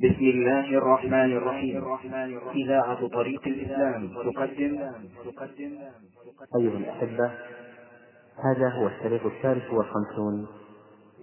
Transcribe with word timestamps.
بسم 0.00 0.24
الله 0.24 0.78
الرحمن 0.78 1.36
الرحيم. 1.36 1.84
إذاعة 2.54 3.08
طريق 3.08 3.42
الإسلام 3.46 4.08
تقدم. 4.08 4.92
أيها 6.56 6.78
الأحبة 6.78 7.30
هذا 8.44 8.68
هو 8.68 8.86
الشريط 8.86 9.26
الثالث 9.26 9.72
والخمسون 9.72 10.46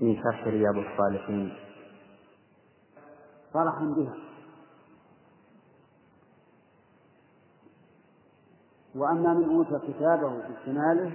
من 0.01 0.15
شرح 0.15 0.47
رياض 0.47 0.77
الصالحين. 0.77 1.53
فرحا 3.53 3.85
بها. 3.97 4.13
وأما 8.95 9.33
من 9.33 9.49
أوتى 9.49 9.79
كتابه 9.87 10.29
في 10.29 10.53
شماله 10.65 11.11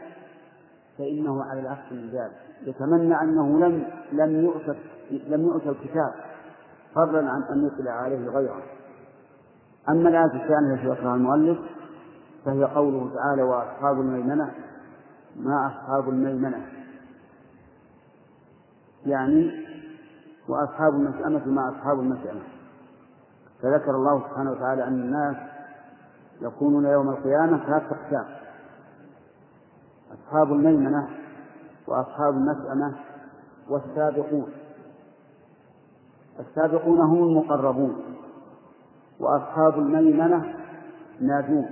فإنه 0.99 1.45
على 1.45 1.61
العكس 1.61 1.93
من 1.93 2.11
ذلك. 2.11 2.67
يتمنى 2.67 3.15
أنه 3.15 3.61
لم 3.61 3.87
لم 4.13 4.45
يؤت 4.45 4.77
لم 5.11 5.43
يؤت 5.43 5.67
الكتاب. 5.67 6.32
فضلا 6.95 7.31
عن 7.31 7.43
أن 7.43 7.67
يطلع 7.67 7.93
عليه 7.93 8.29
غيره. 8.29 8.63
أما 9.89 10.09
الآية 10.09 10.43
الثانية 10.43 10.75
التي 10.75 10.89
ذكرها 10.89 11.15
المؤلف 11.15 11.59
فهي 12.45 12.65
قوله 12.65 13.11
تعالى 13.15 13.43
وأصحاب 13.43 14.01
الميمنة 14.01 14.51
ما 15.37 15.67
أصحاب 15.67 16.09
الميمنة. 16.09 16.67
يعني 19.07 19.51
وأصحاب 20.49 20.95
المشأمة 20.95 21.47
ما 21.47 21.69
أصحاب 21.69 22.01
المشأمة 22.01 22.43
فذكر 23.63 23.91
الله 23.91 24.21
سبحانه 24.29 24.51
وتعالى 24.51 24.85
أن 24.85 24.93
الناس 24.93 25.37
يكونون 26.41 26.85
يوم 26.87 27.09
القيامة 27.09 27.67
ثلاثة 27.67 27.97
أقسام 27.97 28.27
أصحاب 30.13 30.53
الميمنة 30.53 31.09
وأصحاب 31.87 32.35
المشأمة 32.35 32.95
والسابقون. 33.69 34.53
السابقون 36.41 37.01
هم 37.01 37.23
المقربون 37.23 38.03
وأصحاب 39.21 39.79
الميمنة 39.79 40.55
نادون 41.21 41.71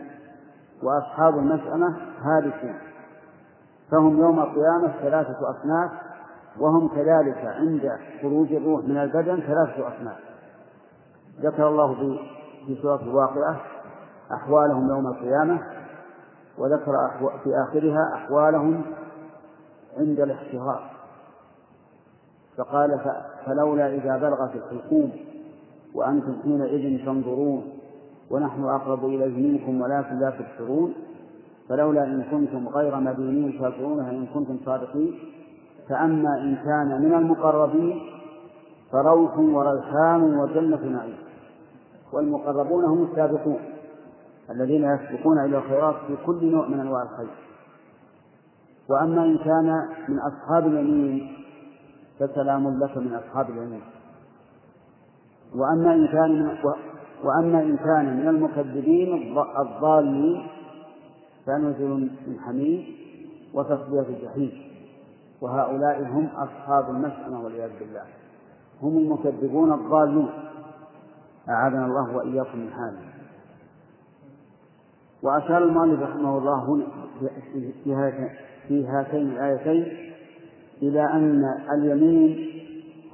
وأصحاب 0.82 1.38
المشأمة 1.38 1.96
هالكون 2.20 2.74
فهم 3.90 4.20
يوم 4.20 4.40
القيامة 4.40 4.92
ثلاثة 5.02 5.50
أصناف 5.50 5.90
وهم 6.58 6.88
كذلك 6.88 7.44
عند 7.44 7.92
خروج 8.22 8.52
الروح 8.52 8.84
من 8.84 8.96
البدن 8.96 9.40
ثلاثة 9.40 9.88
أصناف. 9.88 10.16
ذكر 11.40 11.68
الله 11.68 11.94
في 11.94 12.18
في 12.66 12.82
سورة 12.82 13.02
الواقعة 13.02 13.60
أحوالهم 14.32 14.88
يوم 14.90 15.06
القيامة 15.06 15.60
وذكر 16.58 16.92
في 17.44 17.50
آخرها 17.68 18.14
أحوالهم 18.14 18.82
عند 19.98 20.20
الاحتضار 20.20 20.89
فقال 22.56 23.00
فلولا 23.46 23.94
إذا 23.94 24.16
بلغت 24.16 24.50
الحلقوم 24.54 25.12
وأنتم 25.94 26.36
حينئذ 26.42 27.04
تنظرون 27.04 27.62
ونحن 28.30 28.64
أقرب 28.64 29.04
إليه 29.04 29.52
منكم 29.52 29.80
ولكن 29.80 30.18
لا 30.18 30.30
تبصرون 30.30 30.94
فلولا 31.68 32.04
إن 32.04 32.22
كنتم 32.30 32.68
غير 32.68 32.96
مدينين 32.96 33.58
تبصرونها 33.58 34.10
إن 34.10 34.26
كنتم 34.34 34.58
صادقين. 34.64 35.18
فأما 35.88 36.38
إن 36.38 36.56
كان 36.56 37.02
من 37.02 37.14
المقربين 37.14 38.00
فروح 38.92 39.38
وريحان 39.38 40.38
وجنة 40.38 40.84
نعيم 40.84 41.16
والمقربون 42.12 42.84
هم 42.84 43.02
السابقون 43.02 43.58
الذين 44.50 44.84
يسبقون 44.84 45.38
إلى 45.38 45.58
الخيرات 45.58 45.94
في 46.06 46.16
كل 46.26 46.50
نوع 46.50 46.68
من 46.68 46.80
أنواع 46.80 47.02
الخير. 47.02 47.30
وأما 48.88 49.24
إن 49.24 49.38
كان 49.38 49.88
من 50.08 50.18
أصحاب 50.18 50.66
اليمين 50.66 51.39
فسلام 52.20 52.78
لك 52.78 52.96
من 52.96 53.14
أصحاب 53.14 53.50
اليمين 53.50 53.82
وأما 55.54 55.94
إن 55.94 56.06
كان 56.06 56.42
من 56.42 56.56
وأما 57.24 57.62
إن 57.62 57.76
كان 57.76 58.16
من 58.16 58.28
المكذبين 58.28 59.38
الضالين 59.58 60.46
فنزل 61.46 61.88
من 62.26 62.40
حميم 62.46 62.84
وتصلية 63.54 64.06
الجحيم 64.08 64.52
وهؤلاء 65.40 66.02
هم 66.02 66.26
أصحاب 66.26 66.90
المشأمة 66.90 67.44
والعياذ 67.44 67.70
بالله. 67.80 68.02
هم 68.82 68.98
المكذبون 68.98 69.72
الضالون. 69.72 70.30
أعاذنا 71.48 71.86
الله 71.86 72.16
وإياكم 72.16 72.58
من 72.58 72.70
حالهم 72.70 73.10
وأشار 75.22 75.58
المؤلف 75.58 76.02
رحمه 76.02 76.38
الله 76.38 76.64
هنا 76.64 76.86
في 78.68 78.86
هاتين 78.86 79.30
الآيتين 79.30 80.09
إلى 80.82 81.04
أن 81.04 81.44
اليمين 81.72 82.50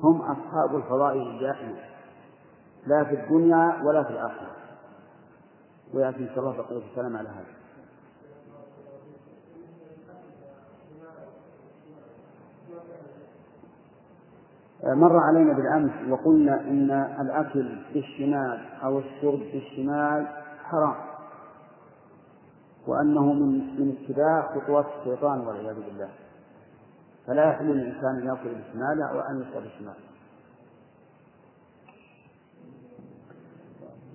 هم 0.02 0.20
أصحاب 0.20 0.76
الفضائل 0.76 1.22
الدائمة 1.22 1.78
لا 2.86 3.04
في 3.04 3.14
الدنيا 3.14 3.82
ولا 3.84 4.02
في 4.02 4.10
الآخرة. 4.10 4.50
ويأتي 5.94 6.18
إن 6.18 6.28
شاء 6.28 6.38
الله 6.38 6.56
بقية 6.56 6.82
الكلام 6.90 7.16
على 7.16 7.28
هذا. 7.28 7.56
مر 14.94 15.18
علينا 15.18 15.52
بالأمس 15.52 15.92
وقلنا 16.10 16.60
إن 16.60 16.90
الأكل 17.20 17.78
بالشمال 17.94 18.60
أو 18.82 18.98
الشرب 18.98 19.38
بالشمال 19.38 20.26
حرام 20.64 20.94
وأنه 22.86 23.32
من 23.32 23.80
من 23.80 23.96
اتباع 23.96 24.54
خطوات 24.54 24.86
الشيطان 25.00 25.40
والعياذ 25.40 25.74
بالله. 25.74 26.08
فلا 27.26 27.48
يحل 27.48 27.66
للإنسان 27.66 28.16
أن 28.16 28.26
يأكل 28.26 28.48
بشماله 28.48 29.04
أو 29.10 29.20
أن 29.20 29.40
يشرب 29.40 29.62
بشماله. 29.62 30.06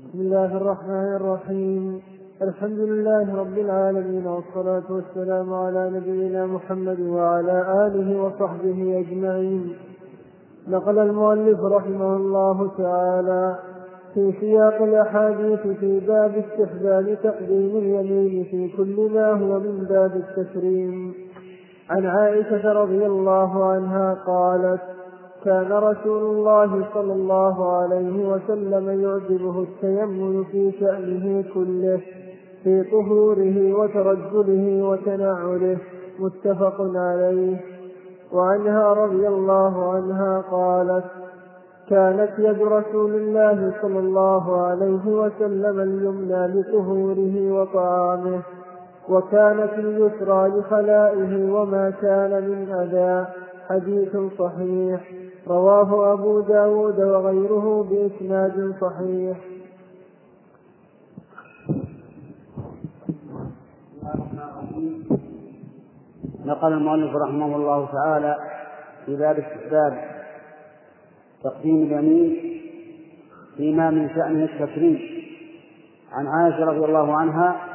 بسم 0.07 0.19
الله 0.19 0.57
الرحمن 0.57 1.15
الرحيم. 1.15 2.01
الحمد 2.41 2.79
لله 2.79 3.35
رب 3.35 3.57
العالمين 3.57 4.27
والصلاة 4.27 4.83
والسلام 4.89 5.53
على 5.53 5.89
نبينا 5.89 6.45
محمد 6.45 6.99
وعلى 6.99 7.87
آله 7.87 8.23
وصحبه 8.23 8.99
أجمعين. 8.99 9.75
نقل 10.67 10.99
المؤلف 10.99 11.59
رحمه 11.59 12.15
الله 12.15 12.71
تعالى 12.77 13.59
في 14.13 14.33
سياق 14.39 14.81
الأحاديث 14.81 15.59
في 15.59 15.99
باب 15.99 16.35
استحباب 16.35 17.17
تقديم 17.23 17.77
اليمين 17.77 18.43
في 18.43 18.77
كل 18.77 19.09
ما 19.13 19.31
هو 19.31 19.59
من 19.59 19.85
باب 19.89 20.15
التكريم. 20.15 21.13
عن 21.91 22.05
عائشة 22.05 22.73
رضي 22.73 23.05
الله 23.05 23.65
عنها 23.65 24.17
قالت 24.27 24.81
كان 25.45 25.71
رسول 25.71 26.23
الله 26.23 26.85
صلى 26.93 27.13
الله 27.13 27.77
عليه 27.77 28.29
وسلم 28.29 29.01
يعجبه 29.01 29.61
التيمم 29.61 30.43
في 30.43 30.71
شأنه 30.79 31.43
كله 31.53 32.01
في 32.63 32.83
طهوره 32.83 33.73
وترجله 33.73 34.83
وتنعله 34.83 35.77
متفق 36.19 36.75
عليه. 36.95 37.57
وعنها 38.33 38.93
رضي 38.93 39.27
الله 39.27 39.93
عنها 39.93 40.43
قالت 40.51 41.05
كانت 41.89 42.31
يد 42.37 42.61
رسول 42.61 43.15
الله 43.15 43.73
صلى 43.81 43.99
الله 43.99 44.61
عليه 44.61 45.05
وسلم 45.05 45.79
اليمنى 45.79 46.47
لطهوره 46.47 47.61
وطعامه. 47.61 48.41
وكانت 49.11 49.73
اليسرى 49.73 50.47
لخلائه 50.47 51.51
وما 51.51 51.89
كان 52.01 52.31
من 52.49 52.71
أذى. 52.71 53.27
حديث 53.69 54.17
صحيح. 54.39 55.11
رواه 55.47 56.13
أبو 56.13 56.39
داود 56.39 56.99
وغيره 56.99 57.87
بإسناد 57.89 58.73
صحيح. 58.81 59.37
نقل 66.45 66.73
المؤلف 66.73 67.15
رحمه 67.15 67.55
الله 67.55 67.89
تعالى 67.91 68.35
في 69.05 69.15
باب 69.15 69.39
استحباب 69.39 69.97
تقديم 71.43 71.83
اليمين 71.83 72.61
فيما 73.57 73.89
من 73.89 74.09
شأنه 74.09 74.43
التكريم. 74.43 74.99
عن 76.11 76.27
عائشة 76.27 76.65
رضي 76.65 76.85
الله 76.85 77.15
عنها 77.17 77.70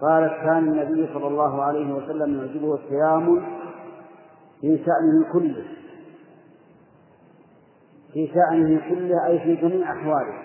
قالت 0.00 0.32
كان 0.32 0.58
النبي 0.58 1.08
صلى 1.14 1.26
الله 1.26 1.62
عليه 1.62 1.92
وسلم 1.92 2.38
يعجبه 2.38 2.74
الصيام 2.74 3.42
في 4.60 4.78
شأنه 4.78 5.32
كله. 5.32 5.64
في 8.12 8.26
شأنه 8.26 8.80
كله 8.88 9.26
أي 9.26 9.38
في 9.38 9.54
جميع 9.54 9.92
أحواله. 9.92 10.42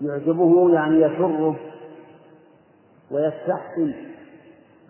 يعجبه 0.00 0.74
يعني 0.74 0.96
يسره 0.96 1.56
ويستحسن 3.10 3.94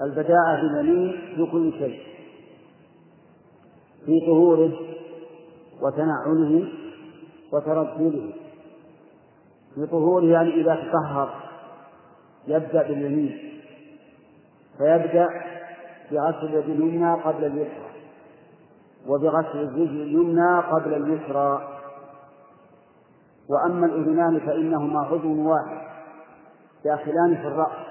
البداءة 0.03 0.61
باليمين 0.63 1.13
في 1.37 1.51
كل 1.53 1.73
شيء. 1.73 2.01
في 4.06 4.21
طهوره 4.27 4.73
وتنعله 5.83 6.69
وترجله 7.53 8.33
في 9.75 9.87
طهوره 9.87 10.25
يعني 10.25 10.61
إذا 10.61 10.75
تطهر 10.75 11.35
يبدأ 12.47 12.89
باليمين. 12.89 13.50
فيبدأ 14.81 15.29
بغسل 16.11 16.47
اليد 16.47 16.71
اليمنى 16.71 17.15
قبل 17.15 17.44
اليسرى 17.44 17.91
وبغسل 19.06 19.59
الرجل 19.59 20.03
اليمنى 20.03 20.61
قبل 20.61 20.94
اليسرى. 20.94 21.69
وأما 23.49 23.87
الأذنان 23.87 24.41
فإنهما 24.41 25.00
عضو 25.00 25.49
واحد 25.50 25.81
داخلان 26.85 27.37
في 27.37 27.47
الرأس 27.47 27.87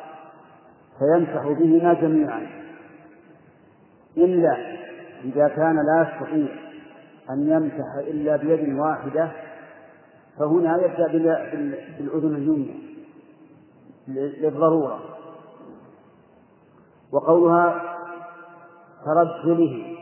فيمسح 1.00 1.44
بهما 1.44 1.94
جميعا. 1.94 2.48
إلا 4.18 4.58
إذا 5.24 5.48
كان 5.48 5.76
لا 5.76 6.02
يستطيع 6.02 6.56
أن 7.30 7.50
يمسح 7.50 7.96
إلا 8.08 8.36
بيد 8.36 8.80
واحدة 8.80 9.32
فهنا 10.40 10.78
يبدأ 10.78 11.08
بالأذن 11.98 12.36
اليمنى 12.36 12.76
للضرورة. 14.08 15.19
وقولها 17.12 17.82
ترجله. 19.06 19.96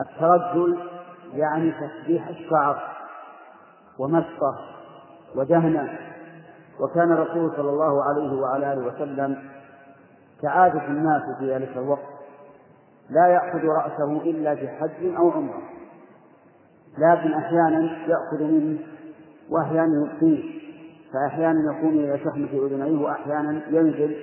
الترجل 0.00 0.78
يعني 1.32 1.72
تسبيح 1.72 2.28
الشعر 2.28 2.82
ومسطه 3.98 4.58
ودهنه 5.36 5.98
وكان 6.80 7.12
الرسول 7.12 7.52
صلى 7.56 7.70
الله 7.70 8.04
عليه 8.04 8.40
وعلى 8.40 8.72
آله 8.72 8.86
وسلم 8.86 9.50
كعادة 10.42 10.86
الناس 10.86 11.22
في 11.38 11.54
ذلك 11.54 11.76
الوقت 11.76 12.08
لا 13.10 13.26
يأخذ 13.26 13.64
رأسه 13.64 14.22
إلا 14.22 14.54
في 14.54 14.68
حج 14.68 15.14
أو 15.16 15.30
عمرة. 15.30 15.62
لكن 16.98 17.32
أحيانا 17.32 18.06
يأخذ 18.06 18.44
منه 18.44 18.78
وأحيانا 19.50 20.06
يبقيه 20.06 20.60
فأحيانا 21.12 21.72
يكون 21.72 21.96
يشحن 21.96 22.46
في 22.46 22.58
أذنيه 22.58 23.02
وأحيانا 23.04 23.62
ينزل 23.68 24.16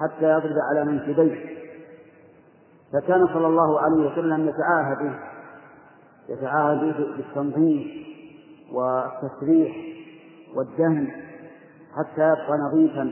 حتى 0.00 0.24
يضرب 0.24 0.56
على 0.70 0.84
منكبيه 0.84 1.58
فكان 2.92 3.26
صلى 3.26 3.46
الله 3.46 3.80
عليه 3.80 4.12
وسلم 4.12 4.48
يتعاهد 4.48 5.12
يتعاهد 6.28 6.94
بالتنظيف 7.16 7.86
والتسريح 8.72 9.76
والدهن 10.54 11.08
حتى 11.96 12.22
يبقى 12.22 12.58
نظيفا 12.58 13.10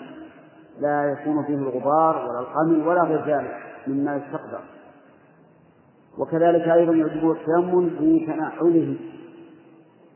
لا 0.80 1.12
يكون 1.12 1.44
فيه 1.44 1.54
الغبار 1.54 2.28
ولا 2.28 2.40
القمل 2.40 2.88
ولا 2.88 3.02
غير 3.02 3.26
ذلك 3.26 3.56
مما 3.86 4.16
يستقدر 4.16 4.60
وكذلك 6.18 6.68
أيضا 6.68 6.92
يجب 6.92 7.30
التيمم 7.30 7.90
في 7.98 8.26
تنعله 8.26 8.96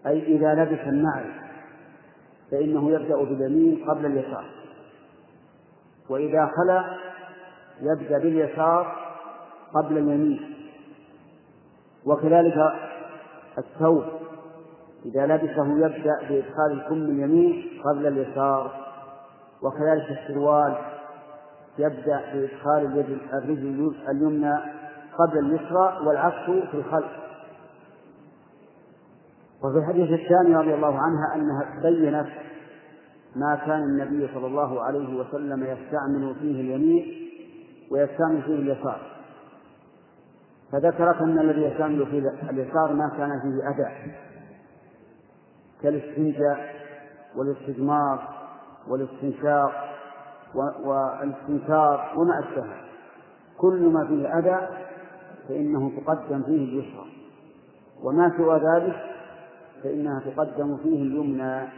أي 0.07 0.37
إذا 0.37 0.55
لبس 0.55 0.81
النعل 0.87 1.25
فإنه 2.51 2.91
يبدأ 2.91 3.17
باليمين 3.17 3.85
قبل 3.91 4.07
اليسار. 4.07 4.45
وإذا 6.11 6.51
خلا 6.57 6.85
يبدأ 7.81 8.19
باليسار 8.19 8.97
قبل 9.75 9.99
اليمين. 9.99 10.55
وكذلك 12.07 12.55
الثوب. 13.59 14.05
إذا 15.05 15.27
لبسه 15.27 15.87
يبدأ 15.87 16.19
بإدخال 16.29 16.73
الكم 16.73 16.95
اليمين 16.95 17.81
قبل 17.85 18.07
اليسار. 18.07 18.71
وكذلك 19.63 20.19
السروال 20.19 20.77
يبدأ 21.79 22.21
بإدخال 22.33 22.87
اليد 22.87 23.19
الرجل 23.33 23.95
اليمنى 24.09 24.55
قبل 25.19 25.39
اليسرى 25.39 26.07
والعكس 26.07 26.45
في 26.71 26.75
الخلف. 26.75 27.11
وفي 29.65 29.79
الحديث 29.79 30.21
الثاني 30.21 30.57
رضي 30.57 30.75
الله 30.75 30.99
عنها 30.99 31.35
أنها 31.35 31.83
بينت 31.83 32.29
ما 33.37 33.57
كان 33.67 33.83
النبي 33.83 34.29
صلى 34.35 34.47
الله 34.47 34.83
عليه 34.83 35.17
وسلم 35.17 35.63
يستعمل 35.63 36.35
فيه 36.41 36.61
اليمين 36.61 37.31
ويستعمل 37.91 38.43
فيه 38.43 38.55
اليسار. 38.55 39.01
فذكرت 40.73 41.23
أن 41.23 41.39
الذي 41.39 41.63
يستعمل 41.63 42.07
فيه 42.07 42.51
اليسار 42.51 42.93
ما 42.93 43.09
كان 43.09 43.41
فيه 43.41 43.69
أذى. 43.69 44.13
كالاستنجاء 45.83 46.75
والاستجمار 47.37 48.29
والاستنشاق 48.89 49.73
والإستنكار 50.85 52.13
وما 52.17 52.39
أشبهه. 52.39 52.77
كل 53.59 53.81
ما 53.81 54.07
فيه 54.07 54.39
أذى 54.39 54.69
فإنه 55.49 55.93
تقدم 56.01 56.43
فيه 56.43 56.65
اليسرى. 56.65 57.07
وما 58.03 58.33
سوى 58.37 58.61
ذلك 58.75 58.97
فإنها 59.83 60.21
تقدم 60.21 60.77
فيه 60.77 61.03
اليمنى. 61.03 61.69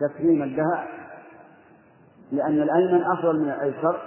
تكريما 0.00 0.44
لها 0.44 0.86
لأن 2.32 2.62
الأيمن 2.62 3.02
أفضل 3.02 3.40
من 3.40 3.50
الأيسر 3.50 4.00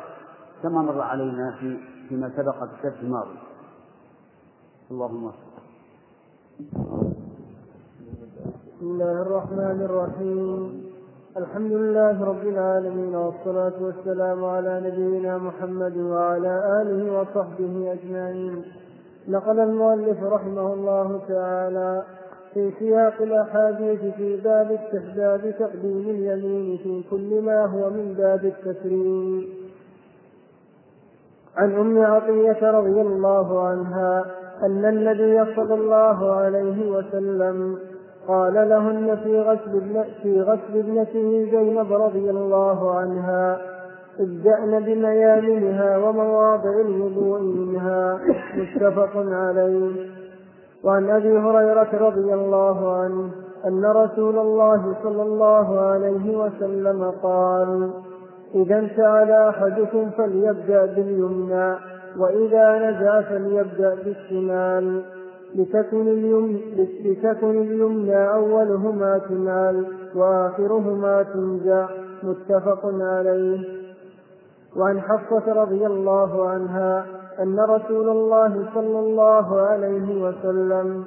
كما 0.64 0.82
مر 0.82 1.02
علينا 1.02 1.56
في 1.60 1.78
فيما 2.10 2.30
سبق 2.38 2.56
في 2.56 2.64
الدرس 2.64 3.00
الماضي. 3.04 3.40
اللهم 4.92 5.32
بسم 8.78 8.86
الله 8.92 9.22
الرحمن 9.22 9.82
الرحيم. 9.82 10.84
الحمد 11.38 11.72
لله 11.72 12.24
رب 12.24 12.44
العالمين 12.48 13.16
والصلاة 13.16 13.74
والسلام 13.82 14.46
على 14.46 14.82
نبينا 14.86 15.38
محمد 15.38 15.98
وعلى 15.98 16.82
آله 16.82 17.20
وصحبه 17.20 17.94
أجمعين. 17.94 18.66
نقل 19.28 19.60
المؤلف 19.60 20.24
رحمه 20.24 20.74
الله 20.74 21.22
تعالى 21.28 22.04
في 22.54 22.72
سياق 22.80 23.22
الأحاديث 23.22 24.00
في 24.18 24.38
باب 24.44 24.72
استحباب 24.72 25.54
تقديم 25.60 26.10
اليمين 26.10 26.78
في 26.78 27.04
كل 27.12 27.42
ما 27.42 27.66
هو 27.66 27.90
من 27.90 28.14
باب 28.18 28.46
التسليم 28.46 29.46
عن 31.58 31.76
أم 31.76 32.02
عطية 32.02 32.72
رضي 32.72 33.02
الله 33.02 33.68
عنها 33.68 34.26
أن 34.64 34.86
النبي 34.86 35.56
صلى 35.56 35.74
الله 35.74 36.36
عليه 36.36 36.92
وسلم 36.92 37.78
قال 38.28 38.54
لهن 38.54 39.18
في 39.24 39.42
غسل 39.42 40.04
في 40.24 40.42
غسل 40.42 40.80
ابنته 40.80 41.48
زينب 41.52 41.94
رضي 41.94 42.30
الله 42.30 42.96
عنها 42.96 43.62
ابدأن 44.20 44.80
بميامنها 44.84 45.98
ومواضع 45.98 46.82
الوضوء 46.82 47.42
منها 47.42 48.20
متفق 48.56 49.12
عليه. 49.16 50.17
وعن 50.84 51.10
أبي 51.10 51.38
هريرة 51.38 52.08
رضي 52.08 52.34
الله 52.34 52.98
عنه 52.98 53.30
أن 53.66 53.86
رسول 53.86 54.40
الله 54.40 54.96
صلى 55.04 55.22
الله 55.22 55.80
عليه 55.80 56.38
وسلم 56.38 57.14
قال 57.24 57.90
إذا 58.56 58.80
انتعل 58.80 59.32
أحدكم 59.32 60.10
فليبدأ 60.10 60.86
باليمنى 60.86 61.76
وإذا 62.18 62.90
نزع 62.90 63.22
فليبدأ 63.22 63.96
بالشمال. 64.06 65.02
لتكن 65.56 66.08
اليمنى, 66.08 66.62
لتكن 67.04 67.62
اليمنى 67.62 68.34
أولهما 68.34 69.18
تنال 69.18 69.86
وآخرهما 70.16 71.24
تنزع. 71.24 71.88
متفق 72.24 72.82
عليه. 73.02 73.60
وعن 74.78 75.02
حفصة 75.02 75.54
رضي 75.54 75.86
الله 75.86 76.50
عنها 76.50 77.06
أن 77.40 77.60
رسول 77.60 78.10
الله 78.10 78.66
صلى 78.74 79.00
الله 79.00 79.62
عليه 79.62 80.24
وسلم 80.24 81.06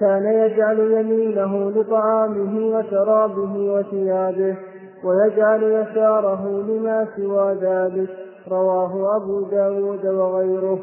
كان 0.00 0.24
يجعل 0.24 0.78
يمينه 0.78 1.70
لطعامه 1.70 2.76
وشرابه 2.76 3.74
وثيابه 3.74 4.56
ويجعل 5.04 5.62
يساره 5.62 6.62
لما 6.68 7.06
سوى 7.16 7.54
ذلك 7.54 8.08
رواه 8.50 9.16
أبو 9.16 9.40
داود 9.40 10.06
وغيره. 10.06 10.78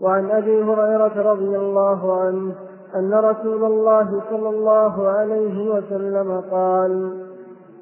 وعن 0.00 0.30
أبي 0.30 0.62
هريرة 0.62 1.32
رضي 1.32 1.56
الله 1.56 2.20
عنه 2.20 2.52
أن 2.94 3.14
رسول 3.14 3.64
الله 3.64 4.22
صلى 4.30 4.48
الله 4.48 5.08
عليه 5.08 5.70
وسلم 5.70 6.40
قال 6.50 7.12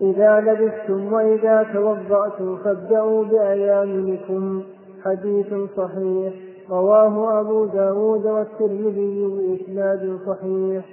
إذا 0.01 0.41
لبستم 0.41 1.13
وإذا 1.13 1.67
توضأتم 1.73 2.57
فابدأوا 2.57 3.25
بأيامنكم 3.25 4.63
حديث 5.05 5.55
صحيح. 5.77 6.35
رواه 6.71 7.41
أبو 7.41 7.67
داود 7.67 8.27
والترمذي 8.27 9.27
بإسناد 9.27 10.19
صحيح. 10.27 10.85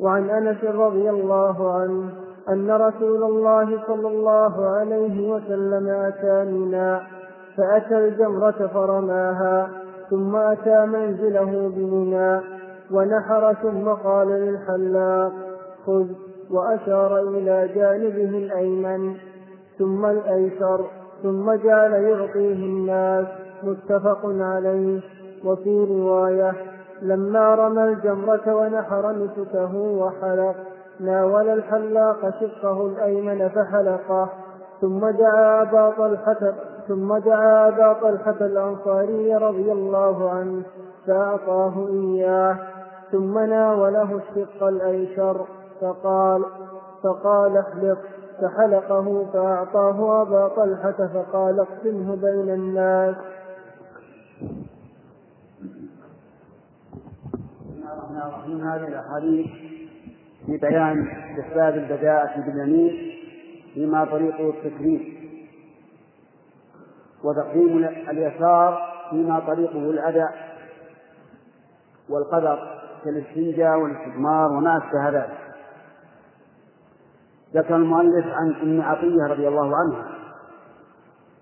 وعن 0.00 0.30
أنس 0.30 0.64
رضي 0.64 1.10
الله 1.10 1.72
عنه 1.72 2.10
أن 2.48 2.70
رسول 2.70 3.22
الله 3.22 3.86
صلى 3.86 4.08
الله 4.08 4.66
عليه 4.66 5.32
وسلم 5.32 5.88
أتى 5.88 6.44
منا 6.50 7.02
فأتى 7.56 7.98
الجمرة 7.98 8.70
فرماها 8.74 9.70
ثم 10.10 10.36
أتى 10.36 10.86
منزله 10.86 11.72
بمنى 11.76 12.40
ونحر 12.90 13.54
ثم 13.54 13.88
قال 13.88 14.28
للحلاق 14.28 15.32
خذ. 15.86 16.06
وأشار 16.50 17.18
إلى 17.18 17.68
جانبه 17.74 18.38
الأيمن 18.38 19.14
ثم 19.78 20.06
الأيسر. 20.06 20.99
ثم 21.22 21.52
جعل 21.52 21.92
يعطيه 21.92 22.54
الناس 22.54 23.26
متفق 23.62 24.20
عليه. 24.24 25.00
وفي 25.44 25.84
رواية 25.84 26.52
لما 27.02 27.54
رمى 27.54 27.84
الجمرة 27.84 28.54
ونحر 28.54 29.12
نسكه 29.12 29.76
وحلق 29.76 30.54
ناول 31.00 31.48
الحلاق 31.48 32.30
شقه 32.40 32.86
الأيمن 32.86 33.48
فحلقه. 33.48 34.28
ثم 34.80 35.10
دعا 35.10 35.62
أبا 35.62 35.90
طلحة 35.90 36.52
ثم 36.88 37.18
دعا 37.18 37.68
أبا 37.68 37.92
طلحة 37.92 38.36
الأنصاري 38.40 39.36
رضي 39.36 39.72
الله 39.72 40.30
عنه 40.30 40.62
فأعطاه 41.06 41.88
إياه. 41.88 42.56
ثم 43.12 43.38
ناوله 43.38 44.20
الشق 44.20 44.66
الأيسر 44.66 45.36
فقال 45.80 46.44
فقال 47.02 47.56
احلق. 47.56 47.98
فحلقه 48.40 49.26
فأعطاه 49.32 50.22
أبا 50.22 50.48
طلحة 50.48 51.08
فقال 51.14 51.60
اقسمه 51.60 52.16
بين 52.16 52.54
الناس. 52.54 53.16
الرحيم. 58.26 58.60
هذه 58.60 58.88
الأحاديث 58.88 59.46
في 60.46 60.56
بيان 60.56 61.08
استحباب 61.08 61.74
البداءة 61.74 62.40
باليمين 62.40 63.12
فيما 63.74 64.04
طريقه 64.04 64.50
التكليف 64.50 65.02
وتقديم 67.24 67.84
اليسار 67.84 68.78
فيما 69.10 69.40
طريقه 69.40 69.90
الأداء 69.90 70.34
والقدر 72.08 72.80
كالإستنجاء 73.04 73.78
والاستثمار 73.78 74.52
وما 74.52 74.78
أشبه 74.78 75.08
ذلك. 75.08 75.49
ذكر 77.54 77.76
المؤلف 77.76 78.26
عن 78.26 78.54
أم 78.62 78.82
عطية 78.82 79.26
رضي 79.26 79.48
الله 79.48 79.76
عنها. 79.76 80.08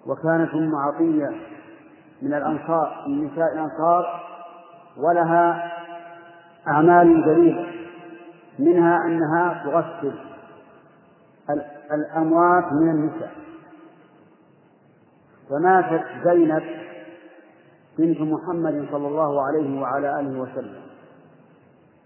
وكانت 0.06 0.54
أم 0.54 0.76
عطية 0.76 1.30
من 2.22 2.34
الأنصار 2.34 3.04
من 3.08 3.24
نساء 3.24 3.52
الأنصار 3.54 4.20
ولها 4.96 5.72
أعمال 6.68 7.24
جليلة 7.24 7.66
منها 8.58 8.96
أنها 9.06 9.64
تغسل 9.64 10.18
الأموات 11.92 12.72
من 12.72 12.90
النساء. 12.90 13.32
فماتت 15.50 16.04
زينب 16.24 16.62
بنت 17.98 18.20
محمد 18.20 18.86
صلى 18.92 19.08
الله 19.08 19.46
عليه 19.46 19.80
وعلى 19.80 20.20
آله 20.20 20.40
وسلم. 20.40 20.82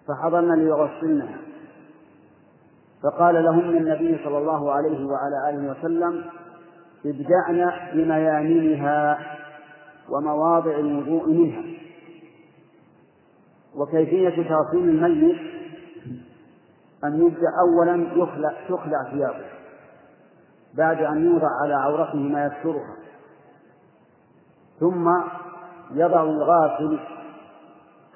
فحضرن 0.08 0.54
ليغسلنها. 0.54 1.38
فقال 3.02 3.34
لهن 3.34 3.76
النبي 3.76 4.24
صلى 4.24 4.38
الله 4.38 4.72
عليه 4.72 5.06
وعلى 5.06 5.50
آله 5.50 5.70
وسلم 5.70 6.24
ابدعن 7.06 7.72
بميامنها 7.94 9.18
ومواضع 10.08 10.78
الوضوء 10.78 11.28
منها. 11.28 11.62
وكيفية 13.76 14.48
تغسيل 14.48 15.04
الميت؟ 15.04 15.52
أن 17.04 17.26
يبدأ 17.26 17.48
أولا 17.60 18.08
يخلع 18.16 18.52
تخلع 18.68 19.10
ثيابه 19.10 19.44
بعد 20.74 21.02
أن 21.02 21.24
يوضع 21.24 21.48
على 21.62 21.74
عورته 21.74 22.18
ما 22.18 22.46
يسترها 22.46 22.96
ثم 24.80 25.08
يضع 25.94 26.22
الغاسل 26.22 27.00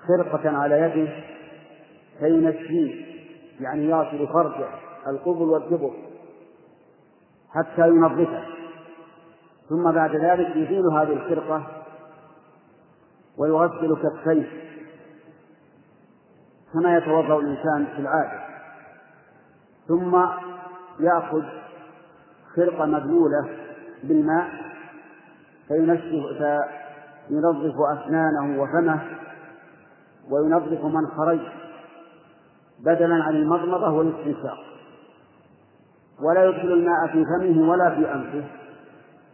خرقة 0.07 0.57
على 0.57 0.81
يده 0.81 1.13
كي 2.53 3.16
يعني 3.61 3.85
يغسل 3.85 4.29
فرجه 4.29 4.69
القبل 5.07 5.43
والدبر 5.43 5.91
حتى 7.51 7.89
ينظفه. 7.89 8.45
ثم 9.69 9.93
بعد 9.93 10.17
ذلك 10.17 10.57
يزيل 10.57 10.87
هذه 10.87 11.13
الخرقة 11.13 11.63
ويغسل 13.39 13.97
كفيه. 13.97 14.47
كما 16.73 16.97
يتوضأ 16.97 17.39
الإنسان 17.39 17.87
في 17.97 17.99
العادة. 17.99 18.47
ثم 19.89 20.17
يأخذ 21.01 21.43
خرقة 22.57 22.87
مبلولة 22.87 23.49
بالماء 24.05 24.51
فينشف 25.69 26.43
فينظف 27.29 27.75
أسنانه 27.81 28.63
وفمه 28.63 29.01
وينظف 30.31 30.85
من 30.85 31.07
خرج. 31.07 31.41
بدلا 32.81 33.15
عن 33.25 33.37
المضمضة 33.37 33.91
والاستنشاق 33.91 34.59
ولا 36.23 36.45
يدخل 36.45 36.73
الماء 36.73 37.07
في 37.07 37.25
فمه 37.25 37.71
ولا 37.71 37.95
في 37.95 38.15
أنفه 38.15 38.45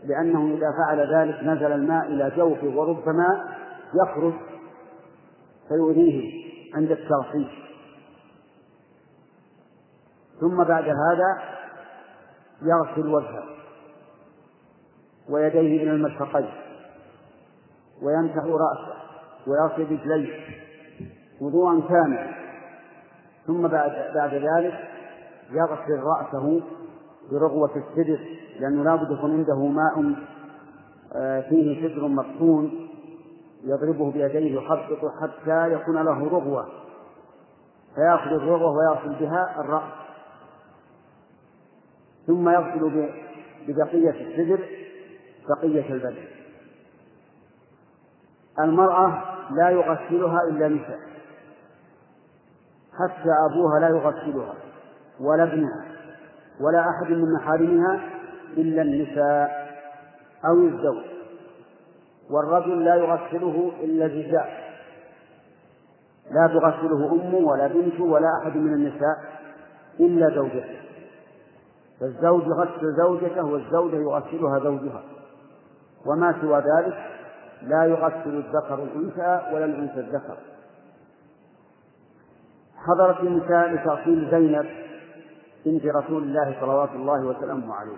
لأنه 0.05 0.55
إذا 0.55 0.67
فعل 0.79 1.15
ذلك 1.15 1.45
نزل 1.45 1.73
الماء 1.73 2.07
إلى 2.07 2.33
جوفه 2.37 2.67
وربما 2.67 3.57
يخرج 4.03 4.33
فيؤذيه 5.69 6.43
عند 6.75 6.91
الترحيب 6.91 7.49
ثم 10.41 10.65
بعد 10.65 10.85
هذا 10.85 11.43
يغسل 12.63 13.07
وجهه 13.07 13.45
ويديه 15.29 15.83
إلى 15.83 15.91
المرفقين 15.91 16.51
ويمسح 18.03 18.45
رأسه 18.45 18.95
ويغسل 19.47 19.93
رجليه 19.93 20.41
وضوءا 21.41 21.81
كاملا. 21.89 22.42
ثم 23.47 23.69
بعد 23.69 23.93
بعد 24.15 24.35
ذلك 24.35 24.75
يغسل 25.51 26.03
رأسه 26.03 26.61
برغوة 27.33 27.71
السدر 27.77 28.21
لأنه 28.61 28.85
لا 28.85 28.97
بد 28.97 29.11
يكون 29.11 29.31
عنده 29.31 29.67
ماء 29.67 30.15
آه، 31.15 31.41
فيه 31.41 31.89
سدر 31.89 32.09
مقطون 32.09 32.89
يضربه 33.65 34.13
بيديه 34.13 34.57
يخبطه 34.57 35.13
حتى 35.23 35.73
يكون 35.73 35.95
له 35.95 36.29
رغوة. 36.29 36.69
فيأخذ 37.95 38.31
الرغوة 38.31 38.77
ويغسل 38.77 39.15
بها 39.21 39.61
الرأس. 39.61 39.93
ثم 42.27 42.49
يغسل 42.49 43.11
ببقية 43.69 44.11
السدر 44.11 44.61
بقية 45.49 45.93
البدن. 45.93 46.25
المرأة 48.59 49.23
لا 49.51 49.71
يغسلها 49.71 50.39
إلا 50.49 50.69
نساء. 50.69 51.12
حتى 52.99 53.31
أبوها 53.51 53.81
لا 53.81 53.89
يغسلها 53.89 54.55
ولا 55.21 55.43
ابنها 55.43 55.85
ولا 56.61 56.81
أحد 56.91 57.11
من 57.11 57.33
محارمها 57.35 58.01
إلا 58.57 58.83
النساء 58.83 59.73
أو 60.45 60.55
الزوج. 60.55 61.05
والرجل 62.31 62.85
لا 62.85 62.95
يغسله 62.95 63.73
إلا 63.81 64.07
الرجال. 64.07 64.49
لا 66.31 66.47
تغسله 66.47 67.13
أمه 67.13 67.49
ولا 67.49 67.67
بنته 67.67 68.05
ولا 68.05 68.29
أحد 68.43 68.57
من 68.57 68.75
النساء 68.75 69.19
إلا 70.01 70.35
زوجته. 70.35 70.81
فالزوج 72.01 72.43
يغسل 72.43 72.97
زوجته 72.97 73.45
والزوجة 73.45 73.97
يغسلها 73.97 74.59
زوجها. 74.59 75.03
وما 76.07 76.35
سوى 76.41 76.59
ذلك 76.59 76.99
لا 77.63 77.85
يغسل 77.85 78.45
الذكر 78.45 78.75
الأنثى 78.75 79.55
ولا 79.55 79.65
الأنثى 79.65 80.01
الذكر. 80.01 80.37
حضرت 82.87 83.21
النساء 83.21 83.75
لتغسيل 83.75 84.31
زينب 84.31 84.67
بنت 85.67 85.87
رسول 85.87 86.23
الله 86.23 86.57
صلوات 86.61 86.91
الله 86.91 87.27
وسلامه 87.27 87.75
عليه. 87.75 87.97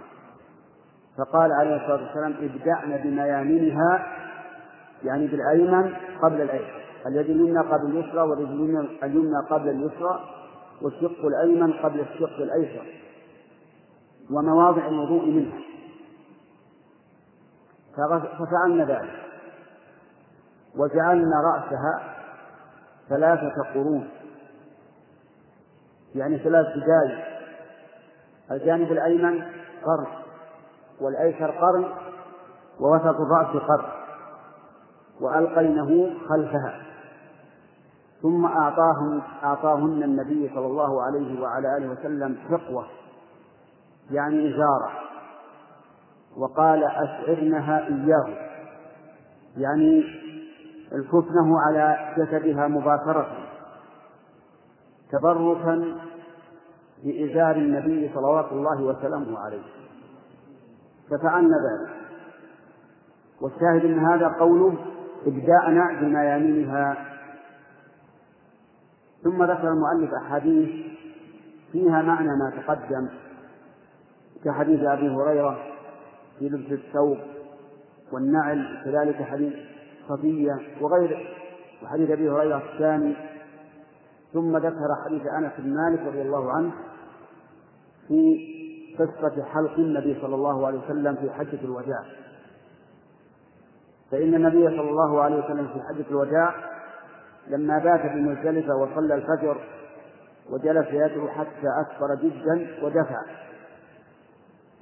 فقال 1.19 1.53
عليه 1.53 1.77
الصلاة 1.77 2.07
والسلام 2.07 2.35
ابدعن 2.41 2.97
بميامنها 2.97 4.07
يعني 5.05 5.27
بالأيمن 5.27 5.95
قبل 6.23 6.41
الأيسر 6.41 6.85
اليد 7.07 7.31
اليمنى 7.31 7.59
قبل 7.59 7.87
اليسرى 7.87 8.21
واليد 8.21 8.49
اليمنى 9.03 9.47
قبل 9.51 9.69
اليسرى 9.69 10.21
والشق 10.83 11.25
الأيمن 11.25 11.73
قبل 11.73 12.01
الشق 12.01 12.37
الأيسر. 12.39 12.87
ومواضع 14.31 14.87
الوضوء 14.87 15.27
منها. 15.27 15.59
ففعلنا 18.39 18.85
ذلك. 18.85 19.23
وجعلنا 20.77 21.37
رأسها 21.55 22.15
ثلاثة 23.09 23.55
قرون. 23.75 24.09
يعني 26.15 26.39
ثلاث 26.39 26.67
دقائق 26.67 27.25
الجانب 28.51 28.93
الأيمن 28.93 29.43
قرن 29.85 30.07
والأيسر 31.01 31.51
قرن 31.51 31.85
ووسط 32.81 33.21
الرأس 33.21 33.57
قرن. 33.57 33.85
وألقينه 35.21 36.11
خلفها. 36.29 36.81
ثم 38.23 38.45
أعطاهن 38.47 39.23
أعطاهن 39.45 40.03
النبي 40.03 40.51
صلى 40.55 40.67
الله 40.67 41.03
عليه 41.03 41.43
وعلى 41.43 41.77
آله 41.77 41.91
وسلم 41.91 42.37
حقوة 42.51 42.87
يعني 44.11 44.49
إزارة. 44.55 44.91
وقال 46.37 46.85
أشعرنها 46.85 47.87
إياه. 47.87 48.51
يعني 49.57 50.05
الكفنه 50.93 51.61
على 51.67 52.15
جسدها 52.19 52.69
مباشرة. 52.69 53.44
تبركا 55.19 55.99
بإزار 57.05 57.57
النبي 57.57 58.11
صلوات 58.15 58.53
الله 58.53 58.83
وسلامه 58.83 59.39
عليه. 59.39 59.63
ففعلنا 61.11 61.57
ذلك 61.57 61.95
والشاهد 63.41 63.87
من 63.87 63.99
هذا 63.99 64.29
قوله 64.29 64.75
ابدأنا 65.27 66.01
بميامنها 66.01 66.97
ثم 69.25 69.43
ذكر 69.43 69.69
المؤلف 69.69 70.11
أحاديث 70.15 70.71
فيها 71.73 72.03
معنى 72.03 72.29
ما 72.29 72.53
تقدم 72.57 73.09
كحديث 74.45 74.81
أبي 74.81 75.09
هريرة 75.09 75.59
في 76.39 76.49
لبس 76.49 76.73
الثوب 76.73 77.19
والنعل 78.13 78.83
كذلك 78.85 79.23
حديث 79.23 79.55
صفية 80.09 80.59
وغيره 80.81 81.21
وحديث 81.83 82.11
أبي 82.11 82.31
هريرة 82.31 82.63
الثاني 82.73 83.17
ثم 84.35 84.57
ذكر 84.57 84.89
حديث 85.05 85.27
أنس 85.27 85.53
بن 85.59 85.75
مالك 85.75 86.01
رضي 86.07 86.23
الله 86.23 86.53
عنه 86.53 86.73
في 88.09 88.39
قصة 88.99 89.45
حلق 89.45 89.75
النبي 89.79 90.21
صلى 90.21 90.35
الله 90.35 90.67
عليه 90.67 90.79
وسلم 90.79 91.17
في 91.17 91.31
حجة 91.31 91.65
الوداع. 91.65 92.05
فإن 94.11 94.35
النبي 94.35 94.69
صلى 94.69 94.91
الله 94.91 95.23
عليه 95.23 95.45
وسلم 95.45 95.67
في 95.67 95.81
حجة 95.89 96.05
الوداع 96.11 96.55
لما 97.49 97.79
بات 97.79 98.01
في 98.01 98.21
مزدلفة 98.21 98.77
وصلى 98.77 99.15
الفجر 99.15 99.61
وجلس 100.51 100.87
يدعو 100.91 101.29
حتى 101.29 101.69
أسفر 101.83 102.15
جدا 102.15 102.85
ودفع 102.85 103.21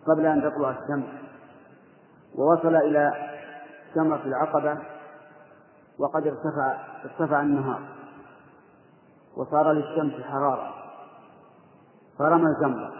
قبل 0.06 0.26
أن 0.26 0.42
تطلع 0.42 0.70
الشمس. 0.70 1.06
ووصل 2.34 2.76
إلى 2.76 3.12
شمرة 3.94 4.22
العقبة 4.24 4.78
وقد 5.98 6.26
ارتفع 6.26 6.76
ارتفع 7.04 7.42
النهار. 7.42 7.91
وصار 9.36 9.72
للشمس 9.72 10.22
حرارة. 10.22 10.74
فرمى 12.18 12.46
الجمرة 12.56 12.92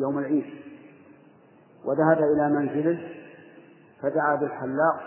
يوم 0.00 0.18
العيد. 0.18 0.44
وذهب 1.84 2.18
إلى 2.18 2.48
منزله 2.48 3.14
فدعا 4.02 4.36
بالحلاق 4.36 5.00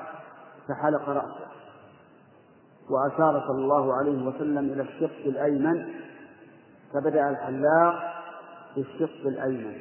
فحلق 0.67 1.09
رأسه. 1.09 1.47
وأشار 2.89 3.43
صلى 3.47 3.61
الله 3.63 3.93
عليه 3.93 4.27
وسلم 4.27 4.57
إلى 4.57 4.81
الشق 4.81 5.25
الأيمن 5.25 5.93
فبدأ 6.93 7.29
الحلاق 7.29 7.95
بالشق 8.75 9.27
الأيمن. 9.27 9.77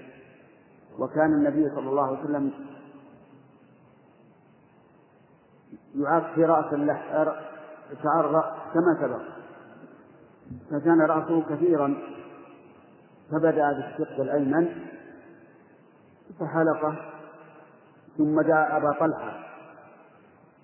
وكان 0.99 1.33
النبي 1.33 1.71
صلى 1.75 1.89
الله 1.91 2.07
عليه 2.07 2.21
وسلم 2.21 2.53
يعاق 5.95 6.35
في 6.35 6.45
رأس 6.45 6.75
شعر 8.03 8.21
الرأس 8.21 8.55
كما 8.75 8.99
سبق. 9.01 9.42
فكان 10.71 11.01
رأسه 11.01 11.43
كثيرا 11.51 11.95
فبدأ 13.31 13.73
بالشق 13.73 14.21
الأيمن 14.21 14.69
فحلقه 16.41 16.97
ثم 18.19 18.41
جاء 18.41 18.77
أبا 18.77 18.93
طلحة 19.01 19.39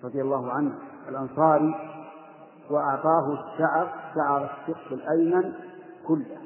رضي 0.03 0.21
الله 0.21 0.51
عنه 0.51 0.73
الأنصاري 1.09 1.75
وأعطاه 2.69 3.33
الشعر 3.33 3.93
شعر 4.15 4.43
الشق 4.43 4.93
الأيمن 4.93 5.53
كله 6.07 6.37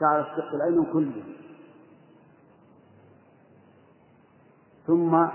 شعر 0.00 0.20
الشق 0.20 0.54
الأيمن 0.54 0.84
كله. 0.92 1.22
ثم 4.86 5.26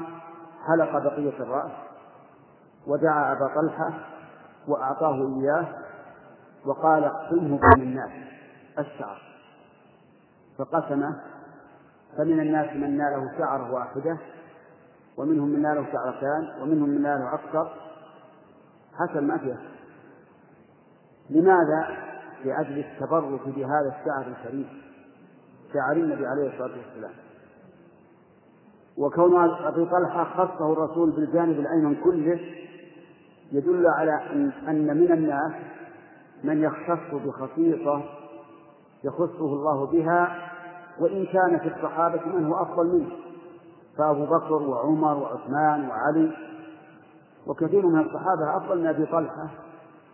حلق 0.68 0.98
بقية 0.98 1.40
الرأس 1.40 1.72
ودعا 2.88 3.32
أبا 3.32 3.56
طلحة 3.56 3.94
وأعطاه 4.68 5.16
إياه 5.16 5.68
وقال 6.66 7.04
اقسمه 7.04 7.60
بين 7.60 7.84
الناس. 7.84 8.12
الشعر 8.80 9.22
فقسمه. 10.58 11.22
فمن 12.18 12.40
الناس 12.40 12.76
من 12.76 12.98
ناله 12.98 13.38
شعرة 13.38 13.74
واحدة 13.74 14.18
ومنهم 15.18 15.50
من 15.50 15.62
ناله 15.62 15.86
شعرتان 15.92 16.62
ومنهم 16.62 16.90
من 16.90 17.02
ناله 17.02 17.34
أكثر. 17.34 17.74
حسب 18.94 19.24
ما 19.24 19.38
فيه 19.38 19.58
لماذا؟ 21.30 22.10
لأجل 22.46 22.80
التبرك 22.80 23.48
بهذا 23.48 23.96
الشعر 24.00 24.28
الكريم. 24.28 24.68
شعر 25.74 25.96
النبي 25.96 26.28
عليه 26.28 26.54
الصلاة 26.54 26.78
والسلام. 26.78 27.14
وكون 28.98 29.50
أبي 29.66 29.86
طلحة 29.86 30.24
خصه 30.24 30.74
الرسول 30.74 31.12
بالجانب 31.12 31.60
الأيمن 31.60 31.96
كله 32.04 32.40
يدل 33.52 33.88
على 33.88 34.12
أن 34.68 34.98
من 34.98 35.12
الناس 35.12 35.52
من 36.44 36.64
يختص 36.64 37.14
بخصيصة 37.26 38.04
يخصه 39.04 39.46
الله 39.54 39.86
بها 39.86 40.50
وإن 41.00 41.26
كان 41.26 41.60
في 41.60 41.68
الصحابة 41.76 42.26
من 42.26 42.46
هو 42.46 42.62
أفضل 42.62 42.88
منه 42.88 43.12
فأبو 43.98 44.26
بكر 44.26 44.54
وعمر 44.54 45.18
وعثمان 45.18 45.90
وعلي 45.90 46.32
وكثير 47.48 47.86
من 47.86 48.00
الصحابة 48.00 48.58
أفضل 48.58 48.82
من 48.82 48.88
أبي 48.88 49.06
طلحة 49.06 49.50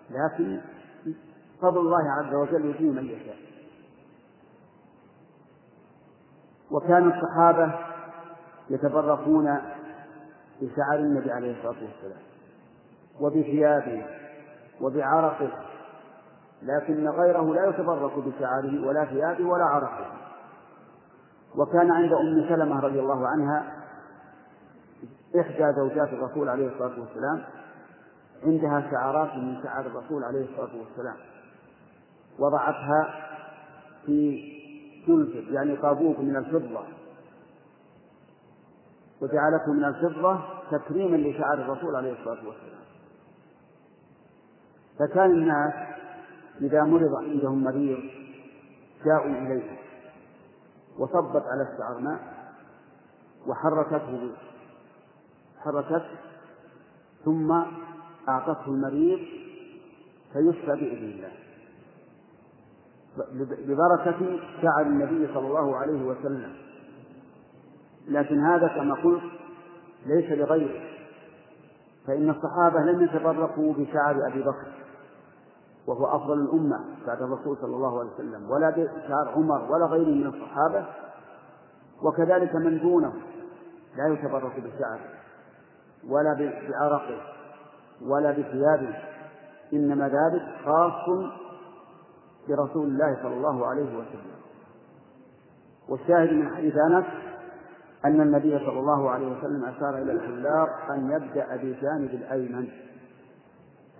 لكن 0.09 0.61
فضل 1.61 1.79
الله 1.79 2.11
عز 2.11 2.33
وجل 2.33 2.65
يؤتيه 2.65 2.91
من 2.91 3.05
يشاء. 3.05 3.37
وكان 6.71 7.11
الصحابة 7.11 7.73
يتبركون 8.69 9.57
بشعر 10.61 10.99
النبي 10.99 11.31
عليه 11.31 11.51
الصلاة 11.57 11.69
والسلام 11.83 12.21
وبثيابه 13.21 14.05
وبعرقه 14.81 15.49
لكن 16.65 17.07
غيره 17.09 17.53
لا 17.53 17.69
يتبرك 17.69 18.11
بشعره 18.17 18.87
ولا 18.87 19.05
ثيابه 19.05 19.45
ولا 19.45 19.63
عرقه. 19.63 20.05
وكان 21.55 21.91
عند 21.91 22.13
أم 22.13 22.45
سلمة 22.49 22.79
رضي 22.79 22.99
الله 22.99 23.27
عنها 23.27 23.85
إحدى 25.39 25.73
زوجات 25.75 26.13
الرسول 26.13 26.49
عليه 26.49 26.67
الصلاة 26.67 26.99
والسلام 26.99 27.43
عندها 28.43 28.91
شعرات 28.91 29.35
من 29.35 29.63
شعر 29.63 29.85
الرسول 29.85 30.23
عليه 30.23 30.45
الصلاة 30.45 30.79
والسلام. 30.79 31.15
وضعتها 32.39 33.15
في 34.05 34.43
سلسل 35.07 35.53
يعني 35.53 35.75
طابوق 35.75 36.19
من 36.19 36.35
الفضة. 36.35 36.83
وجعلته 39.21 39.73
من 39.73 39.85
الفضة 39.85 40.39
تكريما 40.71 41.17
لشعر 41.17 41.53
الرسول 41.53 41.95
عليه 41.95 42.11
الصلاة 42.11 42.47
والسلام. 42.47 42.85
فكان 44.99 45.31
الناس 45.31 45.73
إذا 46.61 46.83
مرض 46.83 47.15
عندهم 47.15 47.63
مريض 47.63 47.99
جاءوا 49.05 49.31
إليه 49.31 49.77
وصبت 50.97 51.43
على 51.45 51.61
الشعر 51.73 51.99
ماء 51.99 52.19
وحركته 53.47 54.31
حركته 55.59 56.05
ثم 57.25 57.51
أعطته 58.29 58.65
المريض 58.67 59.19
فيشفى 60.33 60.65
بإذن 60.65 61.03
الله. 61.03 61.31
ببركة 63.67 64.39
شعر 64.61 64.81
النبي 64.81 65.33
صلى 65.33 65.47
الله 65.47 65.77
عليه 65.77 66.03
وسلم. 66.03 66.53
لكن 68.07 68.39
هذا 68.39 68.67
كما 68.67 68.95
قلت 68.95 69.23
ليس 70.05 70.31
لغيره 70.31 70.83
فإن 72.07 72.29
الصحابة 72.29 72.79
لم 72.79 73.03
يتبركوا 73.03 73.73
بشعر 73.73 74.27
أبي 74.27 74.41
بكر. 74.41 74.84
وهو 75.87 76.05
أفضل 76.05 76.39
الأمة 76.39 76.79
بعد 77.07 77.21
الرسول 77.21 77.57
صلى 77.57 77.75
الله 77.75 77.99
عليه 77.99 78.09
وسلم. 78.09 78.51
ولا 78.51 78.69
بشعر 78.69 79.29
عمر 79.35 79.71
ولا 79.71 79.85
غيره 79.85 80.15
من 80.15 80.27
الصحابة. 80.27 80.85
وكذلك 82.03 82.55
من 82.55 82.79
دونه 82.79 83.13
لا 83.97 84.07
يتبرك 84.07 84.59
بشعره 84.59 84.99
ولا 86.09 86.33
بعرقه 86.33 87.21
ولا 88.01 88.31
بثيابه 88.31 88.95
إنما 89.73 90.07
ذلك 90.07 90.43
خاص 90.65 91.09
برسول 92.49 92.87
الله 92.87 93.17
صلى 93.23 93.33
الله 93.33 93.67
عليه 93.67 93.97
وسلم. 93.97 94.35
والشاهد 95.89 96.33
من 96.33 96.55
حديث 96.55 96.77
أنس 96.77 97.05
أن 98.05 98.21
النبي 98.21 98.59
صلى 98.59 98.79
الله 98.79 99.09
عليه 99.09 99.37
وسلم 99.37 99.65
أشار 99.65 99.97
إلى 99.97 100.11
الحلاق 100.11 100.69
أن 100.91 101.11
يبدأ 101.11 101.55
بالجانب 101.55 102.09
الأيمن. 102.09 102.67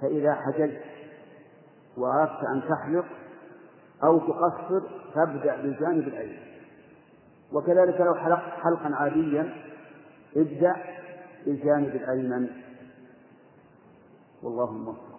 فإذا 0.02 0.34
حججت 0.34 0.82
وأردت 1.98 2.44
أن 2.54 2.62
تحلق 2.62 3.06
أو 4.04 4.20
تقصر 4.20 4.82
فابدأ 5.14 5.62
بالجانب 5.62 6.08
الأيمن 6.08 6.46
وكذلك 7.54 8.02
لو 8.02 8.16
حلقت 8.16 8.52
حلقا 8.64 8.96
عاديا 8.96 9.54
ابدأ 10.38 10.76
بالجانب 11.46 11.96
الأيمن. 11.96 12.48
والله 14.44 14.70
الموفق 14.70 15.16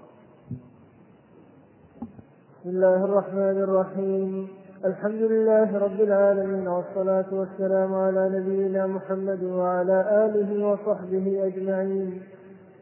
بسم 2.61 2.69
الله 2.69 3.05
الرحمن 3.05 3.63
الرحيم. 3.63 4.49
الحمد 4.85 5.23
لله 5.23 5.79
رب 5.79 6.01
العالمين 6.01 6.69
والصلاة 6.69 7.35
والسلام 7.35 7.95
على 7.95 8.29
نبينا 8.39 8.87
محمد 8.87 9.45
وعلى 9.45 10.27
آله 10.27 10.67
وصحبه 10.67 11.47
أجمعين. 11.47 12.23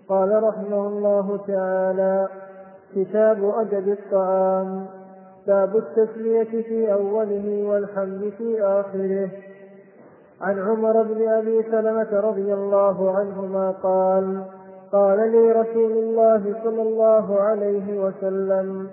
قال 0.09 0.43
رحمه 0.43 0.89
الله 0.89 1.37
تعالى 1.47 2.29
كتاب 2.95 3.55
أدب 3.57 3.89
الطعام. 3.89 4.87
باب 5.47 5.77
التسمية 5.77 6.63
في 6.63 6.93
أوله 6.93 7.67
والحمد 7.69 8.33
في 8.39 8.63
آخره. 8.63 9.29
عن 10.41 10.59
عمر 10.59 11.03
بن 11.03 11.29
أبي 11.29 11.63
سلمة 11.63 12.21
رضي 12.21 12.55
الله 12.55 13.17
عنهما 13.19 13.71
قال 13.71 14.43
قال 14.93 15.31
لي 15.33 15.53
رسول 15.53 15.93
الله 15.93 16.55
صلى 16.65 16.83
الله 16.83 17.41
عليه 17.41 18.01
وسلم 18.01 18.89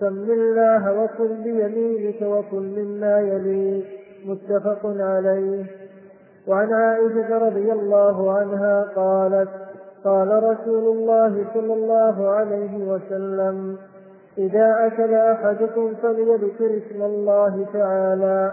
سم 0.00 0.30
الله 0.30 1.02
وكل 1.02 1.34
بيمينك 1.44 2.22
وكل 2.22 2.62
مما 2.76 3.20
يليك 3.20 3.86
متفق 4.26 4.80
عليه. 4.84 5.64
وعن 6.48 6.72
عائشة 6.72 7.38
رضي 7.38 7.72
الله 7.72 8.32
عنها 8.32 8.82
قالت 8.96 9.48
قال 10.06 10.42
رسول 10.44 10.96
الله 10.96 11.44
صلى 11.54 11.74
الله 11.74 12.28
عليه 12.28 12.76
وسلم 12.88 13.76
إذا 14.38 14.86
أكل 14.86 15.14
أحدكم 15.14 15.94
فليذكر 16.02 16.76
اسم 16.76 17.02
الله 17.02 17.66
تعالى 17.72 18.52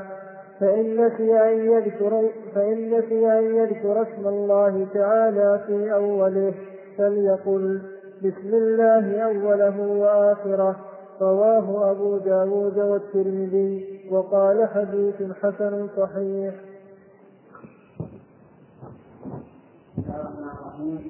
فإن 0.60 1.06
نسي 1.06 1.40
أن 1.40 1.72
يذكر 1.72 2.30
فإن 2.56 2.98
نسي 2.98 3.40
أن 3.40 3.56
يذكر 3.56 4.02
اسم 4.02 4.28
الله 4.28 4.88
تعالى 4.94 5.60
في 5.68 5.94
أوله 5.94 6.54
فليقل 6.98 7.82
بسم 8.22 8.54
الله 8.54 9.22
أوله 9.22 9.88
وآخره. 9.88 10.76
رواه 11.22 11.92
أبو 11.92 12.18
داود 12.18 12.78
والترمذي 12.78 14.02
وقال 14.12 14.68
حديث 14.68 15.32
حسن 15.42 15.88
صحيح. 15.98 16.54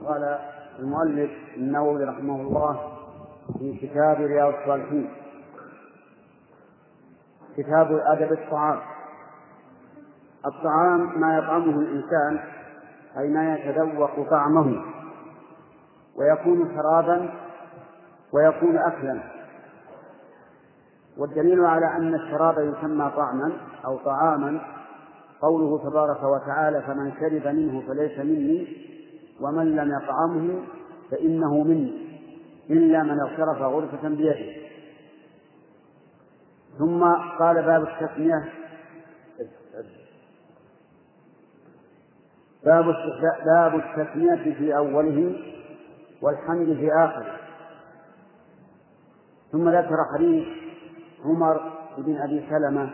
قال 0.07 0.39
المؤلف 0.79 1.31
النووي 1.57 2.03
رحمه 2.03 2.41
الله 2.41 2.79
في 3.59 3.77
كتاب 3.77 4.17
رياض 4.21 4.53
الصالحين 4.53 5.09
كتاب 7.57 8.01
أدب 8.05 8.31
الطعام. 8.31 8.79
الطعام 10.45 11.19
ما 11.21 11.37
يطعمه 11.37 11.79
الإنسان 11.79 12.39
أي 13.17 13.29
ما 13.29 13.55
يتذوق 13.55 14.29
طعمه 14.29 14.83
ويكون 16.15 16.75
شرابا 16.75 17.29
ويكون 18.33 18.77
أكلا. 18.77 19.19
والدليل 21.17 21.65
على 21.65 21.85
أن 21.85 22.15
الشراب 22.15 22.57
يسمى 22.57 23.11
طعما 23.15 23.51
أو 23.85 23.97
طعاما 23.97 24.61
قوله 25.41 25.89
تبارك 25.89 26.23
وتعالى 26.23 26.81
فمن 26.81 27.11
شرب 27.19 27.47
منه 27.55 27.81
فليس 27.87 28.19
مني 28.19 28.67
ومن 29.43 29.75
لم 29.75 29.99
يطعمه 30.01 30.63
فإنه 31.11 31.63
مني 31.63 32.03
إلا 32.69 33.03
من 33.03 33.19
اغترف 33.19 33.61
غرفة 33.61 34.09
بيده. 34.09 34.63
ثم 36.77 37.03
قال 37.39 37.55
باب 37.55 37.83
التسمية. 37.83 38.49
باب 42.65 42.85
باب 43.45 43.75
التسمية 43.75 44.53
في 44.53 44.77
أوله 44.77 45.35
والحمد 46.21 46.73
في 46.75 46.91
آخره. 46.93 47.39
ثم 49.51 49.69
ذكر 49.69 49.97
حديث 50.15 50.47
عمر 51.25 51.71
بن 51.97 52.17
أبي 52.17 52.45
سلمة 52.49 52.89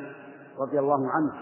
رضي 0.60 0.80
الله 0.80 1.10
عنه. 1.12 1.34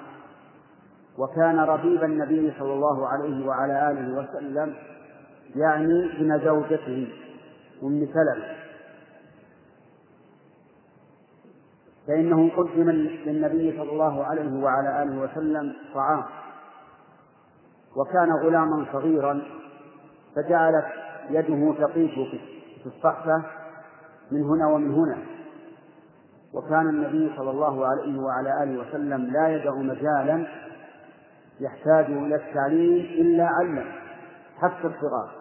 وكان 1.17 1.59
ربيب 1.59 2.03
النبي 2.03 2.53
صلى 2.59 2.73
الله 2.73 3.07
عليه 3.07 3.47
وعلى 3.47 3.91
آله 3.91 4.19
وسلم 4.19 4.75
يعني 5.57 6.09
من 6.19 6.39
زوجته 6.45 7.07
أم 7.83 8.07
سلمة. 8.13 8.57
فإنه 12.07 12.51
قدم 12.57 12.89
للنبي 13.25 13.77
صلى 13.77 13.91
الله 13.91 14.23
عليه 14.23 14.63
وعلى 14.63 15.03
آله 15.03 15.21
وسلم 15.21 15.73
طعام. 15.93 16.23
وكان 17.95 18.31
غلاما 18.31 18.85
صغيرا 18.93 19.41
فجعلت 20.35 20.85
يده 21.29 21.73
تطيش 21.87 22.13
في 22.83 22.85
الصحفة 22.85 23.43
من 24.31 24.43
هنا 24.43 24.67
ومن 24.67 24.91
هنا. 24.91 25.17
وكان 26.53 26.89
النبي 26.89 27.31
صلى 27.37 27.49
الله 27.49 27.87
عليه 27.87 28.19
وعلى 28.19 28.63
آله 28.63 28.79
وسلم 28.79 29.23
لا 29.23 29.47
يدع 29.47 29.75
مجالا 29.75 30.47
يحتاج 31.59 32.05
إلى 32.05 32.35
التعليم 32.35 33.05
إلا 33.21 33.47
علم 33.47 33.85
حتى 34.61 34.87
الصغار 34.87 35.36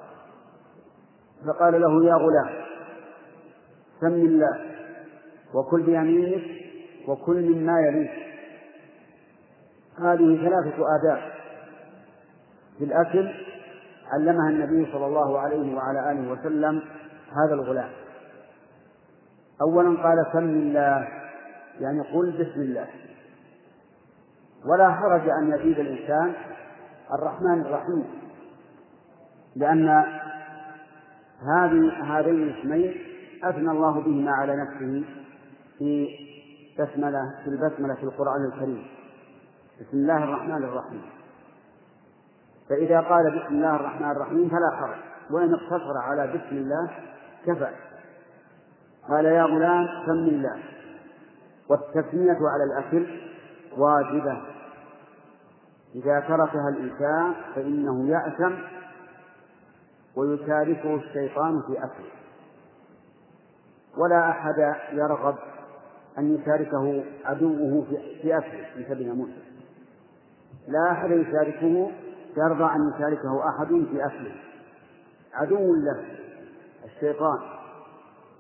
فقال 1.46 1.80
له 1.80 2.04
يا 2.04 2.14
غلام 2.14 2.66
سم 4.00 4.06
الله 4.06 4.60
وكل 5.54 5.82
بيمينك 5.82 6.44
وكل 7.08 7.54
مما 7.54 7.80
يليك. 7.80 8.10
هذه 9.98 10.48
ثلاثة 10.48 10.84
آداب 10.96 11.32
في 12.78 12.84
الأكل 12.84 13.32
علمها 14.12 14.50
النبي 14.50 14.92
صلى 14.92 15.06
الله 15.06 15.38
عليه 15.38 15.76
وعلى 15.76 16.12
آله 16.12 16.32
وسلم 16.32 16.82
هذا 17.30 17.54
الغلام. 17.54 17.90
أولا 19.62 20.02
قال 20.02 20.26
سم 20.32 20.38
الله 20.38 21.08
يعني 21.80 22.00
قل 22.00 22.30
بسم 22.30 22.60
الله. 22.60 22.86
ولا 24.66 24.90
حرج 24.90 25.28
أن 25.28 25.52
يزيد 25.52 25.78
الإنسان 25.78 26.32
الرحمن 27.12 27.60
الرحيم 27.60 28.04
لأن 29.56 30.04
هذين 31.42 32.42
الاسمين 32.42 32.94
أثنى 33.44 33.70
الله 33.70 34.00
بهما 34.00 34.30
على 34.30 34.56
نفسه 34.56 35.04
في 35.78 36.08
بسملة 36.78 37.20
في 37.44 37.50
البسملة 37.50 37.94
في 37.94 38.02
القرآن 38.02 38.44
الكريم. 38.52 38.86
بسم 39.80 39.96
الله 39.96 40.24
الرحمن 40.24 40.64
الرحيم. 40.64 41.02
فإذا 42.68 43.00
قال 43.00 43.38
بسم 43.38 43.54
الله 43.54 43.76
الرحمن 43.76 44.10
الرحيم 44.10 44.48
فلا 44.48 44.76
حرج. 44.76 44.96
وإن 45.30 45.54
اقتصر 45.54 45.98
على 45.98 46.26
بسم 46.26 46.56
الله 46.56 46.90
كفى. 47.46 47.70
قال 49.08 49.24
يا 49.24 49.42
غلام 49.42 49.86
سم 50.06 50.12
الله. 50.12 50.62
والتسمية 51.68 52.38
على 52.52 52.64
الأكل 52.64 53.06
واجبة. 53.76 54.42
إذا 55.94 56.20
تركها 56.20 56.68
الإنسان 56.68 57.34
فإنه 57.54 58.08
يأثم 58.08 58.52
ويشاركه 60.16 60.94
الشيطان 60.94 61.62
في 61.62 61.78
أكله. 61.78 62.10
ولا 63.98 64.30
أحد 64.30 64.74
يرغب 64.92 65.36
أن 66.18 66.34
يشاركه 66.34 67.04
عدوه 67.24 67.86
في 68.22 68.38
أكله 68.38 68.66
في 68.74 68.84
سبيل 68.88 69.14
موسى. 69.14 69.42
لا 70.68 70.92
أحد 70.92 71.10
يشاركه 71.10 71.90
يرضى 72.36 72.64
أن 72.64 72.92
يشاركه 72.94 73.48
أحد 73.48 73.66
في 73.66 74.06
أكله. 74.06 74.34
عدو 75.34 75.74
له 75.74 76.04
الشيطان. 76.84 77.38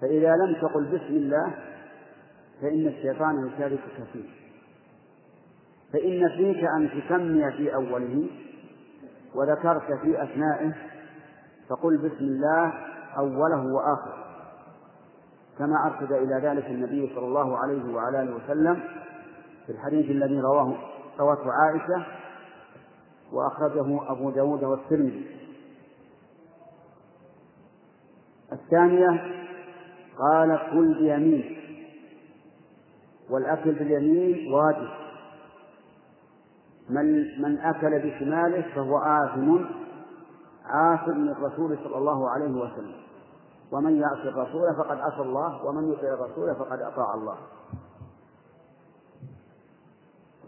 فإذا 0.00 0.36
لم 0.36 0.54
تقل 0.54 0.84
بسم 0.84 1.14
الله 1.14 1.54
فإن 2.62 2.86
الشيطان 2.86 3.46
يشاركك 3.46 4.08
فيه 4.12 4.28
فإن 5.92 6.28
فيك 6.28 6.64
أن 6.64 6.90
تسمي 6.90 7.52
في 7.52 7.74
أوله 7.74 8.28
وذكرت 9.34 9.92
في 10.02 10.22
أثنائه 10.22 10.74
فقل 11.68 11.96
بسم 11.96 12.24
الله 12.24 12.72
أوله 13.18 13.74
وآخره 13.74 14.26
كما 15.58 15.86
أرشد 15.86 16.12
إلى 16.12 16.34
ذلك 16.34 16.66
النبي 16.66 17.14
صلى 17.14 17.26
الله 17.26 17.58
عليه 17.58 17.94
وعلى 17.94 18.22
آله 18.22 18.36
وسلم 18.36 18.82
في 19.66 19.72
الحديث 19.72 20.10
الذي 20.10 20.40
رواه 20.40 20.74
روته 21.18 21.52
عائشة 21.52 22.06
وأخرجه 23.32 24.12
أبو 24.12 24.30
داود 24.30 24.64
والترمذي. 24.64 25.26
الثانية 28.52 29.32
قال 30.18 30.58
كل 30.72 30.94
بيمين 30.94 31.56
والأكل 33.30 33.72
باليمين 33.72 34.52
واجب. 34.52 34.88
من 36.90 37.42
من 37.42 37.58
أكل 37.58 37.98
بشماله 37.98 38.74
فهو 38.74 38.98
آثم 38.98 39.64
عاصر 40.66 41.12
للرسول 41.12 41.78
صلى 41.84 41.98
الله 41.98 42.30
عليه 42.30 42.50
وسلم. 42.50 42.94
ومن 43.72 43.96
يعص 43.96 44.26
الرسول 44.26 44.76
فقد 44.76 44.98
عصى 44.98 45.22
الله 45.22 45.64
ومن 45.64 45.92
يطع 45.92 46.08
الرسول 46.08 46.54
فقد 46.54 46.80
أطاع 46.80 47.14
الله. 47.14 47.36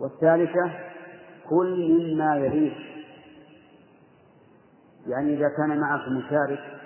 والثالثة 0.01 0.71
كل 1.49 1.93
مما 1.93 2.37
يليك 2.37 2.77
يعني 5.07 5.35
إذا 5.35 5.49
كان 5.49 5.81
معك 5.81 6.09
مشارك 6.09 6.81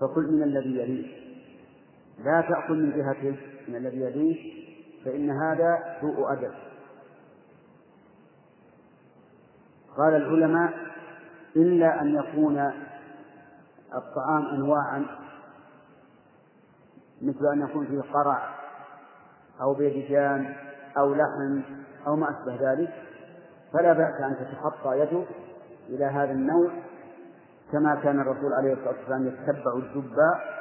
فكل 0.00 0.26
من 0.32 0.42
الذي 0.42 0.78
يليك 0.78 1.18
لا 2.24 2.40
تأكل 2.40 2.74
من 2.74 2.90
جهته 2.90 3.36
من 3.68 3.76
الذي 3.76 4.00
يليك 4.00 4.38
فإن 5.04 5.30
هذا 5.30 5.98
سوء 6.00 6.32
أدب. 6.32 6.52
قال 9.96 10.14
العلماء 10.14 10.87
إلا 11.58 12.00
أن 12.00 12.14
يكون 12.14 12.72
الطعام 13.94 14.46
أنواعا 14.46 15.06
مثل 17.22 17.46
أن 17.52 17.60
يكون 17.60 17.86
فيه 17.86 18.12
قرع 18.12 18.54
أو 19.60 19.74
بيدجان 19.74 20.54
أو 20.98 21.14
لحم 21.14 21.60
أو 22.06 22.16
ما 22.16 22.30
أشبه 22.30 22.72
ذلك 22.72 22.90
فلا 23.72 23.92
بأس 23.92 24.20
أن 24.20 24.36
تتخطى 24.36 24.98
يده 24.98 25.24
إلى 25.88 26.04
هذا 26.04 26.32
النوع 26.32 26.70
كما 27.72 27.94
كان 27.94 28.20
الرسول 28.20 28.52
عليه 28.52 28.72
الصلاة 28.72 28.94
والسلام 28.98 29.26
يتتبع 29.26 29.72
الدباء 29.76 30.58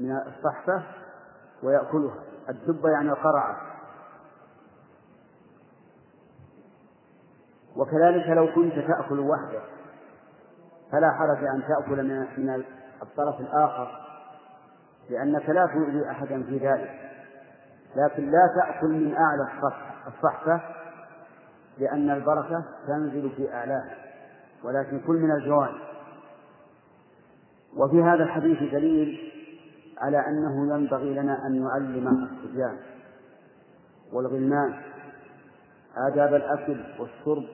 من 0.00 0.10
الصحفة 0.10 0.82
ويأكلها. 1.62 2.22
الدب 2.48 2.86
يعني 2.86 3.10
القرعة 3.10 3.56
وكذلك 7.76 8.28
لو 8.28 8.54
كنت 8.54 8.74
تأكل 8.74 9.20
وحدك 9.20 9.62
فلا 10.92 11.10
حرج 11.12 11.44
أن 11.44 11.62
تأكل 11.68 12.02
من 12.02 12.62
الطرف 13.02 13.40
الآخر 13.40 13.88
لأنك 15.10 15.50
لا 15.50 15.66
تؤذي 15.66 16.10
أحدا 16.10 16.42
في 16.42 16.58
ذلك. 16.58 16.90
لكن 17.96 18.30
لا 18.30 18.50
تأكل 18.56 18.88
من 18.88 19.14
أعلى 19.14 19.72
الصحفة 20.06 20.60
لأن 21.78 22.10
البركة 22.10 22.64
تنزل 22.86 23.30
في 23.36 23.54
أعلاه. 23.54 23.84
ولكن 24.64 25.00
كل 25.00 25.16
من 25.16 25.30
الجوانب 25.30 25.80
وفي 27.76 28.02
هذا 28.02 28.22
الحديث 28.24 28.72
دليل 28.72 29.32
على 29.98 30.26
أنه 30.26 30.74
ينبغي 30.74 31.14
لنا 31.14 31.46
أن 31.46 31.62
نعلم 31.62 32.08
الصبيان 32.08 32.76
والغلمان 34.12 34.74
آداب 35.96 36.34
الأكل 36.34 36.84
والشرب 37.00 37.44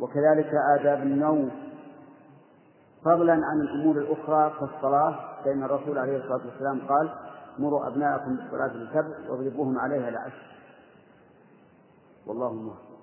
وكذلك 0.00 0.50
آداب 0.78 1.02
النوم 1.02 1.50
فضلا 3.04 3.32
عن 3.32 3.60
الأمور 3.60 3.98
الأخرى 3.98 4.52
كالصلاة 4.60 5.18
فإن 5.44 5.62
الرسول 5.62 5.98
عليه 5.98 6.16
الصلاة 6.16 6.46
والسلام 6.46 6.80
قال 6.88 7.14
مروا 7.58 7.88
أبناءكم 7.88 8.36
بالصلاة 8.36 8.74
السبع 8.74 9.30
واضربوهم 9.30 9.78
عليها 9.78 10.08
العشر. 10.08 10.54
والله 12.26 12.52
موفق 12.52 12.94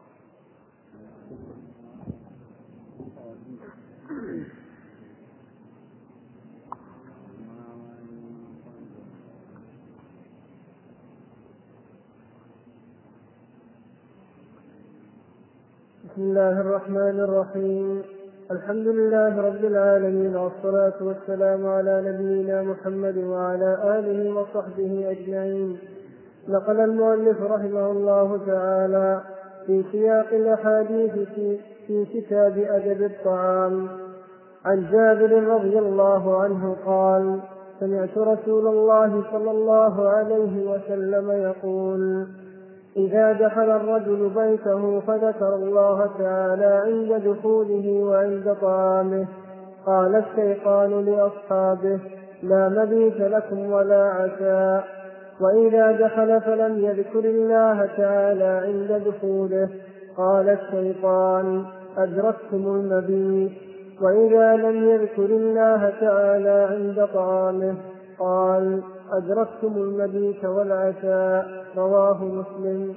بسم 16.06 16.22
الله 16.22 16.62
الرحمن 16.62 17.20
الرحيم. 17.20 18.21
الحمد 18.50 18.88
لله 18.88 19.42
رب 19.42 19.66
العالمين 19.66 20.36
والصلاة 20.36 20.94
والسلام 21.02 21.68
على 21.68 22.02
نبينا 22.06 22.62
محمد 22.62 23.18
وعلى 23.18 24.00
آله 24.00 24.36
وصحبه 24.36 25.12
أجمعين. 25.12 25.78
نقل 26.50 26.80
المؤلف 26.80 27.42
رحمه 27.42 27.92
الله 27.92 28.40
تعالى 28.48 29.22
في 29.66 29.84
سياق 29.92 30.28
الأحاديث 30.32 31.12
في, 31.12 31.58
في 31.88 32.06
كتاب 32.06 32.58
أدب 32.58 33.02
الطعام. 33.04 33.88
عن 34.66 34.92
جابر 34.92 35.44
رضي 35.44 35.80
الله 35.80 36.42
عنه 36.42 36.76
قال 36.86 37.40
سمعت 37.80 38.18
رسول 38.18 38.68
الله 38.68 39.24
صلى 39.32 39.52
الله 39.52 40.10
عليه 40.10 40.66
وسلم 40.72 41.32
يقول 41.32 42.28
إذا 42.98 43.32
دخل 43.32 43.72
الرجل 43.72 44.32
بيته 44.36 45.00
فذكر 45.00 45.56
الله 45.56 46.10
تعالى 46.20 46.82
عند 46.86 47.24
دخوله 47.26 48.04
وعند 48.04 48.56
طعامه. 48.62 49.28
قال 49.86 50.16
الشيطان 50.16 51.06
لأصحابه 51.06 52.00
لا 52.44 52.70
مبيت 52.70 53.22
لكم 53.22 53.72
ولا 53.72 54.04
عشاء 54.04 54.84
وإذا 55.42 55.92
دخل 55.92 56.42
فلم 56.42 56.80
يذكر 56.80 57.20
الله 57.20 57.90
تعالى 57.98 58.44
عند 58.44 59.04
دخوله. 59.06 59.70
قال 60.18 60.50
الشيطان 60.50 61.66
أدركتم 61.98 62.68
المبيت. 62.68 63.52
وإذا 64.02 64.56
لم 64.56 64.90
يذكر 64.90 65.26
الله 65.26 65.94
تعالى 66.02 66.68
عند 66.72 67.08
طعامه 67.14 67.76
قال 68.20 68.82
أدركتم 69.12 69.74
المبيت 69.78 70.46
والعشاء 70.46 71.66
رواه 71.78 72.24
مسلم. 72.24 72.96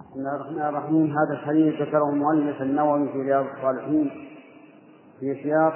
بسم 0.00 0.18
الله 0.18 0.36
الرحمن 0.36 0.62
الرحيم. 0.62 1.06
هذا 1.06 1.32
الحديث 1.32 1.82
ذكره 1.82 2.10
المؤلف 2.10 2.62
النووي 2.62 3.08
في 3.12 3.22
رياض 3.22 3.44
الصالحين 3.56 4.10
في 5.20 5.42
سياق 5.42 5.74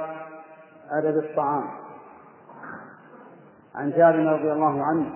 أدب 0.99 1.19
الطعام. 1.19 1.65
عن 3.75 3.91
جابر 3.91 4.25
رضي 4.33 4.53
الله 4.53 4.83
عنه 4.85 5.07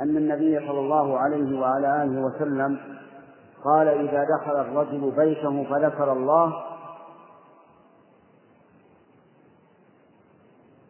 أن 0.00 0.16
النبي 0.16 0.58
صلى 0.58 0.80
الله 0.80 1.18
عليه 1.18 1.60
وعلى 1.60 2.02
آله 2.02 2.22
وسلم 2.24 2.78
قال 3.64 3.88
إذا 3.88 4.24
دخل 4.24 4.60
الرجل 4.60 5.12
بيته 5.16 5.64
فذكر 5.64 6.12
الله 6.12 6.75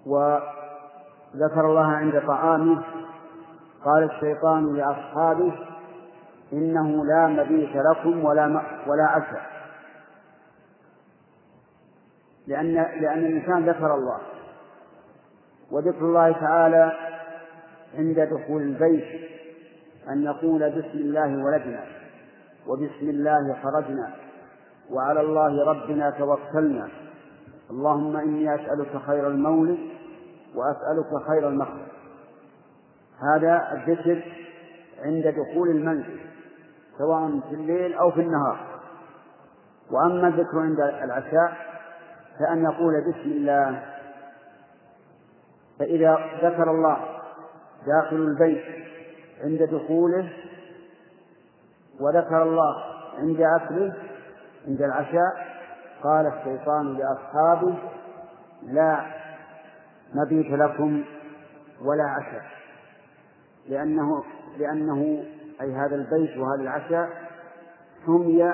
وذكر 0.07 1.61
الله 1.61 1.87
عند 1.87 2.23
طعامه 2.27 2.83
قال 3.85 4.03
الشيطان 4.03 4.77
لأصحابه 4.77 5.53
إنه 6.53 7.05
لا 7.05 7.27
مبيت 7.27 7.77
لكم 7.77 8.25
ولا 8.25 8.63
ولا 8.87 9.05
عشاء 9.05 9.57
لأن 12.47 12.75
لأن 12.75 13.19
الإنسان 13.19 13.69
ذكر 13.69 13.95
الله 13.95 14.19
وذكر 15.71 16.01
الله 16.01 16.33
تعالى 16.33 16.93
عند 17.99 18.21
دخول 18.21 18.63
البيت 18.63 19.21
أن 20.09 20.25
نقول 20.25 20.71
بسم 20.71 20.99
الله 20.99 21.45
ولدنا 21.45 21.85
وبسم 22.67 23.11
الله 23.11 23.57
خرجنا 23.63 24.11
وعلى 24.91 25.21
الله 25.21 25.65
ربنا 25.65 26.11
توكلنا. 26.11 26.89
اللهم 27.71 28.17
إني 28.17 28.55
أسألك 28.55 29.03
خير 29.07 29.29
المولد 29.29 29.79
وأسألك 30.55 31.27
خير 31.27 31.49
المخرج 31.49 31.87
هذا 33.21 33.73
الذكر 33.73 34.23
عند 35.03 35.27
دخول 35.27 35.69
المنزل 35.69 36.21
سواء 36.99 37.41
في 37.49 37.55
الليل 37.55 37.95
أو 37.95 38.11
في 38.11 38.21
النهار. 38.21 38.59
وأما 39.91 40.29
الذكر 40.29 40.59
عند 40.59 40.81
العشاء 40.81 41.57
فأن 42.39 42.65
يقول 42.65 43.01
بسم 43.01 43.31
الله 43.31 43.83
فإذا 45.79 46.19
ذكر 46.43 46.71
الله 46.71 46.99
داخل 47.87 48.17
البيت 48.17 48.65
عند 49.45 49.63
دخوله 49.63 50.33
وذكر 52.01 52.43
الله 52.43 52.85
عند 53.19 53.41
أكله 53.41 53.95
عند 54.69 54.83
العشاء 54.83 55.47
قال 56.03 56.27
الشيطان 56.27 56.99
لأصحابه 56.99 57.75
لا 58.63 59.01
مبيت 60.15 60.47
لكم 60.51 61.05
ولا 61.83 62.05
عشاء. 62.05 62.45
لأنه 63.69 64.25
لأنه 64.59 65.25
أي 65.61 65.73
هذا 65.73 65.95
البيت 65.95 66.37
وهذا 66.39 66.63
العشاء 66.63 67.31
سمي 68.07 68.53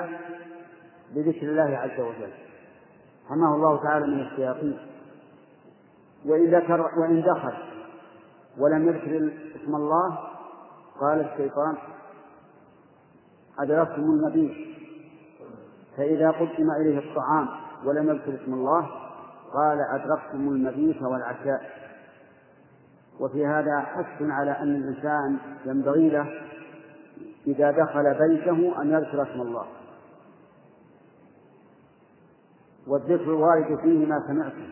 بذكر 1.15 1.47
الله 1.49 1.77
عز 1.77 1.99
وجل. 1.99 2.33
حماه 3.29 3.55
الله 3.55 3.83
تعالى 3.83 4.07
من 4.07 4.19
الشياطين. 4.19 4.77
وإن 6.25 6.55
ذكر 6.55 6.81
وإن 6.81 7.21
دخل 7.21 7.53
ولم 8.57 8.87
يذكر 8.87 9.33
اسم 9.55 9.75
الله 9.75 10.19
قال 11.01 11.19
الشيطان 11.19 11.77
أدركتم 13.59 14.01
المبيت 14.01 14.67
فإذا 15.97 16.31
قدم 16.31 16.71
إليه 16.81 16.99
الطعام 16.99 17.47
ولم 17.85 18.09
يذكر 18.09 18.43
اسم 18.43 18.53
الله 18.53 18.89
قال 19.53 19.79
أدركتم 19.81 20.49
المبيت 20.49 21.01
والعشاء. 21.01 21.61
وفي 23.19 23.45
هذا 23.45 23.79
حث 23.79 24.21
على 24.21 24.51
أن 24.51 24.75
الإنسان 24.75 25.37
ينبغي 25.65 26.09
له 26.09 26.41
إذا 27.47 27.71
دخل 27.71 28.13
بيته 28.13 28.81
أن 28.81 28.89
يذكر 28.89 29.23
اسم 29.23 29.41
الله. 29.41 29.65
والذكر 32.87 33.23
الوارد 33.23 33.79
فيه 33.79 34.05
ما 34.05 34.23
سمعتم 34.27 34.69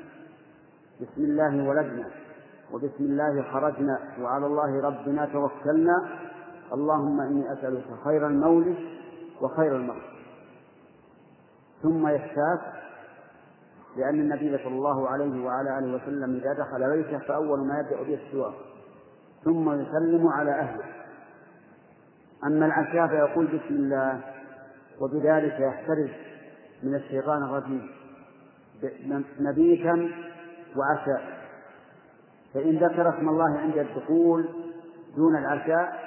بسم 1.01 1.23
الله 1.23 1.69
ولدنا 1.69 2.07
وبسم 2.73 3.03
الله 3.03 3.51
خرجنا 3.51 3.99
وعلى 4.21 4.45
الله 4.45 4.81
ربنا 4.81 5.25
توكلنا. 5.25 6.09
اللهم 6.73 7.21
إني 7.21 7.53
أسألك 7.53 7.83
خير 8.03 8.27
المولد 8.27 8.75
وخير 9.41 9.75
المغفر 9.75 10.11
ثم 11.83 12.07
يحتاج 12.07 12.59
لأن 13.97 14.19
النبي 14.19 14.57
صلى 14.57 14.75
الله 14.75 15.09
عليه 15.09 15.45
وعلى 15.45 15.79
آله 15.79 15.95
وسلم 15.95 16.35
إذا 16.35 16.53
دخل 16.53 16.89
بيته 16.89 17.17
فأول 17.17 17.59
ما 17.67 17.79
يبدأ 17.79 18.03
به 18.03 18.19
السواك 18.25 18.53
ثم 19.43 19.81
يسلم 19.81 20.27
على 20.27 20.51
أهله. 20.51 20.83
أما 22.43 22.65
العشاء 22.65 23.07
فيقول 23.07 23.47
بسم 23.47 23.75
الله 23.75 24.19
وبذلك 24.99 25.59
يحترز 25.59 26.09
من 26.83 26.95
الشيطان 26.95 27.43
الرجيم 27.43 27.89
مبيتا 29.39 30.09
وعشاء. 30.75 31.41
فإن 32.53 32.75
ذكر 32.75 33.09
اسم 33.09 33.29
الله 33.29 33.59
عند 33.59 33.77
الدخول 33.77 34.49
دون 35.15 35.35
العشاء 35.37 35.99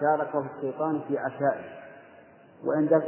شاركه 0.00 0.46
الشيطان 0.56 1.00
في 1.08 1.18
عشائه. 1.18 1.82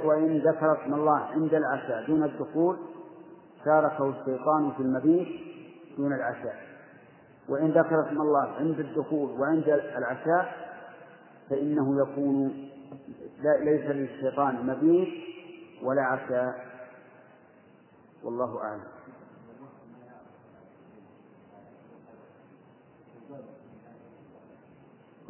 وإن 0.05 0.39
ذكر 0.39 0.83
اسم 0.83 0.95
الله 0.95 1.19
عند 1.19 1.55
العشاء 1.55 2.07
دون 2.07 2.25
الدخول 2.25 2.77
شاركه 3.65 4.09
الشيطان 4.09 4.73
في 4.73 4.81
المبيت 4.81 5.29
دون 5.97 6.13
العشاء. 6.13 6.57
وإن 7.49 7.71
ذكر 7.71 8.09
اسم 8.09 8.21
الله 8.21 8.49
عند 8.49 8.81
الدخول 8.81 9.41
وعند 9.41 9.69
العشاء 9.69 10.75
فإنه 11.51 12.03
يكون 12.03 12.69
ليس 13.61 13.87
للشيطان 13.91 14.67
مبيت 14.67 15.09
ولا 15.83 16.03
عشاء. 16.03 16.75
والله 18.25 18.63
أعلم. 18.63 18.85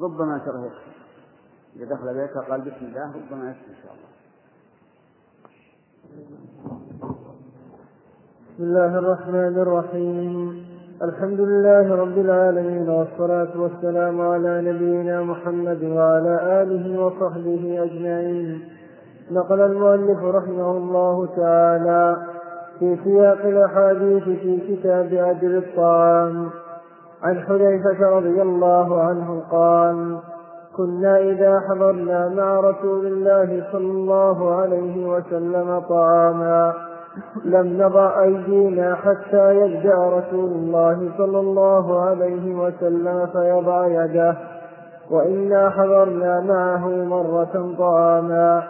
ربما 0.01 0.39
تره 0.39 0.73
إذا 1.77 1.85
دخل 1.85 2.15
بيتها 2.15 2.43
قال 2.43 2.61
بسم 2.61 2.87
الله 2.87 3.13
ربما 3.13 3.51
يسمع 3.51 3.69
إن 3.69 3.77
شاء 3.83 3.93
الله. 3.95 4.09
بسم 8.55 8.65
الله 8.65 8.99
الرحمن 8.99 9.59
الرحيم. 9.59 10.65
الحمد 11.03 11.41
لله 11.41 11.95
رب 11.95 12.19
العالمين 12.19 12.89
والصلاة 12.89 13.49
والسلام 13.57 14.21
على 14.21 14.63
نبينا 14.73 15.23
محمد 15.23 15.85
وعلى 15.85 16.63
آله 16.63 17.01
وصحبه 17.01 17.83
أجمعين. 17.83 18.61
نقل 19.31 19.61
المؤلف 19.61 20.25
رحمه 20.25 20.71
الله 20.71 21.29
تعالى 21.37 22.17
في 22.79 22.97
سياق 23.05 23.41
الأحاديث 23.45 24.25
في 24.25 24.61
كتاب 24.69 25.07
أجر 25.13 25.59
الطعام. 25.59 26.51
عن 27.23 27.41
حذيفة 27.41 28.09
رضي 28.09 28.43
الله 28.43 29.03
عنه 29.03 29.43
قال 29.51 30.19
كنا 30.77 31.19
إذا 31.19 31.61
حضرنا 31.69 32.29
مع 32.29 32.61
رسول 32.61 33.07
الله 33.07 33.67
صلى 33.73 33.91
الله 33.91 34.55
عليه 34.55 35.07
وسلم 35.07 35.79
طعاما 35.89 36.94
لم 37.45 37.83
نضع 37.83 38.23
أيدينا 38.23 38.95
حتى 38.95 39.57
يبدأ 39.57 39.95
رسول 39.95 40.51
الله 40.51 41.11
صلى 41.19 41.41
الله 41.41 42.03
عليه 42.03 42.55
وسلم 42.55 43.27
فيضع 43.33 43.87
يده 43.87 44.37
وإنا 45.11 45.71
حضرنا 45.71 46.41
معه 46.41 46.89
مرة 46.89 47.75
طعاما 47.79 48.63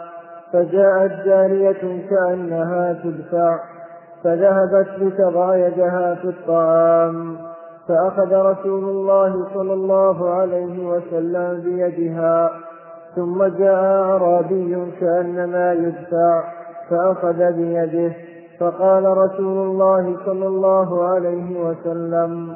فجاءت 0.53 1.11
جارية 1.25 2.07
كأنها 2.09 2.93
تدفع 3.03 3.59
فذهبت 4.23 4.87
لتضع 4.97 5.55
يدها 5.55 6.15
في 6.15 6.25
الطعام 6.27 7.37
فأخذ 7.87 8.33
رسول 8.33 8.83
الله 8.83 9.47
صلى 9.53 9.73
الله 9.73 10.29
عليه 10.29 10.87
وسلم 10.87 11.61
بيدها 11.63 12.51
ثم 13.15 13.43
جاء 13.43 13.83
أعرابي 13.83 14.91
كأنما 14.99 15.73
يدفع 15.73 16.43
فأخذ 16.89 17.51
بيده 17.51 18.24
فقال 18.59 19.17
رسول 19.17 19.67
الله 19.67 20.17
صلى 20.25 20.47
الله 20.47 21.03
عليه 21.03 21.59
وسلم 21.59 22.55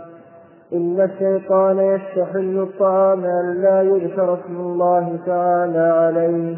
إن 0.74 1.02
الشيطان 1.02 1.80
يستحل 1.80 2.60
الطعام 2.60 3.26
لا 3.62 3.82
يذكر 3.82 4.34
اسم 4.34 4.58
الله 4.58 5.20
تعالى 5.26 5.80
عليه 5.80 6.58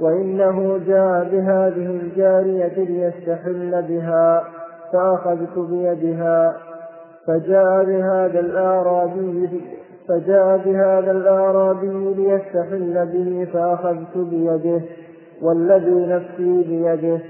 وإنه 0.00 0.80
جاء 0.86 1.24
بهذه 1.24 2.00
الجارية 2.02 2.84
ليستحل 2.84 3.82
بها 3.88 4.44
فأخذت 4.92 5.58
بيدها 5.58 6.56
فجاء 7.26 7.84
بهذا 7.84 8.40
الأعرابي 8.40 9.48
فجاء 10.08 10.60
بهذا 10.64 11.10
الأعرابي 11.10 12.14
ليستحل 12.14 13.06
به 13.06 13.48
فأخذت 13.52 14.16
بيده 14.16 14.80
والذي 15.42 16.06
نفسي 16.06 16.62
بيده. 16.62 17.20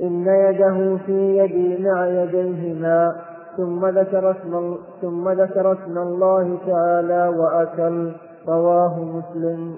إن 0.00 0.26
يده 0.26 0.96
في 1.06 1.38
يدي 1.38 1.88
مع 1.88 2.06
يديهما 2.06 3.16
ثم 3.56 3.86
ذكر 3.86 4.30
اسم 4.30 4.76
ثم 5.00 5.28
ذكر 5.28 5.72
اسم 5.72 5.98
الله 5.98 6.58
تعالى 6.66 7.28
وأكل 7.28 8.12
رواه 8.48 9.04
مسلم. 9.04 9.76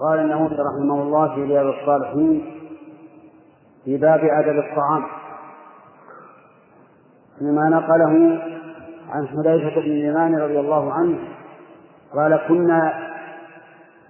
قال 0.00 0.18
النووي 0.18 0.46
رحمه 0.46 1.02
الله 1.02 1.34
في 1.34 1.42
رياض 1.42 1.66
الصالحين 1.66 2.44
في 3.84 3.96
باب 3.96 4.20
أدب 4.24 4.58
الطعام 4.58 5.02
فيما 7.38 7.68
نقله 7.68 8.42
عن 9.10 9.26
حذيفة 9.28 9.80
بن 9.80 9.90
اليمان 9.90 10.38
رضي 10.38 10.60
الله 10.60 10.92
عنه 10.92 11.18
قال 12.14 12.40
كنا 12.48 13.09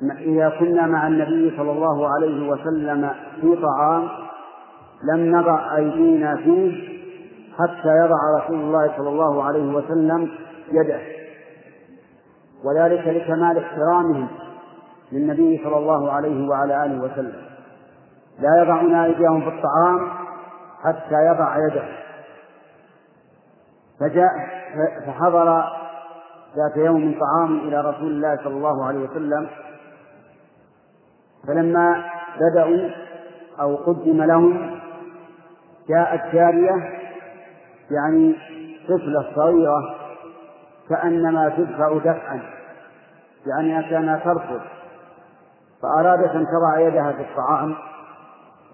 إذا 0.02 0.48
كنا 0.60 0.86
مع 0.86 1.06
النبي 1.06 1.56
صلى 1.56 1.72
الله 1.72 2.08
عليه 2.08 2.50
وسلم 2.50 3.10
في 3.40 3.56
طعام 3.62 4.08
لم 5.12 5.36
نضع 5.36 5.76
أيدينا 5.76 6.36
فيه 6.36 7.00
حتى 7.58 7.88
يضع 7.88 8.16
رسول 8.38 8.60
الله 8.60 8.96
صلى 8.96 9.08
الله 9.08 9.44
عليه 9.44 9.74
وسلم 9.74 10.30
يده. 10.72 11.00
وذلك 12.64 13.08
لكمال 13.08 13.58
احترامهم 13.58 14.28
للنبي 15.12 15.60
صلى 15.64 15.76
الله 15.76 16.12
عليه 16.12 16.48
وعلى 16.48 16.84
آله 16.84 17.02
وسلم. 17.02 17.42
لا 18.38 18.62
يضعون 18.62 18.94
أيديهم 18.94 19.40
في 19.40 19.48
الطعام 19.48 20.08
حتى 20.82 21.14
يضع 21.14 21.56
يده. 21.66 21.84
فجاء 24.00 24.30
فحضر 25.06 25.64
ذات 26.56 26.76
يوم 26.76 27.14
طعام 27.20 27.58
إلى 27.58 27.80
رسول 27.80 28.10
الله 28.10 28.36
صلى 28.36 28.54
الله 28.54 28.84
عليه 28.84 28.98
وسلم 28.98 29.48
فلما 31.46 32.04
بدأوا 32.40 32.90
أو 33.60 33.76
قدم 33.76 34.22
لهم 34.22 34.80
جاءت 35.88 36.34
جارية 36.34 37.00
يعني 37.90 38.36
طفلة 38.88 39.32
صغيرة 39.34 39.94
كأنما 40.88 41.48
تدفع 41.48 41.98
دفعا 41.98 42.40
يعني 43.46 43.90
كانها 43.90 44.16
ترفض 44.16 44.60
فأرادت 45.82 46.30
أن 46.34 46.46
تضع 46.46 46.80
يدها 46.80 47.12
في 47.12 47.22
الطعام 47.22 47.74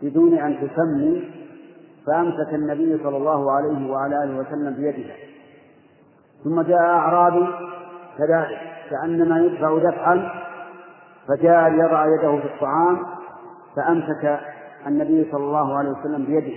بدون 0.03 0.39
أن 0.39 0.57
تسمي 0.57 1.31
فأمسك 2.07 2.55
النبي 2.55 3.01
صلى 3.03 3.17
الله 3.17 3.53
عليه 3.53 3.91
وعلى 3.91 4.25
آله 4.25 4.39
وسلم 4.39 4.75
بيدها 4.75 5.15
ثم 6.45 6.63
جاء 6.63 6.81
أعرابي 6.81 7.47
كذلك 8.19 8.59
كأنما 8.91 9.39
يدفع 9.39 9.79
دفعا 9.79 10.46
فجاء 11.29 11.69
ليضع 11.69 12.07
يده 12.07 12.41
في 12.41 12.55
الطعام 12.55 12.99
فأمسك 13.77 14.41
النبي 14.87 15.29
صلى 15.33 15.45
الله 15.45 15.79
عليه 15.79 15.91
وسلم 15.91 16.25
بيده. 16.25 16.57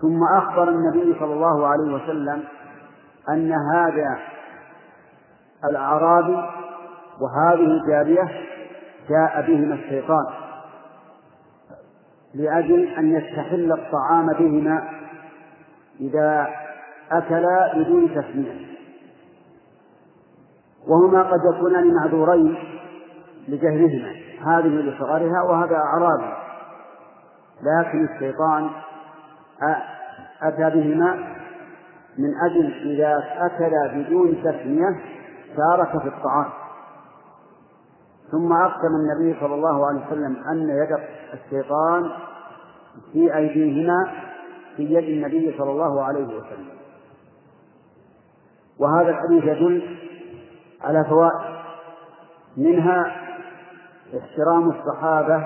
ثم 0.00 0.20
أخبر 0.36 0.68
النبي 0.68 1.18
صلى 1.20 1.32
الله 1.32 1.66
عليه 1.66 1.94
وسلم 1.94 2.44
أن 3.28 3.52
هذا 3.74 4.18
الأعرابي 5.64 6.36
وهذه 7.20 7.64
الجارية 7.64 8.28
جاء 9.08 9.46
بهما 9.46 9.74
الشيطان 9.74 10.26
لأجل 12.34 12.84
أن 12.84 13.14
يستحل 13.14 13.72
الطعام 13.72 14.26
بهما 14.26 14.88
إذا 16.00 16.48
أكلا 17.12 17.74
بدون 17.76 18.14
تسمية. 18.14 18.68
وهما 20.88 21.22
قد 21.22 21.40
يكونان 21.54 21.94
معذورين 21.94 22.56
لجهلهما. 23.48 24.12
هذه 24.46 24.66
لصغرها 24.66 25.42
وهذا 25.42 25.76
أعرابي 25.76 26.32
لكن 27.62 28.04
الشيطان 28.04 28.70
أتى 30.42 30.70
بهما 30.80 31.14
من 32.18 32.34
أجل 32.50 32.90
إذا 32.90 33.24
أكلا 33.38 33.92
بدون 33.94 34.42
تسمية 34.42 35.00
شارك 35.56 36.02
في 36.02 36.08
الطعام. 36.08 36.50
ثم 38.30 38.52
أقسم 38.52 38.94
النبي 39.00 39.40
صلى 39.40 39.54
الله 39.54 39.86
عليه 39.86 40.06
وسلم 40.06 40.36
أن 40.52 40.68
يد 40.68 40.98
الشيطان 41.34 42.10
في 43.12 43.36
أيديهما 43.36 44.12
في 44.76 44.82
يد 44.94 45.04
النبي 45.04 45.58
صلى 45.58 45.70
الله 45.70 46.04
عليه 46.04 46.26
وسلم. 46.26 46.68
وهذا 48.80 49.10
الحديث 49.10 49.44
يدل 49.44 49.96
على 50.84 51.04
فوائد. 51.04 51.58
منها 52.56 53.17
احترام 54.16 54.70
الصحابة 54.70 55.44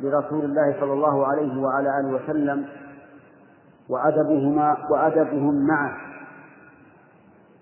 لرسول 0.00 0.44
الله 0.44 0.80
صلى 0.80 0.92
الله 0.92 1.26
عليه 1.26 1.62
وعلى 1.62 2.00
آله 2.00 2.14
وسلم 2.14 2.66
وأدبهما 3.88 4.76
وأدبهم 4.90 5.66
معه. 5.66 5.96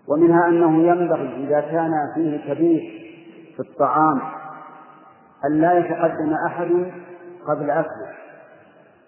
ومنها 0.09 0.49
أنه 0.49 0.83
ينبغي 0.83 1.45
إذا 1.45 1.61
كان 1.61 1.93
فيه 2.15 2.55
كبير 2.55 2.81
في 3.57 3.61
الطعام 3.61 4.21
أن 5.45 5.61
لا 5.61 5.79
يتقدم 5.79 6.35
أحد 6.47 6.93
قبل 7.47 7.71
أكله. 7.71 8.13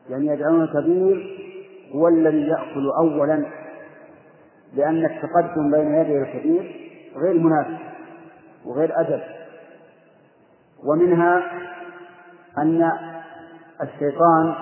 يعني 0.08 0.26
يجعلون 0.26 0.62
الكبير 0.62 1.40
هو 1.94 2.08
الذي 2.08 2.48
يأكل 2.48 2.90
أولا 2.98 3.46
لأن 4.74 5.04
التقدم 5.04 5.70
بين 5.70 5.94
يدي 5.94 6.22
الكبير 6.22 6.90
غير 7.16 7.38
مناسب 7.38 7.78
وغير 8.64 9.00
أدب. 9.00 9.39
ومنها 10.84 11.42
أن 12.58 12.92
الشيطان 13.82 14.54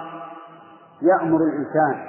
يأمر 1.02 1.40
الإنسان 1.40 2.08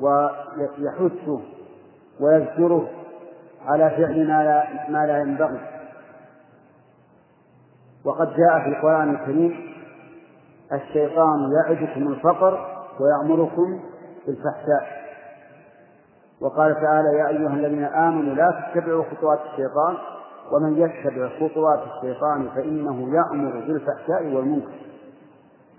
ويحثه 0.00 1.40
ويذكره 2.20 2.88
على 3.66 3.90
فعل 3.90 4.28
ما 4.28 4.44
لا, 4.44 4.90
ما 4.90 5.06
لا 5.06 5.20
ينبغي. 5.20 5.60
وقد 8.04 8.26
جاء 8.36 8.60
في 8.60 8.68
القرآن 8.68 9.10
الكريم 9.14 9.74
الشيطان 10.72 11.52
يعدكم 11.52 12.08
الفقر 12.08 12.84
ويأمركم 13.00 13.80
بالفحشاء. 14.26 15.00
وقال 16.40 16.74
تعالى 16.74 17.18
يا 17.18 17.28
أيها 17.28 17.54
الذين 17.54 17.84
آمنوا 17.84 18.34
لا 18.34 18.70
تتبعوا 18.74 19.04
خطوات 19.04 19.40
الشيطان 19.40 19.96
ومن 20.52 20.76
يتبع 20.76 21.28
خطوات 21.40 21.80
الشيطان 21.96 22.48
فإنه 22.54 23.14
يأمر 23.14 23.52
بالفحشاء 23.52 24.34
والمنكر. 24.34 24.80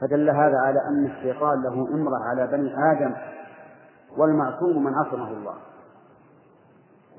فدل 0.01 0.29
هذا 0.29 0.57
على 0.65 0.79
أن 0.89 1.05
الشيطان 1.05 1.63
له 1.63 1.73
إمرة 1.73 2.17
على 2.29 2.47
بني 2.47 2.73
آدم 2.91 3.13
والمعصوم 4.17 4.83
من 4.83 4.93
عصمه 4.93 5.27
الله. 5.31 5.55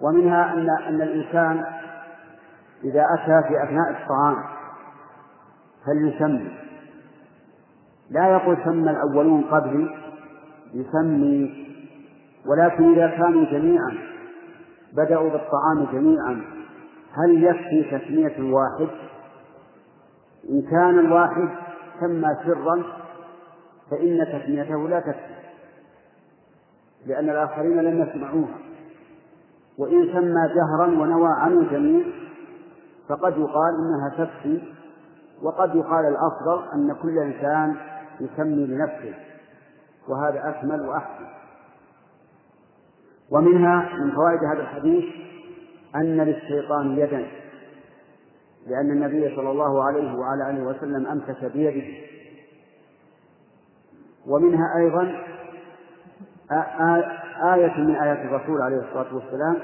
ومنها 0.03 0.53
أن 0.53 0.71
أن 0.89 1.03
الإنسان 1.03 1.65
إذا 2.85 3.07
أتى 3.15 3.49
في 3.49 3.63
أثناء 3.63 3.91
الطعام 3.91 4.37
فليسمي 5.87 6.59
لا 8.11 8.29
يقول 8.29 8.57
سمى 8.65 8.91
الأولون 8.91 9.43
قبلي 9.43 9.97
يسمي 10.75 11.67
ولكن 12.47 12.93
إذا 12.93 13.09
كانوا 13.09 13.45
جميعا 13.45 13.99
بدأوا 14.93 15.31
بالطعام 15.31 15.87
جميعا 15.93 16.45
هل 17.17 17.45
يكفي 17.45 17.99
تسمية 17.99 18.37
الواحد؟ 18.39 18.89
إن 20.51 20.63
كان 20.63 20.99
الواحد 20.99 21.49
سمى 22.01 22.29
سرا 22.45 22.83
فإن 23.91 24.27
تسميته 24.27 24.89
لا 24.89 25.01
تكفي 25.01 25.43
لأن 27.07 27.31
الآخرين 27.31 27.81
لم 27.81 28.03
يسمعوها 28.03 28.59
وإن 29.79 30.13
سمى 30.13 30.49
جهرا 30.55 30.87
ونوى 30.87 31.29
عنه 31.39 31.61
الجميع 31.61 32.05
فقد 33.09 33.39
يقال 33.39 33.75
إنها 33.75 34.25
تكفي 34.25 34.63
وقد 35.43 35.75
يقال 35.75 36.05
الأفضل 36.05 36.73
أن 36.75 36.97
كل 37.03 37.19
إنسان 37.19 37.77
يسمي 38.21 38.67
لنفسه 38.67 39.15
وهذا 40.09 40.49
أكمل 40.49 40.81
وأحسن 40.89 41.27
ومنها 43.31 43.89
من 43.99 44.11
فوائد 44.11 44.45
هذا 44.45 44.61
الحديث 44.63 45.05
أن 45.97 46.21
للشيطان 46.21 46.99
يدا 46.99 47.27
لأن 48.67 48.91
النبي 48.91 49.37
صلى 49.37 49.51
الله 49.51 49.85
عليه 49.85 50.15
وعلى 50.15 50.51
آله 50.51 50.65
وسلم 50.65 51.07
أمسك 51.07 51.45
بيده. 51.45 51.87
ومنها 54.27 54.77
أيضا 54.77 55.15
آية 57.55 57.81
من 57.81 57.95
آيات 57.95 58.19
الرسول 58.19 58.63
عليه 58.63 58.77
الصلاة 58.77 59.15
والسلام 59.15 59.57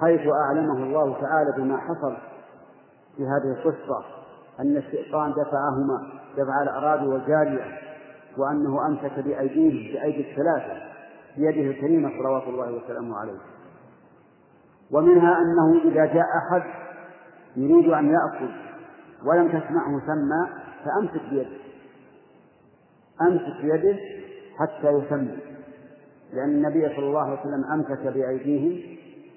حيث 0.00 0.20
أعلمه 0.44 0.82
الله 0.82 1.20
تعالى 1.20 1.52
بما 1.56 1.76
حصل 1.76 2.16
في 3.16 3.22
هذه 3.22 3.52
القصة 3.58 4.04
أن 4.60 4.76
الشيطان 4.76 5.30
دفعهما 5.30 6.12
دفع 6.36 6.62
الأراضي 6.62 7.06
والجارية 7.06 7.78
وأنه 8.38 8.86
أمسك 8.86 9.18
بأيديه 9.18 9.94
بأيدي 9.94 10.30
الثلاثة 10.30 10.82
بيده 11.36 11.70
الكريمة 11.70 12.10
صلوات 12.18 12.42
الله 12.42 12.72
وسلامه 12.72 13.16
عليه. 13.16 13.51
ومنها 14.92 15.36
أنه 15.38 15.80
إذا 15.84 16.04
جاء 16.04 16.26
أحد 16.38 16.62
يريد 17.56 17.88
أن 17.88 18.06
يأكل 18.06 18.52
ولم 19.24 19.48
تسمعه 19.48 20.00
سمى 20.06 20.48
فأمسك 20.84 21.30
بيده. 21.30 21.62
أمسك 23.22 23.62
بيده 23.62 23.98
حتى 24.58 24.88
يسمي 24.88 25.38
لأن 26.32 26.48
النبي 26.48 26.88
صلى 26.88 27.06
الله 27.06 27.20
عليه 27.20 27.40
وسلم 27.40 27.64
أمسك 27.72 28.06
بأيديهم 28.14 28.96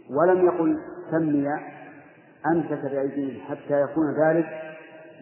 ولم 0.09 0.45
يقل 0.45 0.79
سمي 1.11 1.47
أمسك 2.45 2.91
بأيديهم 2.91 3.41
حتى 3.45 3.81
يكون 3.81 4.13
ذلك 4.13 4.45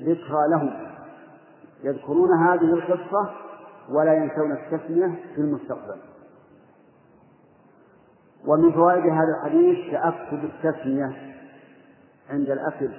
ذكرى 0.01 0.47
لهم. 0.51 0.73
يذكرون 1.83 2.29
هذه 2.47 2.73
القصة 2.73 3.29
ولا 3.89 4.13
ينسون 4.13 4.51
التسمية 4.51 5.15
في 5.35 5.41
المستقبل. 5.41 6.12
ومن 8.47 8.71
فوائد 8.71 9.03
هذا 9.05 9.35
الحديث 9.39 9.91
تأكد 9.91 10.43
التسمية 10.43 11.11
عند 12.29 12.49
الأكل 12.49 12.89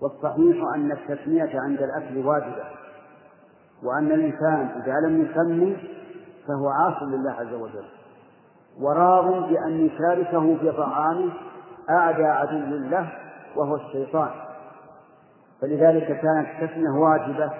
والصحيح 0.00 0.74
أن 0.74 0.92
التسمية 0.92 1.60
عند 1.60 1.82
الأكل 1.82 2.18
واجبة 2.18 2.64
وأن 3.82 4.12
الإنسان 4.12 4.82
إذا 4.82 5.08
لم 5.08 5.22
يسمي 5.22 5.76
فهو 6.48 6.68
عاص 6.68 7.02
لله 7.02 7.30
عز 7.30 7.54
وجل 7.54 7.84
وراض 8.80 9.48
بأن 9.48 9.86
يشاركه 9.86 10.56
في 10.56 10.72
طعامه 10.72 11.32
أعدى 11.90 12.24
عدو 12.24 12.76
له 12.76 13.12
وهو 13.56 13.76
الشيطان. 13.76 14.30
فلذلك 15.60 16.06
كانت 16.06 16.46
التسمية 16.48 16.90
واجبة 16.90 17.50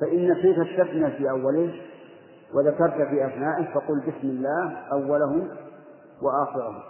فإن 0.00 0.30
نسيت 0.30 0.58
التسمية 0.58 1.08
في 1.08 1.30
أوله 1.30 1.74
وذكرت 2.54 2.94
في 2.94 3.26
أثنائه 3.26 3.74
فقل 3.74 4.00
بسم 4.00 4.28
الله 4.28 4.76
أوله 4.92 5.46
وآخره. 6.22 6.82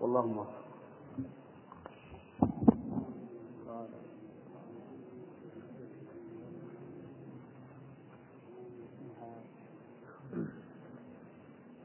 والله 0.00 0.26
موفق 0.26 0.60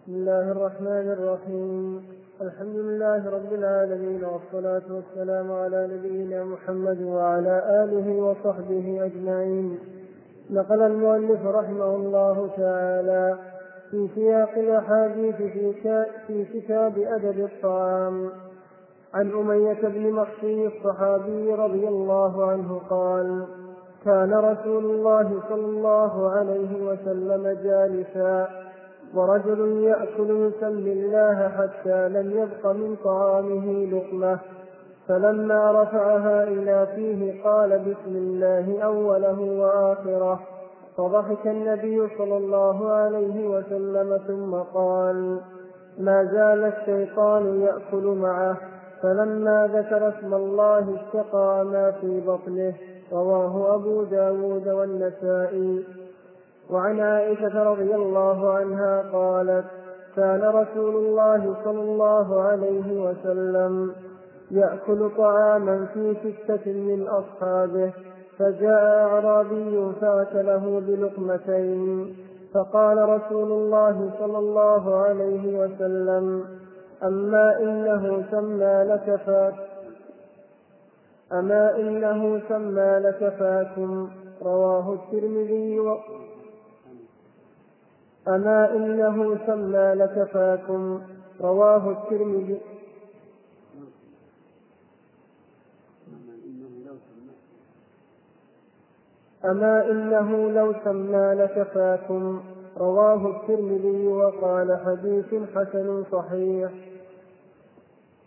بسم 0.05 0.13
الله 0.13 0.51
الرحمن 0.51 1.07
الرحيم. 1.17 2.05
الحمد 2.41 2.75
لله 2.75 3.29
رب 3.29 3.53
العالمين 3.53 4.23
والصلاة 4.23 4.88
والسلام 4.89 5.51
على 5.51 5.89
نبينا 5.93 6.43
محمد 6.43 7.01
وعلى 7.01 7.55
آله 7.83 8.07
وصحبه 8.21 9.05
أجمعين. 9.05 9.79
نقل 10.49 10.81
المؤلف 10.81 11.45
رحمه 11.45 11.95
الله 11.95 12.49
تعالى 12.57 13.55
في 13.95 14.07
سياق 14.15 14.49
الأحاديث 14.57 15.35
في, 16.27 16.45
كتاب 16.53 16.97
أدب 16.97 17.39
الطعام. 17.39 18.29
عن 19.13 19.31
أمية 19.31 19.81
بن 19.81 20.11
مخفي 20.11 20.67
الصحابي 20.67 21.53
رضي 21.53 21.87
الله 21.87 22.45
عنه 22.51 22.81
قال 22.89 23.45
كان 24.05 24.33
رسول 24.33 24.85
الله 24.85 25.41
صلى 25.49 25.65
الله 25.65 26.29
عليه 26.29 26.83
وسلم 26.83 27.57
جالسا 27.63 28.47
ورجل 29.13 29.83
يأكل 29.83 30.29
يسمي 30.29 30.91
الله 30.91 31.49
حتى 31.49 32.09
لم 32.09 32.31
يبق 32.31 32.71
من 32.71 32.95
طعامه 33.03 33.85
لقمة. 33.85 34.39
فلما 35.07 35.71
رفعها 35.71 36.43
إلى 36.43 36.87
فيه 36.95 37.43
قال 37.43 37.79
بسم 37.79 38.15
الله 38.15 38.81
أوله 38.83 39.41
وآخره. 39.41 40.55
فضحك 40.97 41.47
النبي 41.47 42.07
صلى 42.17 42.37
الله 42.37 42.91
عليه 42.91 43.47
وسلم 43.47 44.17
ثم 44.27 44.55
قال 44.55 45.39
ما 45.99 46.23
زال 46.23 46.63
الشيطان 46.63 47.61
يأكل 47.61 48.03
معه 48.21 48.57
فلما 49.01 49.69
ذكر 49.73 50.09
اسم 50.09 50.33
الله 50.33 50.79
اشتقى 50.95 51.65
ما 51.65 51.91
في 51.91 52.21
بطنه. 52.27 52.73
رواه 53.11 53.75
أبو 53.75 54.03
داود 54.03 54.67
والنسائي. 54.67 55.83
وعن 56.69 56.99
عائشة 56.99 57.63
رضي 57.63 57.95
الله 57.95 58.53
عنها 58.53 59.03
قالت 59.13 59.65
كان 60.15 60.41
رسول 60.41 60.95
الله 60.95 61.55
صلى 61.63 61.81
الله 61.81 62.41
عليه 62.41 63.01
وسلم 63.01 63.93
يأكل 64.51 65.09
طعاما 65.17 65.85
في 65.93 66.15
ستة 66.23 66.71
من 66.73 67.07
أصحابه 67.07 67.93
فجاء 68.39 69.07
أعرابي 69.07 69.91
فأكله 70.01 70.81
بلقمتين 70.88 72.15
فقال 72.53 73.09
رسول 73.09 73.51
الله 73.51 74.11
صلى 74.19 74.38
الله 74.38 74.95
عليه 74.95 75.59
وسلم 75.59 76.45
أما 77.03 77.59
إنه 77.59 78.23
سمى 78.31 78.83
لك 78.83 79.19
فات 79.25 79.53
أما 81.31 81.75
إنه 81.75 82.41
سمى 82.49 82.99
لك 82.99 83.33
فاكم 83.39 84.09
رواه 84.41 84.93
الترمذي 84.93 85.79
و... 85.79 85.97
أما 88.27 88.75
إنه 88.75 89.38
سمى 89.47 89.93
لك 89.93 90.27
فاكم 90.33 91.01
رواه 91.41 91.91
الترمذي 91.91 92.61
أما 99.45 99.91
إنه 99.91 100.51
لو 100.51 100.73
سمى 100.83 101.33
لكفاكم 101.33 102.39
رواه 102.77 103.27
الترمذي 103.27 104.07
وقال 104.07 104.79
حديث 104.85 105.25
حسن 105.55 106.03
صحيح. 106.11 106.71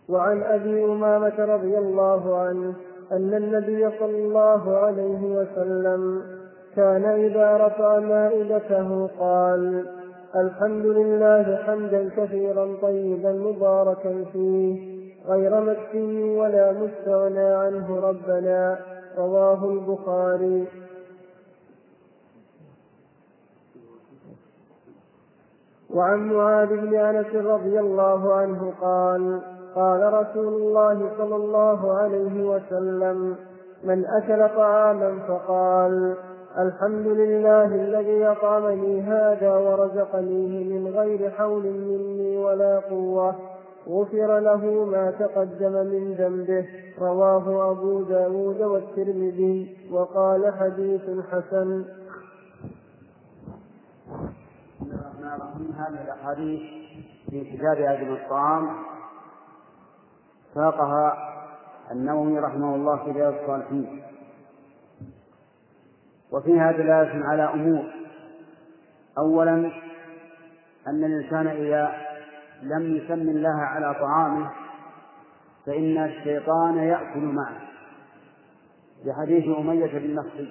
وعن 0.09 0.43
أبي 0.43 0.85
أمامة 0.85 1.45
رضي 1.45 1.77
الله 1.77 2.37
عنه 2.37 2.73
أن 3.11 3.33
النبي 3.33 3.89
صلى 3.99 4.17
الله 4.17 4.77
عليه 4.77 5.21
وسلم 5.23 6.21
كان 6.75 7.05
إذا 7.05 7.57
رفع 7.57 7.99
مائدته 7.99 9.09
قال 9.19 9.85
الحمد 10.35 10.85
لله 10.85 11.59
حمدا 11.65 12.09
كثيرا 12.17 12.75
طيبا 12.81 13.31
مباركا 13.31 14.23
فيه 14.33 14.99
غير 15.27 15.61
مكفي 15.61 16.23
ولا 16.37 16.71
مستغنى 16.71 17.39
عنه 17.39 17.99
ربنا 17.99 18.79
رواه 19.17 19.69
البخاري. 19.69 20.67
وعن 25.95 26.33
معاذ 26.33 26.67
بن 26.67 26.95
أنس 26.95 27.35
رضي 27.35 27.79
الله 27.79 28.33
عنه 28.33 28.73
قال 28.81 29.41
قال 29.75 30.13
رسول 30.13 30.53
الله 30.53 31.11
صلى 31.17 31.35
الله 31.35 31.97
عليه 31.97 32.43
وسلم 32.43 33.35
من 33.83 34.05
أكل 34.05 34.55
طعاما 34.55 35.19
فقال 35.27 36.15
الحمد 36.57 37.07
لله 37.07 37.65
الذي 37.65 38.27
أطعمني 38.27 39.01
هذا 39.01 39.55
ورزقنيه 39.55 40.79
من 40.79 40.87
غير 40.87 41.29
حول 41.29 41.63
مني 41.63 42.37
ولا 42.37 42.79
قوة 42.79 43.35
غفر 43.89 44.39
له 44.39 44.85
ما 44.85 45.11
تقدم 45.11 45.71
من 45.71 46.13
ذنبه 46.13 46.65
رواه 47.01 47.71
أبو 47.71 48.01
داود 48.01 48.61
والترمذي 48.61 49.77
وقال 49.91 50.53
حديث 50.53 51.01
حسن. 51.31 51.83
هذه 55.29 56.01
الأحاديث 56.03 56.61
في 57.29 57.57
كتاب 57.57 57.77
أدب 57.77 58.11
الطعام. 58.11 58.69
ساقها 60.53 61.17
النووي 61.91 62.39
رحمه 62.39 62.75
الله 62.75 63.03
في 63.03 63.11
رياض 63.11 63.33
الصالحين. 63.33 64.03
وفيها 66.31 66.71
دلالة 66.71 67.25
على 67.25 67.43
أمور. 67.43 67.85
أولا 69.17 69.71
أن 70.87 71.03
الإنسان 71.03 71.47
إذا 71.47 71.91
لم 72.61 72.95
يسم 72.95 73.29
الله 73.29 73.61
على 73.61 73.95
طعامه 73.99 74.51
فإن 75.65 75.97
الشيطان 75.97 76.77
يأكل 76.77 77.19
معه. 77.19 77.61
بحديث 79.05 79.57
أمية 79.57 79.99
بن 79.99 80.15
نصر 80.15 80.49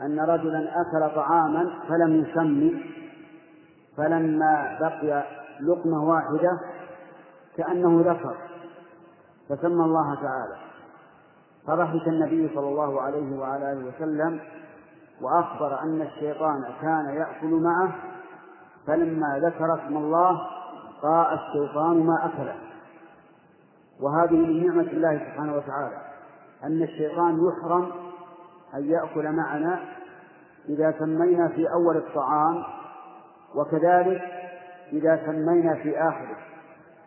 أن 0.00 0.20
رجلا 0.20 0.80
أكل 0.80 1.14
طعاما 1.14 1.80
فلم 1.88 2.24
يسم 2.24 2.80
فلما 3.96 4.78
بقي 4.80 5.24
لقمة 5.60 6.04
واحدة 6.04 6.60
كأنه 7.56 8.00
ذكر 8.00 8.36
فسمى 9.48 9.84
الله 9.84 10.14
تعالى. 10.14 10.56
فضحك 11.66 12.08
النبي 12.08 12.50
صلى 12.54 12.68
الله 12.68 13.02
عليه 13.02 13.38
وعلى 13.38 13.72
آله 13.72 13.86
وسلم 13.88 14.40
وأخبر 15.20 15.80
أن 15.82 16.02
الشيطان 16.02 16.64
كان 16.82 17.06
يأكل 17.06 17.50
معه 17.50 17.92
فلما 18.86 19.38
ذكر 19.38 19.74
اسم 19.74 19.96
الله 19.96 20.40
طاء 21.02 21.34
الشيطان 21.34 22.06
ما 22.06 22.26
أكله. 22.26 22.56
وهذه 24.00 24.36
من 24.36 24.66
نعمة 24.66 24.82
الله 24.82 25.18
سبحانه 25.18 25.56
وتعالى 25.56 25.96
أن 26.64 26.82
الشيطان 26.82 27.48
يحرم 27.48 27.90
أن 28.74 28.84
يأكل 28.84 29.32
معنا 29.32 29.80
إذا 30.68 30.94
سمينا 30.98 31.48
في 31.48 31.66
أول 31.72 31.96
الطعام 31.96 32.64
وكذلك 33.54 34.22
إذا 34.92 35.26
سمينا 35.26 35.74
في 35.74 35.98
آخره 35.98 36.36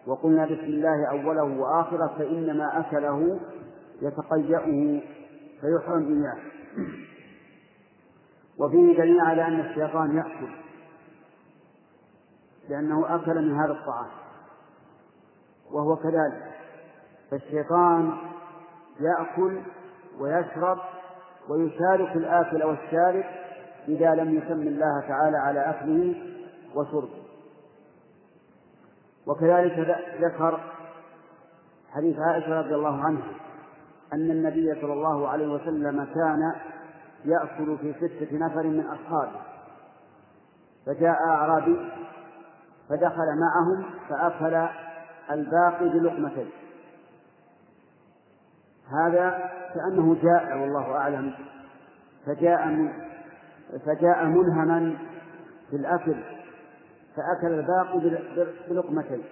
وقلنا 0.07 0.45
بسم 0.45 0.63
الله 0.63 1.09
أوله 1.09 1.43
وآخره 1.43 2.15
فإنما 2.17 2.79
أكله 2.79 3.39
يتقيأه 4.01 5.01
فيحرم 5.61 6.23
إياه 6.23 6.37
وفيه 8.59 8.97
دليل 8.97 9.21
على 9.21 9.47
أن 9.47 9.59
الشيطان 9.59 10.17
يأكل 10.17 10.49
لأنه 12.69 13.15
أكل 13.15 13.41
من 13.41 13.59
هذا 13.59 13.71
الطعام 13.71 14.07
وهو 15.71 15.95
كذلك. 15.95 16.51
فالشيطان 17.31 18.17
يأكل 18.99 19.61
ويشرب 20.19 20.77
ويشارك 21.49 22.15
الآكل 22.15 22.63
والشارب 22.63 23.23
إذا 23.87 24.15
لم 24.15 24.35
يسم 24.35 24.61
الله 24.61 25.01
تعالى 25.07 25.37
على 25.37 25.59
أكله 25.59 26.15
وشربه 26.77 27.27
وكذلك 29.27 30.05
ذكر 30.21 30.59
حديث 31.89 32.19
عائشة 32.19 32.59
رضي 32.59 32.75
الله 32.75 33.03
عنها 33.03 33.31
أن 34.13 34.31
النبي 34.31 34.81
صلى 34.81 34.93
الله 34.93 35.27
عليه 35.27 35.47
وسلم 35.47 36.05
كان 36.05 36.53
يأكل 37.25 37.77
في 37.77 37.93
ستة 37.93 38.37
نفر 38.37 38.63
من 38.63 38.85
أصحابه. 38.85 39.41
فجاء 40.85 41.17
أعرابي 41.27 41.91
فدخل 42.89 43.39
معهم 43.39 43.85
فأكل 44.09 44.67
الباقي 45.31 45.89
بلقمتين. 45.89 46.49
هذا 48.91 49.51
كأنه 49.73 50.15
جائع 50.23 50.55
والله 50.55 50.95
أعلم 50.95 51.33
فجاء 52.25 52.67
من 52.67 52.93
فجاء 53.85 54.25
منهما 54.25 54.97
في 55.69 55.75
الأكل. 55.75 56.36
فأكل 57.17 57.47
الباقي 57.47 57.99
بلقمتين 58.69 59.23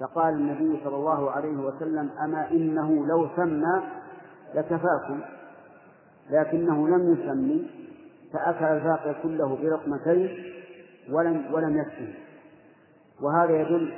فقال 0.00 0.34
النبي 0.34 0.80
صلى 0.84 0.96
الله 0.96 1.30
عليه 1.30 1.56
وسلم 1.56 2.10
أما 2.24 2.50
إنه 2.50 3.06
لو 3.06 3.28
سمى 3.36 3.82
لكفاكم 4.54 5.20
لكنه 6.30 6.88
لم 6.88 7.12
يسمي 7.12 7.70
فأكل 8.32 8.64
الباقي 8.64 9.14
كله 9.22 9.56
بلقمتين 9.56 10.44
ولم 11.10 11.54
ولم 11.54 11.78
يكفه. 11.78 12.14
وهذا 13.20 13.60
يدل 13.60 13.94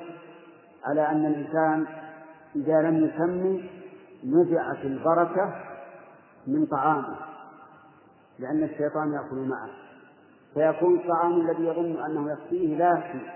على 0.84 1.08
أن 1.08 1.26
الإنسان 1.26 1.86
إذا 2.56 2.82
لم 2.82 3.04
يسمي 3.04 3.70
نزعت 4.24 4.84
البركة 4.84 5.54
من 6.46 6.66
طعامه 6.66 7.16
لأن 8.38 8.62
الشيطان 8.62 9.12
يأكل 9.12 9.36
معه. 9.36 9.83
فيكون 10.54 10.96
الطعام 10.96 11.40
الذي 11.40 11.66
يظن 11.66 12.04
أنه 12.04 12.32
يكفيه 12.32 12.76
لا 12.76 12.92
يكفي 12.92 13.30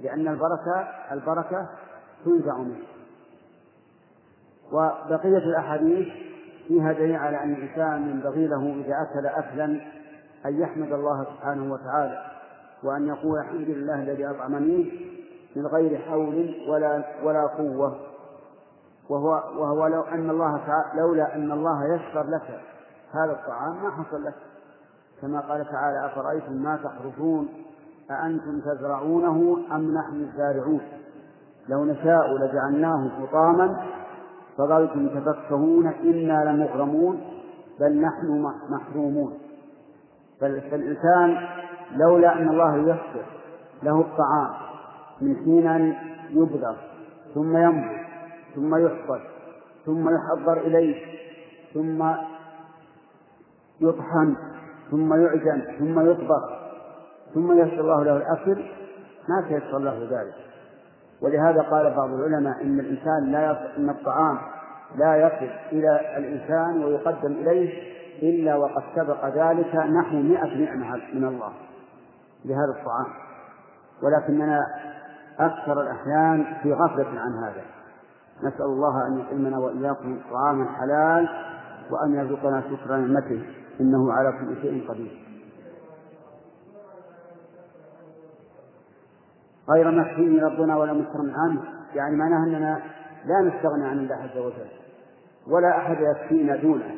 لأن 0.00 0.28
البركة 0.28 0.88
البركة 1.12 1.68
تنزع 2.24 2.58
منه. 2.58 2.84
وبقية 4.72 5.38
الأحاديث 5.38 6.08
فيها 6.68 6.92
دليل 6.92 7.16
على 7.16 7.42
أن 7.42 7.52
الإنسان 7.52 8.10
ينبغي 8.10 8.46
له 8.46 8.82
إذا 8.84 8.94
أكل 9.02 9.26
أكلا 9.26 9.64
أن 10.46 10.60
يحمد 10.60 10.92
الله 10.92 11.24
سبحانه 11.24 11.72
وتعالى 11.72 12.22
وأن 12.82 13.06
يقول 13.08 13.38
الحمد 13.40 13.68
لله 13.68 13.94
الذي 13.94 14.30
أطعمني 14.30 15.10
من 15.56 15.66
غير 15.66 15.98
حول 15.98 16.54
ولا 16.68 17.04
ولا 17.22 17.46
قوة. 17.46 18.00
وهو 19.08 19.30
وهو 19.62 19.86
لو 19.86 20.02
أن 20.02 20.30
الله 20.30 20.60
لولا 20.94 21.34
أن 21.34 21.52
الله 21.52 21.94
يسر 21.94 22.22
لك 22.22 22.60
هذا 23.12 23.32
الطعام 23.32 23.82
ما 23.82 23.90
حصل 23.90 24.24
لك. 24.24 24.34
كما 25.22 25.40
قال 25.40 25.66
تعالى 25.70 26.06
أفرأيتم 26.06 26.52
ما 26.52 26.76
تحرثون 26.76 27.48
أأنتم 28.10 28.60
تزرعونه 28.60 29.58
أم 29.72 29.94
نحن 29.94 30.20
الزارعون? 30.20 30.80
لو 31.68 31.84
نشاء 31.84 32.36
لجعلناه 32.36 33.08
حطاما 33.08 33.76
فظلتم 34.58 35.08
تفكهون 35.08 35.86
إنا 35.86 36.44
لمغرمون 36.44 37.20
بل 37.80 38.00
نحن 38.00 38.52
محرومون. 38.70 39.38
فالإنسان 40.40 41.48
لولا 41.92 42.38
أن 42.38 42.48
الله 42.48 42.76
ييسر 42.76 43.24
له 43.82 44.00
الطعام 44.00 44.50
من 45.20 45.36
حين 45.36 45.66
أن 45.66 45.94
يبذر 46.30 46.76
ثم 47.34 47.56
ينبت 47.56 48.00
ثم 48.54 48.76
يحفظ 48.76 49.20
ثم 49.86 50.08
يحضر 50.08 50.60
إليه 50.60 50.96
ثم 51.74 52.12
يطحن 53.80 54.36
ثم 54.90 55.14
يعجن 55.14 55.62
ثم 55.78 56.10
يطبخ 56.10 56.60
ثم 57.34 57.52
يسر 57.52 57.80
الله 57.80 58.04
له 58.04 58.16
الأكل 58.16 58.64
ما 59.28 59.48
سيسر 59.48 59.78
له 59.78 60.08
ذلك. 60.10 60.34
ولهذا 61.22 61.62
قال 61.62 61.94
بعض 61.96 62.10
العلماء 62.10 62.62
إن 62.62 62.80
الإنسان 62.80 63.32
لا 63.32 63.76
إن 63.76 63.90
الطعام 63.90 64.38
لا 64.96 65.16
يصل 65.16 65.50
إلى 65.72 66.00
الإنسان 66.16 66.84
ويقدم 66.84 67.32
إليه 67.32 67.90
إلا 68.22 68.56
وقد 68.56 68.82
سبق 68.96 69.26
ذلك 69.26 69.74
نحو 69.74 70.16
مئة 70.16 70.56
نعمة 70.56 71.00
من 71.14 71.24
الله 71.24 71.52
بهذا 72.44 72.78
الطعام. 72.78 73.06
ولكننا 74.02 74.60
أكثر 75.38 75.80
الأحيان 75.80 76.44
في 76.62 76.72
غفلة 76.72 77.20
عن 77.20 77.44
هذا. 77.44 77.62
نسأل 78.38 78.64
الله 78.64 79.06
أن 79.06 79.18
يطعمنا 79.18 79.58
وإياكم 79.58 80.18
طعاما 80.30 80.66
حلال 80.80 81.28
وأن 81.90 82.14
يرزقنا 82.14 82.60
شكر 82.60 82.96
نعمته. 82.96 83.59
إنه 83.80 84.12
على 84.12 84.32
كل 84.32 84.62
شيء 84.62 84.88
قدير. 84.88 85.26
غير 89.70 89.90
محسوم 89.90 90.40
ربنا 90.40 90.76
ولا 90.76 90.92
مستغنى 90.92 91.32
عنه. 91.36 91.62
يعني 91.94 92.16
معناه 92.16 92.44
أننا 92.44 92.82
لا 93.24 93.40
نستغني 93.40 93.86
عن 93.86 93.98
الله 93.98 94.14
عز 94.14 94.38
وجل 94.38 94.70
ولا 95.46 95.78
أحد 95.78 95.96
يكفينا 96.00 96.56
دونه. 96.56 96.94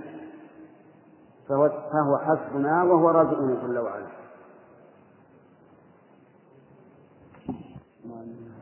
فهو 1.48 1.68
فهو 1.68 2.18
حسبنا 2.18 2.82
وهو 2.82 3.10
رازقنا 3.10 3.54
جل 3.62 3.78
وعلا. 3.78 4.06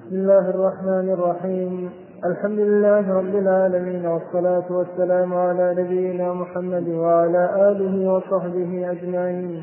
بسم 0.06 0.16
الله 0.16 0.50
الرحمن 0.50 1.10
الرحيم. 1.10 1.99
الحمد 2.24 2.58
لله 2.58 3.14
رب 3.18 3.34
العالمين 3.34 4.06
والصلاة 4.06 4.64
والسلام 4.70 5.34
على 5.34 5.74
نبينا 5.78 6.32
محمد 6.32 6.88
وعلى 6.88 7.70
آله 7.70 8.12
وصحبه 8.12 8.90
أجمعين. 8.90 9.62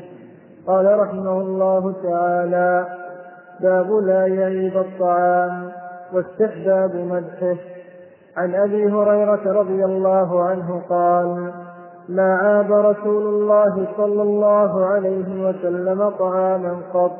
قال 0.66 1.00
رحمه 1.00 1.40
الله 1.40 1.94
تعالى 2.02 2.86
باب 3.60 3.92
لا 3.92 4.26
يعيب 4.26 4.76
الطعام 4.76 5.70
واستحباب 6.12 6.94
مدحه. 6.94 7.56
عن 8.36 8.54
أبي 8.54 8.92
هريرة 8.92 9.52
رضي 9.60 9.84
الله 9.84 10.42
عنه 10.42 10.82
قال 10.88 11.52
ما 12.08 12.34
عاب 12.34 12.72
رسول 12.72 13.26
الله 13.26 13.86
صلى 13.96 14.22
الله 14.22 14.86
عليه 14.86 15.48
وسلم 15.48 16.10
طعاما 16.10 16.76
قط. 16.94 17.16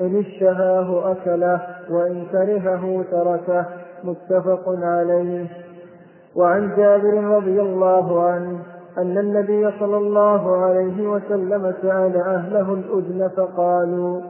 إن 0.00 0.20
اشتهاه 0.20 1.12
أكله 1.12 1.60
وإن 1.90 2.26
كرهه 2.32 3.04
تركه. 3.10 3.81
متفق 4.04 4.68
عليه. 4.68 5.46
وعن 6.36 6.76
جابر 6.76 7.24
رضي 7.24 7.60
الله 7.60 8.22
عنه 8.22 8.58
أن 8.98 9.18
النبي 9.18 9.70
صلى 9.80 9.96
الله 9.96 10.56
عليه 10.56 11.08
وسلم 11.08 11.74
سأل 11.82 12.16
أهله 12.16 12.72
الأذن 12.74 13.30
فقالوا 13.36 14.20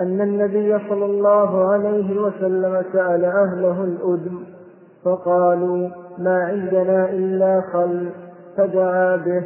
أن 0.00 0.20
النبي 0.20 0.78
صلى 0.88 1.04
الله 1.04 1.72
عليه 1.72 2.20
وسلم 2.20 2.82
سأل 2.92 3.24
أهله 3.24 3.84
الأذن 3.84 4.38
فقالوا 5.04 5.88
ما 6.18 6.44
عندنا 6.44 7.10
إلا 7.10 7.60
خل. 7.72 8.08
فدعا 8.56 9.16
به 9.16 9.44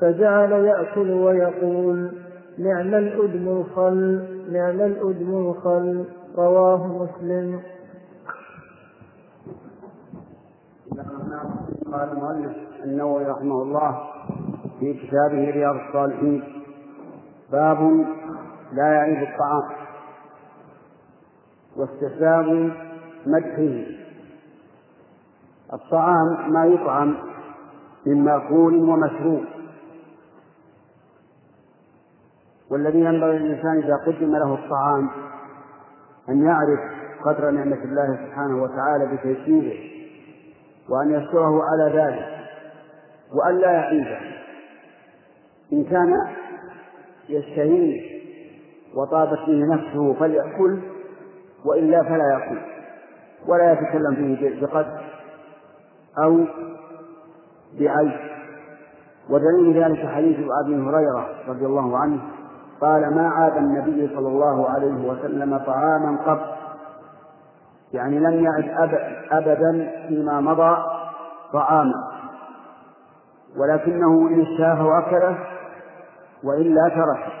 فجعل 0.00 0.52
يأكل 0.52 1.10
ويقول 1.10 2.10
نعم 2.58 2.94
الأدم 2.94 3.48
الخل 3.48 4.24
نعم 4.52 4.80
الأدم 4.80 5.48
الخل 5.48 6.04
رواه 6.38 6.86
مسلم. 6.86 7.60
قال 11.92 12.08
المؤلف 12.12 12.56
النووي 12.84 13.24
رحمه 13.24 13.62
الله 13.62 14.00
في 14.80 14.94
كتابه 14.94 15.50
رياض 15.50 15.74
الصالحين. 15.74 16.62
باب 17.52 18.06
لا 18.72 18.92
يعيب 18.94 19.28
الطعام 19.28 19.70
واستحباب 21.76 22.72
مدحه. 23.26 23.84
الطعام 25.72 26.52
ما 26.52 26.66
يطعم 26.66 27.16
من 28.06 28.24
مأكول 28.24 28.74
ومشروب. 28.74 29.44
والذي 32.70 33.00
ينبغي 33.00 33.38
للإنسان 33.38 33.78
إذا 33.78 33.96
قدم 33.96 34.36
له 34.36 34.54
الطعام 34.54 35.10
أن 36.28 36.42
يعرف 36.42 36.80
قدر 37.24 37.50
نعمة 37.50 37.84
الله 37.84 38.16
سبحانه 38.26 38.62
وتعالى 38.62 39.16
بتيسيره. 39.16 40.01
وأن 40.92 41.10
يشكره 41.10 41.62
على 41.64 41.98
ذلك 41.98 42.28
وأن 43.34 43.58
لا 43.58 43.70
يعيبه 43.72 44.18
إن 45.72 45.84
كان 45.84 46.26
يشتهيه 47.28 48.22
وطابت 48.94 49.38
به 49.46 49.74
نفسه 49.74 50.14
فليأكل 50.14 50.78
وإلا 51.64 52.02
فلا 52.02 52.32
يأكل 52.32 52.58
ولا 53.46 53.72
يتكلم 53.72 54.14
فيه 54.14 54.60
بقدر 54.60 55.00
أو 56.18 56.44
بعيب 57.80 58.20
ودليل 59.30 59.82
ذلك 59.84 60.06
حديث 60.06 60.36
أبي 60.64 60.76
هريرة 60.76 61.28
رضي 61.48 61.66
الله 61.66 61.98
عنه 61.98 62.20
قال 62.80 63.14
ما 63.14 63.28
عاد 63.28 63.56
النبي 63.56 64.08
صلى 64.14 64.28
الله 64.28 64.70
عليه 64.70 65.08
وسلم 65.08 65.58
طعاما 65.58 66.18
قط 66.26 66.61
يعني 67.92 68.18
لم 68.18 68.44
يعد 68.44 68.94
أبدا 69.30 69.90
فيما 70.08 70.40
مضى 70.40 70.76
طعاما. 71.52 72.12
ولكنه 73.56 74.28
إن 74.28 74.40
اشتهاه 74.40 74.98
أكله 74.98 75.38
وإلا 76.44 76.88
تركه 76.88 77.32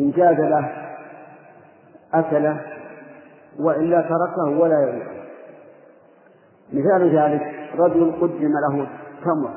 إن 0.00 0.10
جاز 0.10 0.40
له 0.40 0.72
أكله 2.14 2.60
وإلا 3.60 4.00
تركه 4.00 4.58
ولا 4.60 4.80
يعيده 4.80 5.22
مثال 6.72 7.16
ذلك 7.16 7.70
رجل 7.78 8.12
قدم 8.20 8.52
له 8.68 8.86
تمر. 9.24 9.50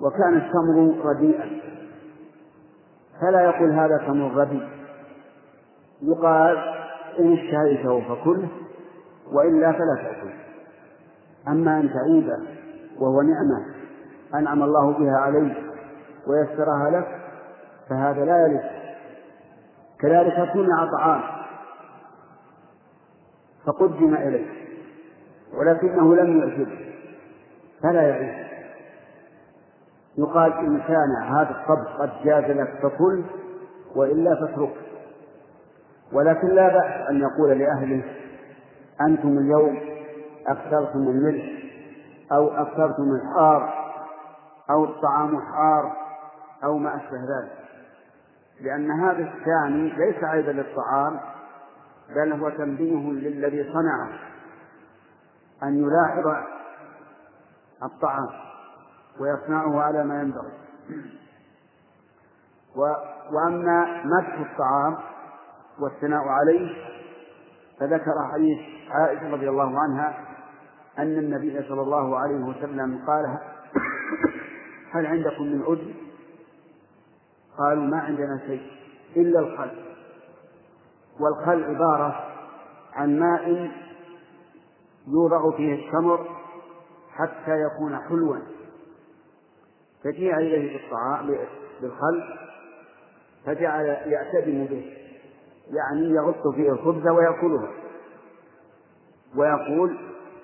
وكان 0.00 0.36
التمر 0.36 1.08
رديئا. 1.10 1.60
فلا 3.20 3.40
يقول 3.40 3.70
هذا 3.72 3.98
تمر 4.06 4.36
رديء. 4.36 4.68
يقال 6.02 6.75
إن 7.18 7.32
اشتهيته 7.32 8.00
فكله 8.00 8.48
وإلا 9.32 9.72
فلا 9.72 9.96
تأكل. 10.02 10.30
أما 11.48 11.80
أن 11.80 11.90
تعيبه 11.90 12.38
وهو 12.98 13.22
نعمة 13.22 13.74
أنعم 14.34 14.62
الله 14.62 14.92
بها 14.98 15.16
عليك 15.16 15.56
ويسرها 16.26 16.90
لك 16.90 17.20
فهذا 17.88 18.24
لا 18.24 18.46
يليق. 18.46 18.76
كذلك 20.00 20.52
صنع 20.52 20.90
طعام 20.98 21.22
فقدم 23.66 24.14
إليه 24.14 24.46
ولكنه 25.58 26.14
لم 26.14 26.38
يعجبه 26.38 26.78
فلا 27.82 28.02
يعيش 28.08 28.46
يقال 30.18 30.52
إن 30.52 30.78
كان 30.78 31.22
هذا 31.28 31.50
الطبخ 31.50 32.00
قد 32.00 32.10
جاز 32.24 32.44
لك 32.44 32.78
فكل 32.82 33.24
وإلا 33.96 34.34
فاترك 34.34 34.74
ولكن 36.12 36.48
لا 36.48 36.68
بأس 36.68 37.10
أن 37.10 37.20
يقول 37.20 37.58
لأهله 37.58 38.04
أنتم 39.00 39.38
اليوم 39.38 39.78
أكثرتم 40.46 40.98
الملح 40.98 41.44
أو 42.32 42.48
أكثرتم 42.48 43.14
الحار 43.14 43.74
أو 44.70 44.84
الطعام 44.84 45.40
حار 45.40 45.92
أو 46.64 46.78
ما 46.78 46.96
أشبه 46.96 47.16
ذلك. 47.16 47.52
لأن 48.60 48.90
هذا 48.90 49.22
الثاني 49.22 49.88
ليس 49.88 50.24
عيبا 50.24 50.50
للطعام 50.50 51.20
بل 52.16 52.32
هو 52.32 52.50
تنبيه 52.50 53.12
للذي 53.12 53.72
صنعه 53.72 54.08
أن 55.62 55.78
يلاحظ 55.78 56.44
الطعام 57.82 58.28
ويصنعه 59.20 59.82
على 59.82 60.04
ما 60.04 60.20
ينبغي. 60.20 60.52
وأما 63.32 64.02
مدح 64.04 64.50
الطعام 64.50 64.96
والثناء 65.80 66.22
عليه 66.28 66.74
فذكر 67.80 68.12
حديث 68.32 68.58
عائشة 68.90 69.30
رضي 69.30 69.48
الله 69.48 69.80
عنها 69.80 70.26
أن 70.98 71.18
النبي 71.18 71.62
صلى 71.68 71.80
الله 71.80 72.18
عليه 72.18 72.44
وسلم 72.44 73.04
قال 73.06 73.38
هل 74.92 75.06
عندكم 75.06 75.44
من 75.44 75.62
أذن؟ 75.62 75.94
قالوا 77.58 77.84
ما 77.84 77.98
عندنا 77.98 78.40
شيء 78.46 78.70
إلا 79.16 79.40
الخل. 79.40 79.70
والخل 81.20 81.64
عبارة 81.64 82.34
عن 82.92 83.20
ماء 83.20 83.70
يوضع 85.06 85.56
فيه 85.56 85.74
التمر 85.74 86.26
حتى 87.10 87.60
يكون 87.60 87.98
حلوا. 87.98 88.36
فجيء 90.04 90.36
إليه 90.36 90.78
بالطعام 90.78 91.26
بالخل 91.80 92.38
فجعل 93.46 93.84
يعتدم 93.84 94.64
به. 94.64 95.05
يعني 95.70 96.10
يغط 96.10 96.54
فيه 96.54 96.70
الخبز 96.70 97.08
ويأكله 97.08 97.68
ويقول 99.36 99.98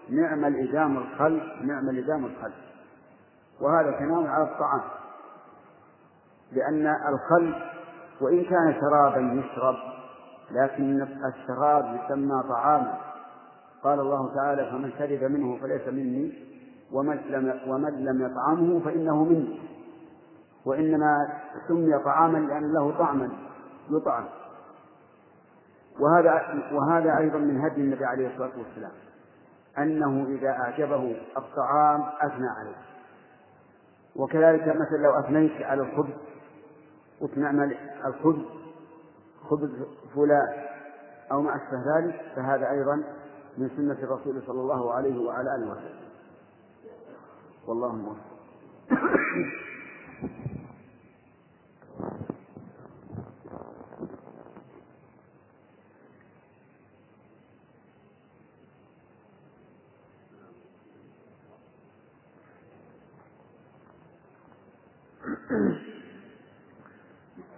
نعم 0.09 0.45
الإدام 0.45 0.97
الخل 0.97 1.41
نعم 1.63 1.89
الإدام 1.89 2.25
الخل 2.25 2.53
وهذا 3.61 3.91
كلام 3.91 4.27
على 4.27 4.45
الطعام. 4.45 4.81
لأن 6.53 6.87
الخل 6.87 7.55
وإن 8.21 8.45
كان 8.45 8.75
شرابا 8.81 9.19
يشرب 9.19 9.75
لكن 10.51 11.03
الشراب 11.03 12.01
يسمى 12.05 12.43
طعاما. 12.49 12.99
قال 13.85 14.01
الله 14.01 14.35
تعالى 14.35 14.71
فمن 14.71 14.93
شرب 14.99 15.31
منه 15.31 15.59
فليس 15.61 15.89
مني 15.89 16.33
ومن 16.93 17.17
لم 17.17 17.61
ومن 17.69 18.05
لم 18.05 18.27
يطعمه 18.27 18.81
فإنه 18.85 19.25
مني. 19.25 19.61
وإنما 20.67 21.17
سمي 21.69 21.99
طعاما 21.99 22.39
لأن 22.39 22.73
له 22.73 22.99
طعما 22.99 23.31
يطعم. 23.91 24.25
وهذا 26.01 26.63
وهذا 26.73 27.19
أيضا 27.19 27.39
من 27.39 27.61
هدي 27.61 27.81
النبي 27.81 28.05
عليه 28.05 28.27
الصلاة 28.27 28.53
والسلام 28.59 28.93
أنه 29.79 30.27
إذا 30.29 30.49
أعجبه 30.49 31.17
الطعام 31.37 32.03
أثنى 32.21 32.49
عليه. 32.49 32.77
وكذلك 34.17 34.63
مثلا 34.63 34.97
لو 35.03 35.19
أثنيت 35.19 35.63
على 35.63 35.83
الخبز 35.83 36.15
قلت 37.21 37.39
نعم 37.39 37.73
الخبز 38.07 38.43
خبز 39.51 39.71
فلان 40.15 40.65
أو 41.33 41.43
ما 41.43 41.57
أشبه 41.57 41.99
ذلك 41.99 42.21
فهذا 42.37 42.71
أيضا 42.71 42.95
من 43.59 43.71
سنة 43.77 43.99
الرسول 44.05 44.43
صلى 44.47 44.61
الله 44.61 44.95
عليه 44.95 45.27
وعلى 45.27 45.55
آله 45.57 45.71
وسلم. 45.71 46.03
والله 47.69 47.93
موفق. 47.93 48.33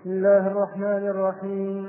بسم 0.05 0.13
الله 0.13 0.47
الرحمن 0.47 1.09
الرحيم. 1.09 1.89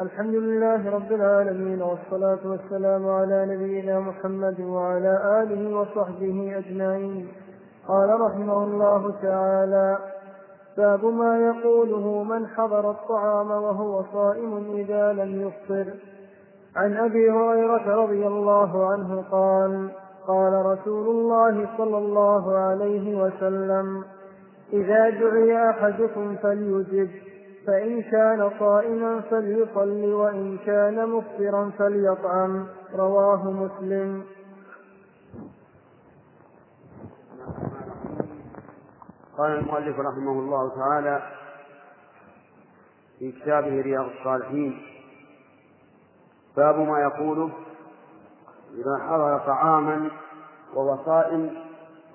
الحمد 0.00 0.34
لله 0.34 0.90
رب 0.90 1.12
العالمين 1.12 1.82
والصلاة 1.82 2.38
والسلام 2.44 3.08
على 3.08 3.46
نبينا 3.46 4.00
محمد 4.00 4.60
وعلى 4.60 5.42
آله 5.42 5.76
وصحبه 5.78 6.58
أجمعين. 6.58 7.28
قال 7.88 8.20
رحمه 8.20 8.64
الله 8.64 9.14
تعالى 9.22 9.98
باب 10.76 11.04
ما 11.04 11.38
يقوله 11.38 12.22
من 12.22 12.46
حضر 12.46 12.90
الطعام 12.90 13.50
وهو 13.50 14.02
صائم 14.12 14.74
إذا 14.74 15.12
لم 15.12 15.42
يفطر. 15.46 15.86
عن 16.76 16.96
أبي 16.96 17.30
هريرة 17.30 18.04
رضي 18.04 18.26
الله 18.26 18.86
عنه 18.86 19.24
قال 19.30 19.88
قال 20.26 20.66
رسول 20.66 21.08
الله 21.08 21.68
صلى 21.78 21.98
الله 21.98 22.58
عليه 22.58 23.22
وسلم 23.22 24.04
إذا 24.72 25.10
دعي 25.10 25.70
أحدكم 25.70 26.36
فليجب. 26.42 27.10
فإن 27.66 28.02
كان 28.02 28.50
صائما 28.58 29.20
فليصل 29.20 30.12
وإن 30.12 30.58
كان 30.58 31.08
مفطرا 31.08 31.70
فليطعم. 31.78 32.66
رواه 32.94 33.50
مسلم. 33.50 34.24
قال 39.38 39.58
المؤلف 39.58 39.98
رحمه 39.98 40.32
الله 40.32 40.74
تعالى 40.76 41.22
في 43.18 43.32
كتابه 43.32 43.80
رياض 43.80 44.04
الصالحين 44.04 44.82
باب 46.56 46.78
ما 46.78 47.00
يقوله 47.00 47.50
إذا 48.74 48.98
حضر 49.08 49.38
طعاما 49.38 50.10
وهو 50.74 51.04
صائم 51.04 51.50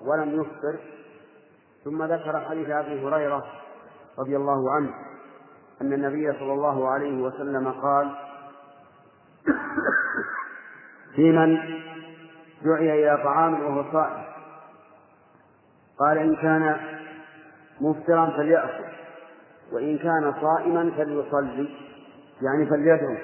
ولم 0.04 0.40
يفطر 0.40 0.78
ثم 1.84 2.02
ذكر 2.02 2.40
حديث 2.40 2.70
أبي 2.70 3.06
هريرة 3.06 3.44
رضي 4.18 4.36
الله 4.36 4.72
عنه. 4.72 5.11
أن 5.80 5.92
النبي 5.92 6.32
صلى 6.32 6.52
الله 6.52 6.88
عليه 6.90 7.22
وسلم 7.22 7.68
قال 7.72 8.10
في 11.14 11.32
من 11.32 11.58
دعي 12.64 12.92
إلى 12.92 13.22
طعام 13.24 13.62
وهو 13.64 13.92
صائم. 13.92 14.24
قال 15.98 16.18
إن 16.18 16.36
كان 16.36 16.76
مفطرا 17.80 18.30
فليأكل 18.36 18.84
وإن 19.72 19.98
كان 19.98 20.34
صائما 20.40 20.90
فليصلي 20.96 21.68
يعني 22.42 22.66
فليدعو 22.66 23.16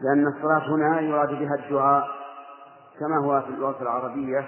لأن 0.00 0.26
الصلاة 0.26 0.74
هنا 0.74 1.00
يراد 1.00 1.28
بها 1.28 1.54
الدعاء 1.54 2.08
كما 3.00 3.18
هو 3.18 3.40
في 3.40 3.48
اللغة 3.48 3.82
العربية 3.82 4.46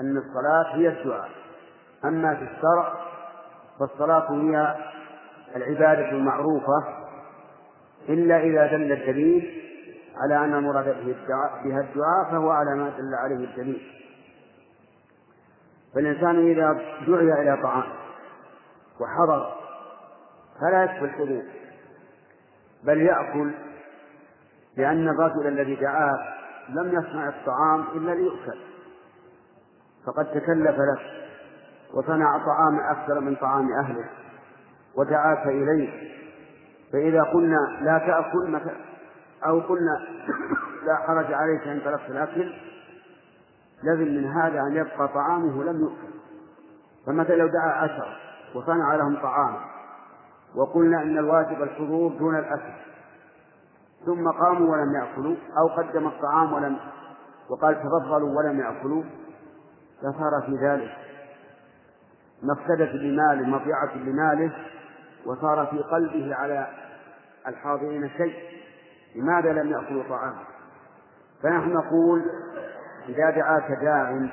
أن 0.00 0.16
الصلاة 0.16 0.76
هي 0.76 0.88
الدعاء. 0.88 1.30
أما 2.04 2.34
في 2.34 2.42
الشرع 2.42 2.92
فالصلاة 3.80 4.32
هي 4.32 4.76
العبادة 5.56 6.10
المعروفة 6.10 6.84
إلا 8.08 8.40
إذا 8.40 8.66
دل 8.66 8.92
الدليل 8.92 9.62
على 10.16 10.44
أن 10.44 10.54
المراد 10.54 10.84
بها 11.64 11.80
الدعاء 11.80 12.30
فهو 12.30 12.50
على 12.50 12.74
ما 12.74 12.90
دل 12.98 13.14
عليه 13.14 13.44
الدليل. 13.44 13.82
فالإنسان 15.94 16.50
إذا 16.50 16.72
دعي 17.06 17.42
إلى 17.42 17.62
طعام 17.62 17.84
وحضر 19.00 19.52
فلا 20.60 20.84
يكفي 20.84 21.04
الحضور 21.04 21.42
بل 22.84 23.00
يأكل 23.00 23.54
لأن 24.76 25.08
الرجل 25.08 25.46
الذي 25.46 25.74
دعاه 25.74 26.18
لم 26.68 26.88
يصنع 26.88 27.28
الطعام 27.28 27.84
إلا 27.94 28.12
ليؤكل. 28.12 28.58
فقد 30.06 30.24
تكلف 30.24 30.76
له 30.78 30.98
وصنع 31.94 32.38
طعام 32.38 32.80
أكثر 32.80 33.20
من 33.20 33.36
طعام 33.36 33.72
أهله. 33.72 34.19
ودعاك 34.96 35.46
إليه. 35.46 36.10
فإذا 36.92 37.22
قلنا 37.22 37.78
لا 37.80 37.98
تأكل 37.98 38.50
مثلا 38.50 38.76
أو 39.46 39.60
قلنا 39.60 39.98
لا 40.86 40.96
حرج 40.96 41.32
عليك 41.32 41.68
إن 41.68 41.82
تركت 41.84 42.10
الأكل 42.10 42.52
لازم 43.82 44.14
من 44.14 44.24
هذا 44.24 44.60
أن 44.60 44.76
يبقى 44.76 45.08
طعامه 45.08 45.64
لم 45.64 45.80
يؤكل. 45.80 46.14
فمثلا 47.06 47.34
لو 47.34 47.46
دعا 47.46 47.72
عشرة 47.72 48.16
وصنع 48.54 48.94
لهم 48.94 49.16
طعاما 49.16 49.60
وقلنا 50.54 51.02
إن 51.02 51.18
الواجب 51.18 51.62
الحضور 51.62 52.12
دون 52.12 52.38
الأكل 52.38 52.72
ثم 54.06 54.30
قاموا 54.30 54.72
ولم 54.72 54.94
يأكلوا 54.94 55.36
أو 55.58 55.68
قدم 55.68 56.06
الطعام 56.06 56.52
ولم 56.52 56.76
وقال 57.50 57.82
تفضلوا 57.82 58.38
ولم 58.38 58.60
يأكلوا 58.60 59.02
لصار 60.02 60.42
في 60.46 60.56
ذلك 60.66 60.90
مفسدة 62.42 62.92
لماله 62.92 63.48
مضيعة 63.48 63.96
لماله 63.96 64.52
وصار 65.26 65.66
في 65.66 65.78
قلبه 65.78 66.34
على 66.34 66.66
الحاضرين 67.48 68.10
شيء 68.16 68.34
لماذا 69.14 69.52
لم 69.52 69.72
يأكلوا 69.72 70.02
طعاما 70.08 70.44
فنحن 71.42 71.72
نقول 71.72 72.22
إذا 73.08 73.30
دعاك 73.30 73.72
داع 73.82 74.28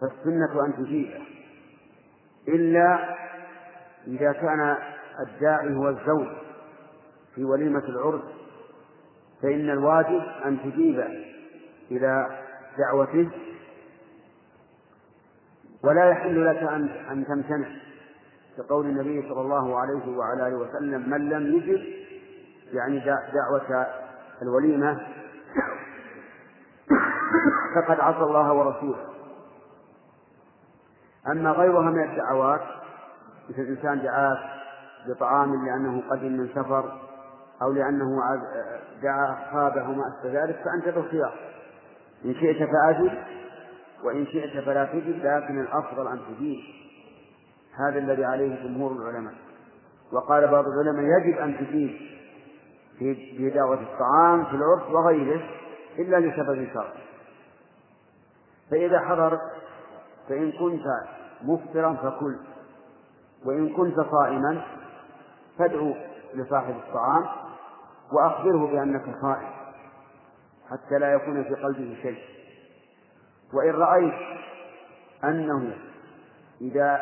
فالسنة 0.00 0.66
أن 0.66 0.76
تجيبه 0.76 1.20
إلا 2.48 3.16
إذا 4.06 4.32
كان 4.32 4.76
الداعي 5.20 5.74
هو 5.74 5.88
الزوج 5.88 6.26
في 7.34 7.44
وليمة 7.44 7.84
العرس 7.88 8.22
فإن 9.42 9.70
الواجب 9.70 10.22
أن 10.44 10.58
تجيب 10.62 11.04
إلى 11.90 12.38
دعوته 12.78 13.30
ولا 15.84 16.10
يحل 16.10 16.46
لك 16.46 16.56
أن 16.56 16.88
أن 16.88 17.26
تمتنع. 17.26 17.68
كقول 18.56 18.86
النبي 18.86 19.28
صلى 19.28 19.40
الله 19.40 19.78
عليه 19.78 20.16
وعلى 20.18 20.48
آله 20.48 20.56
وسلم 20.56 21.10
من 21.10 21.28
لم 21.28 21.56
يجب 21.56 21.80
يعني 22.72 22.98
دعوة 23.34 23.86
الوليمة 24.42 25.00
فقد 27.74 28.00
عصى 28.00 28.22
الله 28.22 28.52
ورسوله. 28.52 29.06
أما 31.32 31.50
غيرها 31.50 31.90
من 31.90 32.10
الدعوات 32.10 32.60
مثل 33.50 33.62
الإنسان 33.62 34.02
دعاك 34.02 34.38
بطعام 35.08 35.66
لأنه 35.66 36.02
قدم 36.10 36.32
من 36.32 36.48
سفر 36.48 37.00
أو 37.62 37.72
لأنه 37.72 38.20
دعا 39.02 39.32
أصحابه 39.32 39.88
وما 39.88 40.02
أشبه 40.08 40.42
ذلك 40.44 40.56
فأنت 40.64 40.96
بالخيار. 40.96 41.34
إن 42.24 42.34
شئت 42.34 42.70
فأجب 42.70 43.12
وإن 44.04 44.26
شئت 44.26 44.64
فلا 44.64 44.84
تجب 44.84 45.24
لكن 45.24 45.60
الأفضل 45.60 46.06
أن 46.08 46.18
تجيب 46.18 46.60
هذا 47.88 47.98
الذي 47.98 48.24
عليه 48.24 48.64
جمهور 48.64 48.92
العلماء. 48.92 49.34
وقال 50.12 50.48
بعض 50.48 50.64
العلماء 50.66 51.04
يجب 51.04 51.38
أن 51.38 51.58
تجيب 51.58 51.96
في 52.98 53.50
دعوة 53.50 53.80
الطعام 53.80 54.44
في 54.44 54.52
العرس 54.52 54.82
وغيره 54.90 55.40
إلا 55.98 56.16
لسبب 56.16 56.68
شرعي. 56.74 57.02
فإذا 58.70 59.00
حضر 59.00 59.38
فإن 60.28 60.52
كنت 60.52 60.84
مفطرا 61.42 61.94
فكل 61.94 62.36
وإن 63.44 63.68
كنت 63.68 64.00
صائما 64.00 64.62
فادعو 65.58 65.94
لصاحب 66.34 66.74
الطعام 66.76 67.24
وأخبره 68.12 68.66
بأنك 68.66 69.04
صائم 69.22 69.50
حتى 70.70 70.98
لا 70.98 71.12
يكون 71.12 71.44
في 71.44 71.54
قلبه 71.54 71.96
شيء. 72.02 72.18
وإن 73.54 73.70
رأيت 73.70 74.14
أنه 75.24 75.76
إذا. 76.60 77.00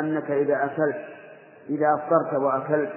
أنك 0.00 0.30
إذا 0.30 0.64
أكلت 0.64 1.04
إذا 1.68 1.94
أفطرت 1.94 2.34
وأكلت 2.34 2.92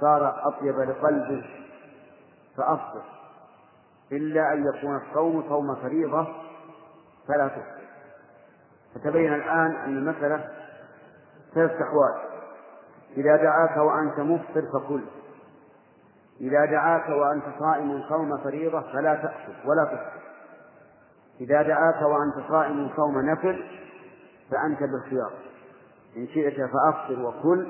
صار 0.00 0.48
أطيب 0.48 0.78
لقلبه 0.78 1.44
فأفطر. 2.56 3.02
إلا 4.12 4.52
أن 4.52 4.66
يكون 4.66 4.96
الصوم 4.96 5.44
صوم 5.48 5.74
فريضة 5.74 6.26
فلا 7.28 7.48
تفطر. 7.48 7.84
فتبين 8.94 9.34
الآن 9.34 9.76
أن 9.76 9.96
المسألة 9.96 10.48
ثلاث 11.54 11.70
أحوال. 11.70 12.14
إذا 13.16 13.36
دعاك 13.36 13.76
وأنت 13.76 14.20
مفطر 14.20 14.62
فكل. 14.72 15.04
إذا 16.40 16.64
دعاك 16.64 17.08
وأنت 17.08 17.44
صائم 17.58 18.02
صوم 18.08 18.38
فريضة 18.38 18.80
فلا 18.80 19.14
تأكل 19.14 19.68
ولا 19.68 19.84
تفطر. 19.84 20.24
إذا 21.40 21.62
دعاك 21.62 22.02
وأنت 22.02 22.48
صائم 22.48 22.90
صوم 22.96 23.30
نفل 23.30 23.83
فأنت 24.50 24.80
بالخيار. 24.80 25.32
إن 26.16 26.28
شئت 26.28 26.70
فأفطر 26.70 27.22
وكل 27.22 27.68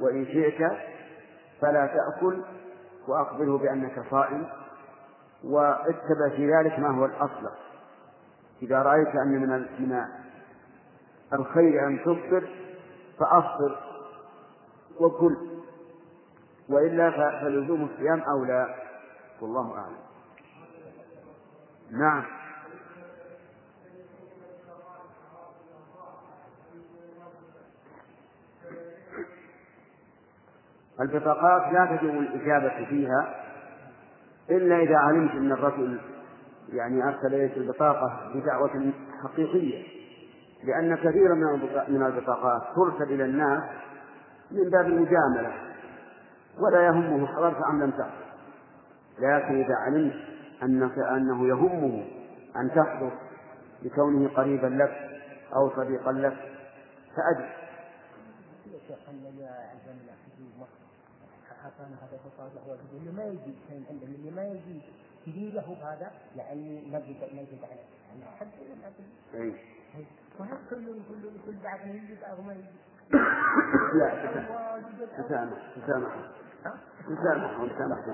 وإن 0.00 0.26
شئت 0.26 0.72
فلا 1.60 1.86
تأكل 1.86 2.42
وأخبره 3.08 3.58
بأنك 3.58 4.04
صائم. 4.10 4.46
واتبع 5.44 6.28
في 6.36 6.52
ذلك 6.54 6.78
ما 6.78 6.98
هو 6.98 7.04
الأصل. 7.04 7.50
إذا 8.62 8.82
رأيت 8.82 9.08
أن 9.08 9.28
من 9.28 9.48
من 9.78 10.04
الخير 11.32 11.86
أن 11.86 11.98
تفطر 11.98 12.48
فأفطر 13.18 13.78
وكل. 15.00 15.36
وإلا 16.68 17.10
فلزوم 17.40 17.88
الصيام 17.92 18.20
أولى. 18.20 18.74
والله 19.40 19.78
أعلم. 19.78 19.96
نعم. 21.90 22.39
البطاقات 31.00 31.72
لا 31.72 31.96
تجب 31.96 32.18
الإجابة 32.18 32.84
فيها 32.84 33.34
إلا 34.50 34.76
إذا 34.76 34.96
علمت 34.96 35.30
أن 35.30 35.52
الرجل 35.52 36.00
يعني 36.72 37.04
أرسل 37.04 37.34
إليك 37.34 37.56
البطاقة 37.56 38.32
بدعوة 38.34 38.92
حقيقية 39.24 39.84
لأن 40.64 40.96
كثيرا 40.96 41.34
من 41.88 42.06
البطاقات 42.06 42.62
ترسل 42.76 43.12
إلى 43.12 43.24
الناس 43.24 43.62
من 44.50 44.70
باب 44.70 44.86
المجاملة 44.86 45.52
ولا 46.58 46.86
يهمه 46.86 47.26
حضرت 47.26 47.56
أم 47.70 47.82
لم 47.82 47.90
تحضر 47.90 48.30
لكن 49.18 49.60
إذا 49.60 49.74
علمت 49.74 50.14
أنك 50.62 50.98
أنه 50.98 51.46
يهمه 51.46 52.04
أن 52.56 52.70
تحضر 52.70 53.12
لكونه 53.82 54.28
قريبا 54.28 54.66
لك 54.66 55.10
أو 55.56 55.70
صديقا 55.76 56.12
لك 56.12 56.36
فأجل. 57.16 57.48
اعطانا 61.64 61.96
هذا 62.02 62.16
الفصاد 62.24 62.50
له 62.54 62.78
اللي 62.98 63.12
ما 63.12 63.24
يجي 63.24 63.54
شيء 63.68 63.84
عندهم 63.90 64.14
اللي 64.14 64.30
ما 64.30 64.44
يجي 64.44 64.82
تجي 65.26 65.50
له 65.50 65.76
بهذا 65.80 66.10
يعني 66.36 66.80
نجد 66.86 67.16
نجد 67.34 67.64
عليه 67.64 67.86
يعني 68.08 68.24
حد 68.38 68.48
وهل 70.40 70.58
كل 70.70 70.86
كل 70.86 71.22
كل 71.46 71.56
بعض 71.64 71.80
يجي 71.86 72.16
بعض 72.22 72.40
ما 72.40 72.52
يجي؟ 72.52 72.64
لا 73.94 74.08
تسامح. 74.26 75.12
تسامح 75.18 75.60
تسامح. 75.76 76.14
تسامح 77.60 78.10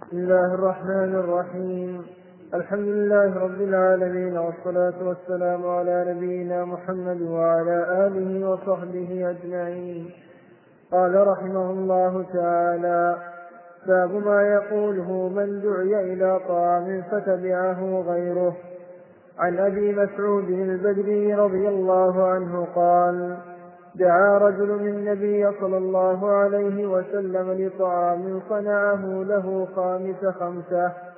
بسم 0.00 0.16
الله 0.18 0.54
الرحمن 0.54 1.14
الرحيم. 1.14 2.06
الحمد 2.54 2.88
لله 2.88 3.38
رب 3.38 3.60
العالمين 3.60 4.38
والصلاة 4.38 4.94
والسلام 5.02 5.66
على 5.66 6.04
نبينا 6.08 6.64
محمد 6.64 7.22
وعلى 7.22 8.06
آله 8.06 8.48
وصحبه 8.48 9.30
أجمعين. 9.30 10.10
قال 10.92 11.26
رحمه 11.26 11.70
الله 11.70 12.24
تعالى 12.32 13.16
باب 13.86 14.10
ما 14.26 14.42
يقوله 14.42 15.28
من 15.28 15.60
دعي 15.60 16.12
إلى 16.12 16.40
طعام 16.48 17.02
فتبعه 17.10 18.02
غيره. 18.08 18.56
عن 19.38 19.58
أبي 19.58 19.92
مسعود 19.92 20.50
البدري 20.50 21.34
رضي 21.34 21.68
الله 21.68 22.28
عنه 22.28 22.66
قال 22.74 23.36
دعا 23.94 24.38
رجل 24.38 24.70
النبي 24.70 25.50
صلى 25.60 25.76
الله 25.76 26.30
عليه 26.30 26.86
وسلم 26.86 27.52
لطعام 27.52 28.40
صنعه 28.48 29.04
له 29.04 29.68
خامس 29.76 30.24
خمسة 30.40 31.09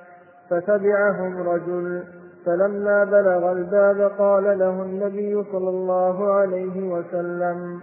فتبعهم 0.49 1.49
رجل 1.49 2.03
فلما 2.45 3.03
بلغ 3.03 3.51
الباب 3.51 4.11
قال 4.17 4.59
له 4.59 4.81
النبي 4.81 5.43
صلى 5.51 5.69
الله 5.69 6.33
عليه 6.33 6.89
وسلم 6.89 7.81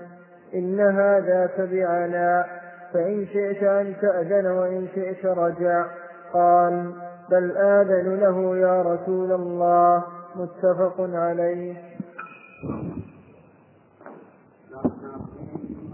إن 0.55 0.81
هذا 0.81 1.47
تبعنا 1.57 2.47
فإن 2.93 3.27
شئت 3.27 3.63
أن 3.63 3.95
تأذن 4.01 4.47
وإن 4.47 4.89
شئت 4.95 5.27
رجع 5.27 5.87
قال 6.33 6.93
بل 7.31 7.57
آذن 7.57 8.17
له 8.21 8.57
يا 8.57 8.83
رسول 8.83 9.33
الله 9.33 10.05
متفق 10.37 10.95
عليه. 10.99 11.75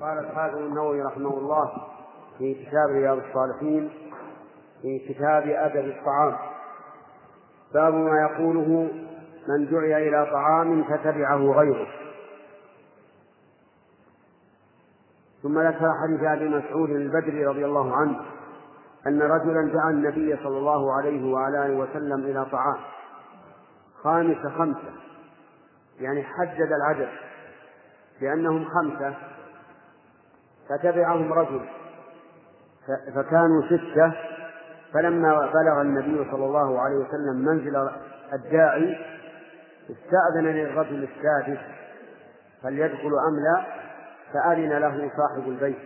قال 0.00 0.18
الحافظ 0.18 0.58
النووي 0.58 1.02
رحمه 1.02 1.38
الله 1.38 1.70
في 2.38 2.54
كتاب 2.54 2.88
رياض 2.90 3.18
الصالحين 3.18 3.90
في 4.82 4.98
كتاب 4.98 5.42
أدب 5.46 5.84
الطعام. 5.88 6.36
باب 7.74 7.94
ما 7.94 8.20
يقوله 8.20 8.90
من 9.48 9.66
دعي 9.70 10.08
إلى 10.08 10.30
طعام 10.32 10.84
فتبعه 10.84 11.36
غيره. 11.36 11.86
ثم 15.42 15.60
ذكر 15.60 15.92
حديث 16.02 16.22
أبي 16.22 16.48
مسعود 16.48 16.90
البدري 16.90 17.46
رضي 17.46 17.64
الله 17.64 17.96
عنه 17.96 18.20
أن 19.06 19.22
رجلا 19.22 19.72
دعا 19.72 19.90
النبي 19.90 20.36
صلى 20.36 20.58
الله 20.58 20.92
عليه 20.92 21.32
وعلى 21.32 21.66
آله 21.66 21.76
وسلم 21.76 22.20
إلى 22.20 22.46
طعام. 22.52 22.78
خامس 24.02 24.46
خمسة 24.58 24.92
يعني 26.00 26.22
حدد 26.22 26.72
العدد 26.72 27.08
لأنهم 28.20 28.64
خمسة 28.64 29.14
فتبعهم 30.68 31.32
رجل 31.32 31.68
فكانوا 33.14 33.62
ستة 33.66 34.12
فلما 34.94 35.50
بلغ 35.54 35.80
النبي 35.80 36.30
صلى 36.30 36.44
الله 36.44 36.80
عليه 36.80 36.96
وسلم 36.96 37.36
منزل 37.36 37.90
الداعي 38.32 38.98
استأذن 39.90 40.46
للرجل 40.46 41.08
السادس 41.08 41.60
فليدخل 42.62 43.10
أم 43.28 43.40
لا؟ 43.44 43.64
فأذن 44.32 44.72
له 44.72 45.10
صاحب 45.16 45.48
البيت. 45.48 45.78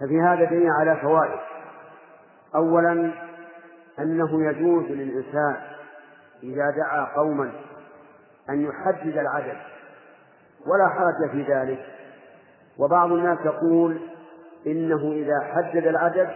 ففي 0.00 0.20
هذا 0.20 0.44
دليل 0.44 0.70
على 0.70 0.96
فوائد. 0.96 1.40
أولا 2.54 3.12
أنه 3.98 4.48
يجوز 4.48 4.84
للإنسان 4.84 5.56
إذا 6.42 6.70
دعا 6.70 7.04
قوما 7.16 7.52
أن 8.50 8.60
يحدد 8.60 9.18
العدد 9.18 9.56
ولا 10.66 10.88
حرج 10.88 11.30
في 11.30 11.42
ذلك. 11.52 11.86
وبعض 12.78 13.12
الناس 13.12 13.38
يقول 13.44 14.00
إنه 14.66 15.12
إذا 15.12 15.40
حدد 15.40 15.86
العدد 15.86 16.28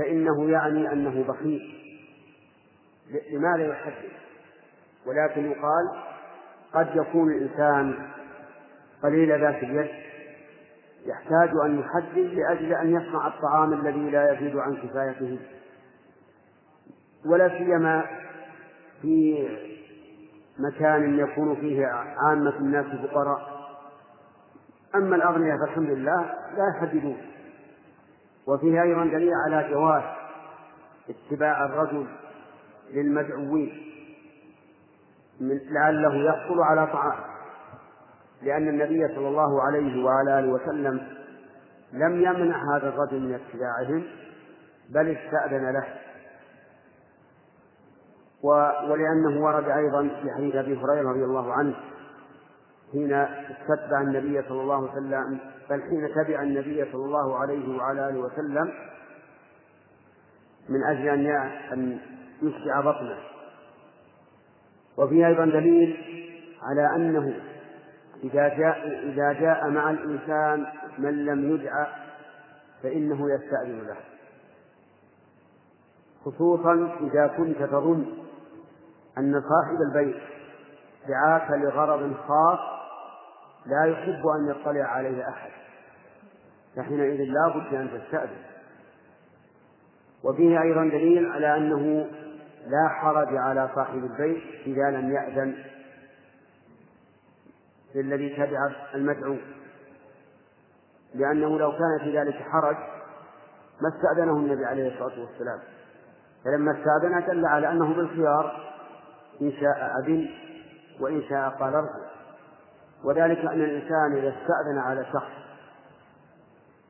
فإنه 0.00 0.50
يعني 0.50 0.92
أنه 0.92 1.24
بخيل. 1.28 1.60
لماذا 3.32 3.66
يحدد 3.66 4.10
ولكن 5.06 5.50
يقال 5.50 5.90
قد 6.72 6.96
يكون 6.96 7.32
الإنسان 7.32 8.08
قليل 9.02 9.40
ذات 9.40 9.62
اليد 9.62 9.90
يحتاج 11.06 11.50
أن 11.64 11.80
يحدد 11.80 12.18
لأجل 12.18 12.72
أن 12.72 12.90
يصنع 12.94 13.26
الطعام 13.26 13.72
الذي 13.72 14.10
لا 14.10 14.32
يزيد 14.32 14.56
عن 14.56 14.76
كفايته. 14.76 15.38
ولا 17.26 17.48
سيما 17.48 18.04
في 19.02 19.48
مكان 20.58 21.18
يكون 21.18 21.56
فيه 21.56 21.86
عامة 22.26 22.56
الناس 22.58 22.86
فقراء. 22.86 23.60
أما 24.94 25.16
الأغنياء 25.16 25.56
فالحمد 25.58 25.90
لله 25.90 26.34
لا 26.56 26.74
يحددون 26.76 27.29
وفيه 28.46 28.82
أيضا 28.82 29.04
دليل 29.04 29.32
على 29.46 29.70
جواز 29.70 30.02
اتباع 31.08 31.64
الرجل 31.64 32.06
للمدعوين 32.90 33.90
من 35.40 35.60
لعله 35.70 36.14
يحصل 36.14 36.60
على 36.62 36.86
طعام. 36.86 37.20
لأن 38.42 38.68
النبي 38.68 39.14
صلى 39.14 39.28
الله 39.28 39.62
عليه 39.62 40.04
وعلى 40.04 40.38
آله 40.38 40.52
وسلم 40.52 41.00
لم 41.92 42.22
يمنع 42.22 42.76
هذا 42.76 42.88
الرجل 42.88 43.20
من 43.20 43.34
اتباعهم 43.34 44.04
بل 44.90 45.16
استأذن 45.16 45.72
له. 45.72 45.84
ولأنه 48.88 49.44
ورد 49.44 49.68
أيضا 49.68 50.02
في 50.22 50.30
حديث 50.36 50.54
أبي 50.54 50.76
هريرة 50.76 51.10
رضي 51.10 51.24
الله 51.24 51.52
عنه 51.52 51.74
حين 52.92 53.12
استتبع 53.12 54.00
النبي 54.00 54.42
صلى 54.48 54.60
الله 54.60 54.90
عليه 54.90 54.92
وسلم 54.92 55.38
بل 55.70 55.82
حين 55.82 56.14
تبع 56.14 56.42
النبي 56.42 56.84
صلى 56.92 57.04
الله 57.04 57.38
عليه 57.38 57.78
وعلى 57.78 58.08
آله 58.08 58.20
وسلم 58.20 58.72
من 60.68 60.84
أجل 60.84 61.08
أن 61.08 61.26
أن 61.72 61.98
يشبع 62.42 62.80
بطنه. 62.80 63.18
وفيه 64.96 65.26
أيضا 65.26 65.44
دليل 65.44 65.96
على 66.62 66.96
أنه 66.96 67.40
إذا 68.24 68.48
جاء 68.48 68.88
إذا 69.08 69.32
جاء 69.32 69.70
مع 69.70 69.90
الإنسان 69.90 70.66
من 70.98 71.24
لم 71.24 71.54
يدع 71.54 71.86
فإنه 72.82 73.34
يستأذن 73.34 73.86
له. 73.86 73.96
خصوصا 76.24 76.96
إذا 77.00 77.26
كنت 77.26 77.62
تظن 77.62 78.06
أن 79.18 79.42
صاحب 79.42 79.76
البيت 79.80 80.22
دعاك 81.08 81.50
لغرض 81.50 82.14
خاص 82.28 82.79
لا 83.66 83.84
يحب 83.84 84.22
أن 84.26 84.50
يطلع 84.50 84.84
عليه 84.84 85.28
أحد. 85.28 85.50
فحينئذ 86.76 87.24
لا 87.24 87.48
بد 87.48 87.74
أن 87.74 87.90
تستأذن. 87.90 88.42
وفيه 90.24 90.62
أيضا 90.62 90.84
دليل 90.84 91.32
على 91.32 91.56
أنه 91.56 92.06
لا 92.66 92.88
حرج 92.88 93.36
على 93.36 93.70
صاحب 93.74 94.04
البيت 94.04 94.42
إذا 94.66 94.90
لم 94.90 95.12
يأذن 95.12 95.54
للذي 97.94 98.36
تبع 98.36 98.72
المدعو. 98.94 99.36
لأنه 101.14 101.58
لو 101.58 101.72
كان 101.72 101.98
في 102.04 102.18
ذلك 102.18 102.34
حرج 102.34 102.76
ما 103.80 103.88
استأذنه 103.88 104.36
النبي 104.36 104.64
عليه 104.64 104.92
الصلاة 104.92 105.20
والسلام. 105.20 105.60
فلما 106.44 106.72
استأذن 106.72 107.26
دل 107.26 107.46
على 107.46 107.70
أنه 107.70 107.94
بالخيار 107.94 108.72
إن 109.42 109.52
شاء 109.52 110.00
أذن 110.00 110.28
وإن 111.00 111.22
شاء 111.28 111.48
قال 111.48 111.74
ارجع 111.74 112.19
وذلك 113.04 113.38
أن 113.38 113.60
الإنسان 113.60 114.12
إذا 114.16 114.28
استأذن 114.28 114.78
على 114.78 115.04
شخص 115.04 115.32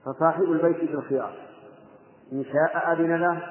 فصاحب 0.04 0.42
البيت 0.42 0.90
بالخيار. 0.90 1.34
إن 2.32 2.44
شاء 2.44 2.92
أذن 2.92 3.16
له 3.16 3.42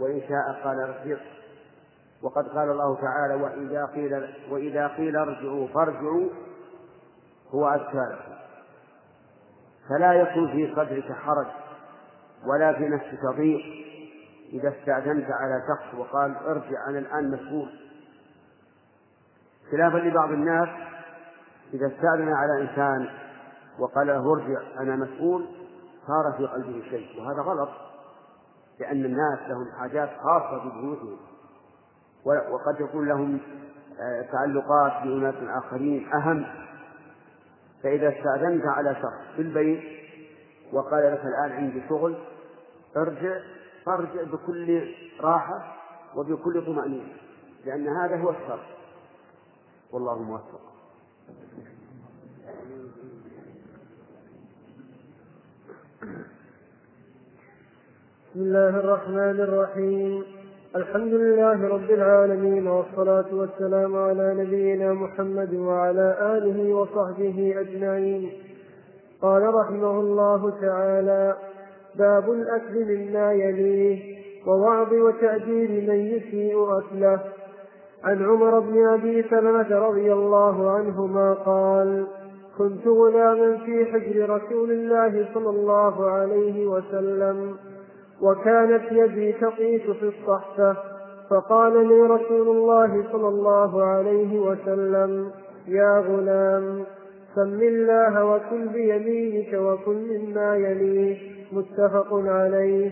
وإن 0.00 0.20
شاء 0.20 0.64
قال 0.64 0.80
ارجع. 0.80 1.20
وقد 2.22 2.48
قال 2.48 2.70
الله 2.70 2.96
تعالى 3.00 3.34
وإذا 3.34 3.84
قيل 3.84 4.34
وإذا 4.50 4.86
قيل 4.86 5.16
ارجعوا 5.16 5.66
فارجعوا 5.66 6.28
هو 7.50 7.68
أزكى 7.68 8.06
لكم. 8.12 8.32
فلا 9.88 10.12
يكون 10.12 10.52
في 10.52 10.74
صدرك 10.74 11.12
حرج 11.12 11.46
ولا 12.46 12.72
في 12.72 12.88
نفسك 12.88 13.26
ضيق. 13.36 13.80
إذا 14.52 14.68
استأذنت 14.68 15.26
على 15.30 15.62
شخص 15.68 15.94
وقال 15.98 16.36
ارجع 16.36 16.88
أنا 16.88 16.98
الآن 16.98 17.30
مسؤول. 17.30 17.68
خلافا 19.70 19.98
لبعض 19.98 20.30
الناس 20.30 20.68
إذا 21.74 21.86
استأذن 21.86 22.32
على 22.32 22.62
إنسان 22.62 23.08
وقال 23.78 24.06
له 24.06 24.32
ارجع 24.32 24.60
أنا 24.80 24.96
مسؤول 24.96 25.46
صار 26.06 26.34
في 26.36 26.46
قلبه 26.46 26.82
شيء 26.90 27.20
وهذا 27.20 27.42
غلط 27.42 27.68
لأن 28.80 29.04
الناس 29.04 29.38
لهم 29.48 29.66
حاجات 29.80 30.10
خاصة 30.22 30.64
ببيوتهم. 30.64 31.16
وقد 32.24 32.80
يكون 32.80 33.08
لهم 33.08 33.40
آه، 34.00 34.22
تعلقات 34.22 35.02
بأناس 35.02 35.34
آخرين 35.64 36.12
أهم. 36.12 36.46
فإذا 37.82 38.08
استأذنت 38.08 38.66
على 38.66 38.94
شخص 38.94 39.36
في 39.36 39.42
البيت 39.42 39.82
وقال 40.72 41.12
لك 41.12 41.20
الآن 41.24 41.52
عندي 41.52 41.82
شغل 41.88 42.16
ارجع 42.96 43.38
فارجع 43.86 44.22
بكل 44.22 44.94
راحة 45.20 45.76
وبكل 46.16 46.66
طمأنينة 46.66 47.12
لأن 47.64 47.88
هذا 47.88 48.16
هو 48.16 48.30
الشر. 48.30 48.66
والله 49.92 50.22
موفق. 50.22 50.69
بسم 58.30 58.40
الله 58.40 58.68
الرحمن 58.68 59.40
الرحيم. 59.40 60.24
الحمد 60.76 61.14
لله 61.14 61.68
رب 61.68 61.90
العالمين 61.90 62.66
والصلاة 62.66 63.34
والسلام 63.34 63.96
على 63.96 64.34
نبينا 64.38 64.92
محمد 64.92 65.54
وعلى 65.54 66.36
آله 66.36 66.74
وصحبه 66.74 67.54
أجمعين. 67.60 68.30
قال 69.22 69.54
رحمه 69.54 70.00
الله 70.00 70.60
تعالى 70.60 71.36
باب 71.94 72.32
الأكل 72.32 72.84
مما 72.96 73.32
يليه 73.32 74.18
ووعظ 74.46 74.92
وتأديب 74.92 75.70
من 75.70 76.00
يسيء 76.14 76.78
أكله. 76.78 77.20
عن 78.04 78.24
عمر 78.24 78.58
بن 78.60 78.86
أبي 78.86 79.22
سلمة 79.22 79.78
رضي 79.78 80.12
الله 80.12 80.70
عنهما 80.70 81.34
قال 81.34 82.06
كنت 82.58 82.86
غلاما 82.86 83.56
في 83.56 83.84
حجر 83.84 84.30
رسول 84.30 84.70
الله 84.70 85.28
صلى 85.34 85.50
الله 85.50 86.10
عليه 86.10 86.66
وسلم 86.66 87.56
وكانت 88.22 88.82
يدي 88.92 89.32
تطيش 89.32 89.82
في 89.82 90.08
الصحفة 90.08 90.76
فقال 91.30 91.88
لي 91.88 92.02
رسول 92.02 92.48
الله 92.56 93.04
صلى 93.12 93.28
الله 93.28 93.82
عليه 93.82 94.40
وسلم 94.40 95.30
يا 95.68 95.98
غلام 95.98 96.84
سم 97.34 97.62
الله 97.62 98.24
وكل 98.24 98.68
بيمينك 98.68 99.52
وكل 99.54 100.18
مما 100.18 100.56
يليه 100.56 101.18
متفق 101.52 102.08
عليه. 102.12 102.90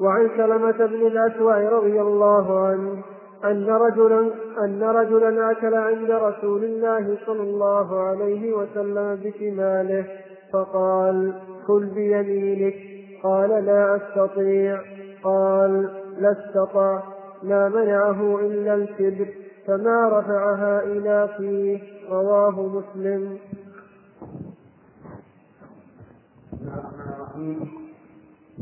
وعن 0.00 0.30
سلمة 0.36 0.86
بن 0.86 1.06
الأسوع 1.06 1.68
رضي 1.68 2.00
الله 2.00 2.66
عنه 2.66 3.02
أن 3.44 3.66
رجلا 3.70 4.30
أن 4.64 4.82
رجلا 4.82 5.50
أكل 5.50 5.74
عند 5.74 6.10
رسول 6.10 6.64
الله 6.64 7.18
صلى 7.26 7.42
الله 7.42 8.00
عليه 8.02 8.52
وسلم 8.52 9.20
بشماله 9.24 10.06
فقال 10.52 11.34
كل 11.66 11.86
بيمينك. 11.86 12.74
قال 13.22 13.50
لا 13.64 13.96
أستطيع. 13.96 14.80
قال 15.22 15.82
لا 16.18 16.32
استطع 16.32 17.02
ما 17.42 17.68
منعه 17.68 18.40
إلا 18.40 18.74
الكبر 18.74 19.28
فما 19.66 20.08
رفعها 20.08 20.82
إلى 20.82 21.28
فيه. 21.36 21.80
رواه 22.10 22.60
مسلم. 22.60 23.38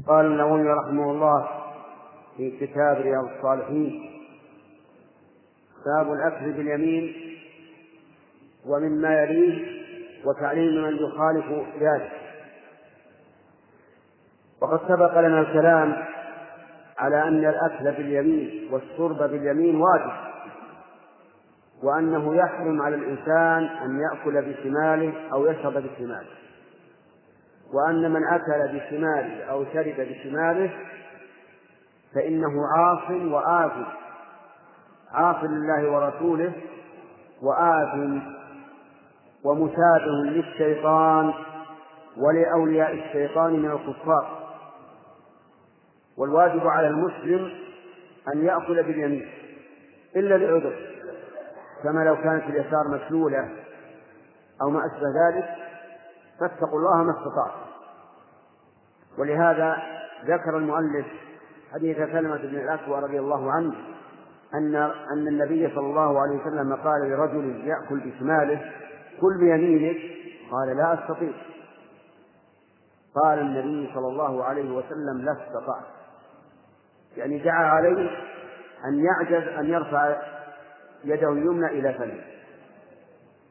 قال 0.09 0.27
النووي 0.27 0.63
رحمه 0.63 1.11
الله 1.11 1.49
في 2.37 2.51
كتاب 2.51 2.97
رياض 2.97 3.25
الصالحين 3.37 4.18
باب 5.97 6.13
الأكل 6.13 6.53
باليمين 6.53 7.15
ومما 8.67 9.23
يليه 9.23 9.79
وتعليم 10.25 10.83
من 10.83 10.97
يخالف 10.97 11.47
ذلك. 11.81 12.13
وقد 14.61 14.81
سبق 14.89 15.21
لنا 15.21 15.41
الكلام 15.41 16.05
على 16.99 17.23
أن 17.23 17.45
الأكل 17.45 17.85
باليمين 17.93 18.69
والشرب 18.73 19.19
باليمين 19.31 19.77
واجب 19.77 20.13
وأنه 21.83 22.37
يحرم 22.37 22.83
على 22.83 22.97
الإنسان 22.97 23.65
أن 23.65 24.01
يأكل 24.01 24.43
بشماله 24.43 25.13
أو 25.33 25.47
يشرب 25.47 25.73
بشماله. 25.73 26.39
وأن 27.73 28.11
من 28.13 28.27
أكل 28.27 28.79
بشماله 28.79 29.45
أو 29.45 29.65
شرب 29.65 29.95
بشماله 29.99 30.71
فإنه 32.15 32.53
عاص 32.77 33.11
وآثم 33.11 34.08
عاص 35.13 35.45
لله 35.45 35.91
ورسوله 35.91 36.53
وآثم 37.43 38.19
ومشابه 39.45 40.25
للشيطان 40.25 41.33
ولأولياء 42.17 42.93
الشيطان 42.93 43.53
من 43.53 43.71
الكفار. 43.71 44.39
والواجب 46.17 46.67
على 46.67 46.89
المسلم 46.89 47.51
أن 48.35 48.45
يأكل 48.45 48.83
باليمين 48.83 49.29
إلا 50.17 50.35
لعذر 50.35 50.77
كما 51.83 52.05
لو 52.05 52.17
كانت 52.17 52.45
اليسار 52.45 52.89
مسلولة 52.89 53.49
أو 54.63 54.71
ما 54.71 54.81
أشبه 54.87 55.07
ذلك 55.29 55.49
فاتقوا 56.41 56.79
الله 56.79 57.03
ما 57.03 57.11
استطعتم. 57.11 57.69
ولهذا 59.19 59.77
ذكر 60.25 60.57
المؤلف 60.57 61.07
حديث 61.73 61.97
سلمة 61.97 62.37
بن 62.37 62.57
الأكوى 62.57 63.01
رضي 63.01 63.19
الله 63.19 63.53
عنه 63.53 63.75
أن 64.55 64.77
أن 65.13 65.29
النبي 65.29 65.75
صلى 65.75 65.87
الله 65.87 66.21
عليه 66.21 66.41
وسلم 66.41 66.75
قال 66.75 67.11
لرجل 67.11 67.69
يأكل 67.69 68.01
بشماله 68.01 68.73
كل 69.21 69.39
بيمينك. 69.39 69.97
قال 70.51 70.77
لا 70.77 70.95
أستطيع. 70.95 71.33
قال 73.15 73.39
النبي 73.39 73.91
صلى 73.95 74.09
الله 74.09 74.45
عليه 74.45 74.71
وسلم 74.71 75.25
لا 75.25 75.33
استطعت. 75.33 75.85
يعني 77.17 77.39
دعا 77.39 77.65
عليه 77.65 78.11
أن 78.85 79.05
يعجز 79.05 79.49
أن 79.49 79.67
يرفع 79.67 80.17
يده 81.05 81.33
اليمنى 81.33 81.67
إلى 81.67 81.95
فمه 81.95 82.25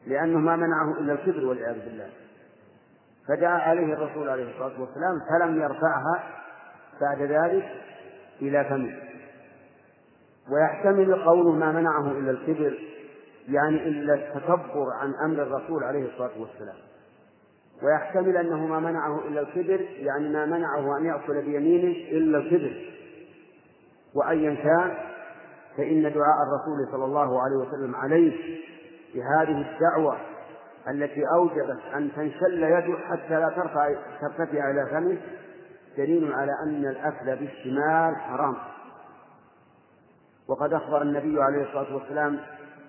لأنه 0.06 0.38
ما 0.38 0.56
منعه 0.56 0.98
إلا 1.00 1.12
الكبر 1.12 1.44
والعياذ 1.44 1.84
بالله. 1.84 2.10
فدعا 3.28 3.58
عليه 3.58 3.94
الرسول 3.94 4.28
عليه 4.28 4.50
الصلاة 4.50 4.80
والسلام 4.80 5.20
فلم 5.30 5.62
يرفعها 5.62 6.22
بعد 7.00 7.22
ذلك 7.22 7.68
إلى 8.42 8.64
فمه. 8.64 9.07
ويحتمل 10.50 11.14
قوله 11.14 11.52
ما 11.52 11.72
منعه 11.72 12.10
إلا 12.10 12.30
الكبر 12.30 12.78
يعني 13.48 13.88
إلا 13.88 14.14
التكبر 14.14 14.86
عن 15.00 15.14
أمر 15.24 15.42
الرسول 15.42 15.84
عليه 15.84 16.08
الصلاة 16.12 16.40
والسلام. 16.40 16.76
ويحتمل 17.82 18.36
أنه 18.36 18.66
ما 18.66 18.80
منعه 18.80 19.28
إلا 19.28 19.40
الكبر 19.40 19.80
يعني 19.80 20.28
ما 20.28 20.46
منعه 20.46 20.98
أن 20.98 21.04
يأكل 21.04 21.42
بيمينه 21.42 22.18
إلا 22.18 22.38
الكبر. 22.38 22.94
وأيا 24.14 24.54
كان 24.54 24.94
فإن 25.76 26.02
دعاء 26.02 26.36
الرسول 26.42 26.92
صلى 26.92 27.04
الله 27.04 27.42
عليه 27.42 27.56
وسلم 27.56 27.96
عليه 27.96 28.58
بهذه 29.14 29.70
الدعوة 29.70 30.16
التي 30.88 31.22
أوجبت 31.34 31.80
أن 31.94 32.10
تنشل 32.16 32.62
يده 32.62 32.98
حتى 33.08 33.40
لا 33.40 33.48
ترفع 33.56 33.94
ترتفع 34.20 34.70
إلى 34.70 34.86
فمه 34.90 35.18
دليل 35.96 36.32
على 36.32 36.52
أن 36.62 36.86
الأكل 36.86 37.36
بالشمال 37.36 38.16
حرام. 38.16 38.56
وقد 40.48 40.72
أخبر 40.72 41.02
النبي 41.02 41.42
عليه 41.42 41.62
الصلاة 41.62 41.94
والسلام 41.94 42.40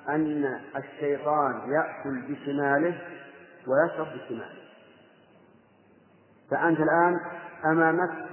أن 0.09 0.59
الشيطان 0.75 1.71
يأكل 1.71 2.21
بشماله 2.21 3.01
ويشرب 3.67 4.07
بشماله. 4.07 4.59
فأنت 6.51 6.79
الآن 6.79 7.19
أمامك 7.65 8.29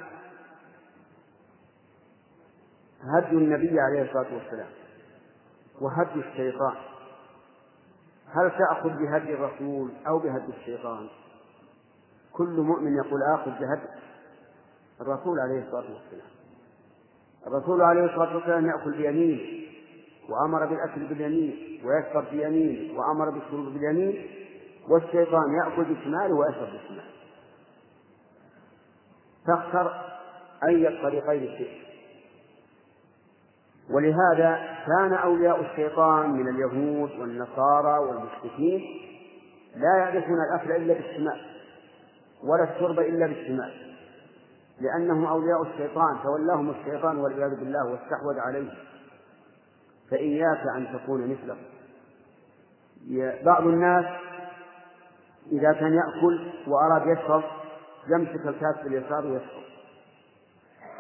هدي 3.02 3.36
النبي 3.36 3.80
عليه 3.80 4.02
الصلاة 4.02 4.34
والسلام 4.34 4.70
وهدي 5.80 6.20
الشيطان. 6.20 6.76
هل 8.34 8.50
تأخذ 8.58 8.88
بهدي 8.88 9.34
الرسول 9.34 9.92
أو 10.06 10.18
بهدي 10.18 10.52
الشيطان؟ 10.60 11.08
كل 12.32 12.60
مؤمن 12.60 12.96
يقول 12.96 13.20
آخذ 13.34 13.50
بهدي 13.50 13.88
الرسول 15.00 15.40
عليه 15.40 15.66
الصلاة 15.66 15.94
والسلام. 15.94 16.35
الرسول 17.46 17.82
عليه 17.82 18.04
الصلاة 18.04 18.36
والسلام 18.36 18.66
يأكل 18.66 18.96
بيمينه 18.96 19.40
وأمر 20.28 20.66
بالأكل 20.66 21.06
باليمين 21.06 21.80
ويشرب 21.84 22.24
بيمينه 22.30 22.98
وأمر 22.98 23.30
بالشرب 23.30 23.72
باليمين 23.74 24.26
والشيطان 24.88 25.54
يأكل 25.64 25.84
بشماله 25.94 26.34
ويشرب 26.34 26.68
بشماله 26.68 27.16
تختر 29.46 29.92
أي 30.64 30.88
الطريقين 30.88 31.58
شئت 31.58 31.86
ولهذا 33.90 34.76
كان 34.86 35.12
أولياء 35.12 35.60
الشيطان 35.60 36.30
من 36.30 36.48
اليهود 36.48 37.10
والنصارى 37.20 37.98
والمشركين 37.98 38.80
لا 39.76 39.98
يعرفون 39.98 40.36
الأكل 40.50 40.72
إلا 40.72 40.94
بالشمال 40.94 41.40
ولا 42.44 42.74
الشرب 42.74 43.00
إلا 43.00 43.26
بالشمال. 43.26 43.85
لأنهم 44.80 45.24
أولياء 45.24 45.62
الشيطان 45.62 46.16
تولاهم 46.22 46.70
الشيطان 46.70 47.18
والعياذ 47.18 47.56
بالله 47.56 47.84
واستحوذ 47.84 48.38
عليهم 48.38 48.74
فإياك 50.10 50.66
أن 50.76 50.98
تكون 50.98 51.30
مثله. 51.30 51.56
بعض 53.44 53.66
الناس 53.66 54.04
إذا 55.52 55.72
كان 55.72 55.94
يأكل 55.94 56.52
وأراد 56.68 57.06
يشرب 57.06 57.42
يمسك 58.08 58.46
الكاس 58.46 58.84
باليسار 58.84 59.26
ويشرب. 59.26 59.66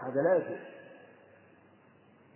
هذا 0.02 0.22
لا 0.22 0.36
يجوز. 0.36 0.58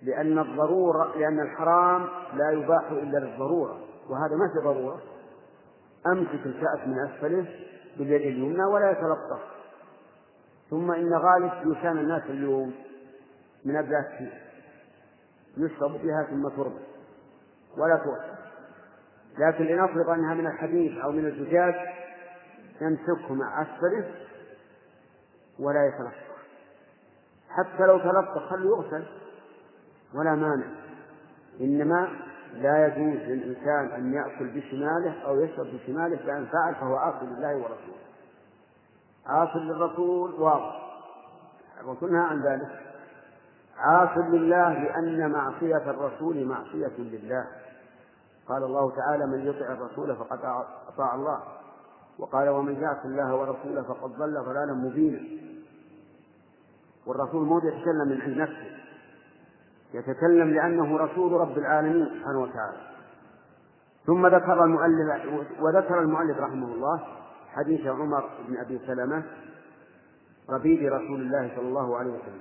لأن 0.03 0.38
الضرورة 0.38 1.18
لأن 1.18 1.41
الحرام 1.41 2.09
لا 2.34 2.51
يباح 2.51 2.91
إلا 2.91 3.18
للضرورة 3.18 3.78
وهذا 4.09 4.36
ما 4.36 4.49
في 4.55 4.64
ضرورة. 4.64 5.01
أمسك 6.07 6.47
الكأس 6.47 6.86
من 6.86 7.09
أسفله 7.09 7.47
باليد 7.99 8.20
اليمنى 8.20 8.64
ولا 8.64 8.91
يتلطف. 8.91 9.60
ثم 10.71 10.91
إن 10.91 11.14
غالب 11.14 11.53
لسان 11.64 11.99
الناس 11.99 12.23
اليوم 12.23 12.75
من 13.64 13.77
البلاستيك 13.77 14.33
يشرب 15.57 15.91
بها 15.91 16.27
ثم 16.31 16.49
ترمى 16.49 16.81
ولا 17.77 17.97
تؤثر 17.97 18.41
لكن 19.39 19.64
لنفرض 19.64 20.09
أنها 20.09 20.35
من 20.35 20.47
الحديد 20.47 20.99
أو 20.99 21.12
من 21.12 21.27
الزجاج 21.27 21.75
يمسكه 22.81 23.35
مع 23.35 23.62
أسفله 23.62 24.11
ولا 25.59 25.87
يتلطف. 25.87 26.31
حتى 27.49 27.87
لو 27.87 27.99
تلطف 27.99 28.39
خلوا 28.51 28.77
يغسل. 28.77 29.05
ولا 30.14 30.35
مانع. 30.35 30.66
إنما 31.61 32.09
لا 32.55 32.87
يجوز 32.87 33.21
للإنسان 33.21 33.91
أن 33.91 34.14
يأكل 34.14 34.49
بشماله 34.49 35.23
أو 35.23 35.41
يشرب 35.41 35.66
بشماله 35.66 36.16
فإن 36.16 36.47
فعل 36.47 36.75
فهو 36.75 36.97
عاصي 36.97 37.27
لله 37.27 37.57
ورسوله. 37.57 38.10
عاص 39.27 39.57
للرسول 39.57 40.35
واضح. 40.35 41.03
الرسول 41.81 42.12
نهى 42.12 42.23
عن 42.23 42.43
ذلك. 42.43 42.81
عاص 43.79 44.18
لله 44.18 44.73
لأن 44.73 45.31
معصية 45.31 45.91
الرسول 45.91 46.45
معصية 46.45 46.99
لله. 46.99 47.47
قال 48.49 48.62
الله 48.62 48.93
تعالى 48.97 49.27
من 49.27 49.47
يطع 49.47 49.73
الرسول 49.73 50.16
فقد 50.16 50.39
أطاع 50.89 51.14
الله. 51.14 51.43
وقال 52.18 52.49
ومن 52.49 52.83
يعص 52.83 53.05
الله 53.05 53.35
ورسوله 53.35 53.83
فقد 53.83 54.11
ضل 54.11 54.45
ضلالا 54.45 54.73
مبينا. 54.73 55.21
والرسول 57.07 57.47
مو 57.47 57.59
يتكلم 57.59 58.09
من 58.09 58.21
عند 58.23 58.37
نفسه. 58.37 58.77
يتكلم 59.95 60.51
لأنه 60.51 60.99
رسول 60.99 61.33
رب 61.33 61.59
العالمين 61.59 62.07
سبحانه 62.07 62.41
وتعالى. 62.43 62.91
ثم 64.07 64.27
ذكر 64.27 64.64
المؤلف 64.64 65.25
وذكر 65.61 66.01
المؤلف 66.01 66.39
رحمه 66.39 66.66
الله 66.66 67.20
حديث 67.51 67.87
عمر 67.87 68.31
بن 68.49 68.57
أبي 68.57 68.81
سلمة 68.87 69.23
ربيب 70.51 70.93
رسول 70.93 71.21
الله 71.21 71.53
صلى 71.57 71.69
الله 71.69 71.97
عليه 71.97 72.11
وسلم. 72.11 72.41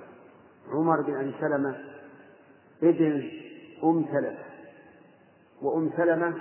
عمر 0.68 1.02
بن 1.02 1.16
أبي 1.16 1.34
سلمة 1.40 1.84
ابن 2.82 3.30
أم 3.84 4.04
سلمة. 4.12 4.38
وأم 5.62 5.90
سلمة 5.96 6.34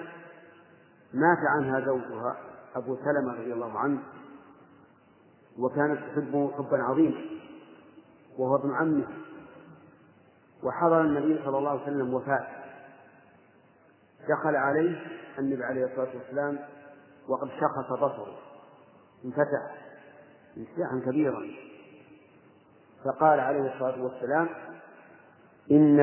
مات 1.14 1.38
عنها 1.58 1.80
زوجها 1.86 2.38
أبو 2.76 2.96
سلمة 2.96 3.34
رضي 3.34 3.54
الله 3.54 3.80
عنه 3.80 4.00
وكانت 5.60 6.00
تحبه 6.00 6.52
حبا 6.58 6.78
عظيما 6.78 7.22
وهو 8.38 8.56
ابن 8.56 8.76
عمه. 8.76 9.08
وحضر 10.64 11.02
النبي 11.02 11.42
صلى 11.46 11.58
الله 11.58 11.70
عليه 11.70 11.82
وسلم 11.82 12.14
وفاة. 12.14 12.48
دخل 14.30 14.56
عليه 14.56 15.08
النبي 15.40 15.64
عليه 15.64 15.86
الصلاة 15.86 16.16
والسلام 16.16 16.60
وقد 17.28 17.48
شخص 17.48 17.92
بصره. 17.92 18.49
انفتح 19.26 19.76
انفتاحا 20.58 21.02
كبيرا. 21.06 21.42
فقال 23.06 23.40
عليه 23.40 23.74
الصلاة 23.74 24.04
والسلام 24.04 24.50
إن 25.72 26.00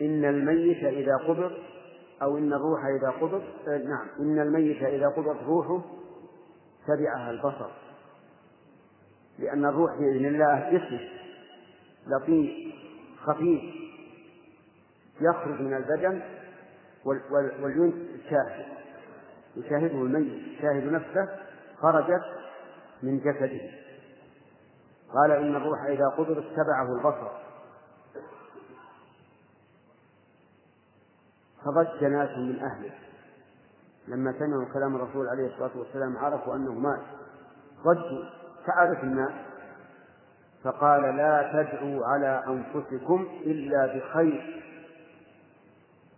إن 0.00 0.24
الميت 0.24 0.84
إذا 0.84 1.16
قبض 1.16 1.52
أو 2.22 2.38
إن 2.38 2.52
الروح 2.52 2.80
إذا 2.84 3.10
قبض 3.10 3.42
آه، 3.68 3.78
نعم 3.78 4.06
إن 4.20 4.38
الميت 4.38 4.82
إذا 4.82 5.08
قبض 5.08 5.36
روحه 5.46 5.82
تبعها 6.86 7.30
البصر. 7.30 7.70
لأن 9.38 9.64
الروح 9.64 9.96
بإذن 9.98 10.26
الله 10.26 10.70
جسم 10.70 10.98
لطيف 12.06 12.74
خفيف 13.20 13.62
يخرج 15.20 15.60
من 15.60 15.74
البدن 15.74 16.22
والجنس 17.62 17.94
شاهد 18.30 18.66
يشاهده 19.56 20.02
الميت 20.02 20.58
يشاهد 20.58 20.92
نفسه 20.92 21.28
خرجت 21.80 22.24
من 23.02 23.18
جسده. 23.18 23.70
قال 25.14 25.30
إن 25.30 25.56
الروح 25.56 25.82
إذا 25.82 26.08
قبض 26.08 26.38
اتبعه 26.38 26.96
البصر. 26.96 27.30
فضج 31.64 32.04
ناس 32.04 32.38
من 32.38 32.60
أهله. 32.62 32.92
لما 34.08 34.32
سمعوا 34.38 34.72
كلام 34.74 34.96
الرسول 34.96 35.28
عليه 35.28 35.46
الصلاة 35.46 35.78
والسلام 35.78 36.16
عرفوا 36.16 36.54
أنه 36.54 36.72
مات. 36.72 37.00
ضجوا 37.84 38.24
تعرف 38.66 39.04
الناس. 39.04 39.32
فقال 40.64 41.16
لا 41.16 41.50
تدعوا 41.52 42.06
على 42.06 42.44
أنفسكم 42.48 43.28
إلا 43.46 43.86
بخير. 43.86 44.62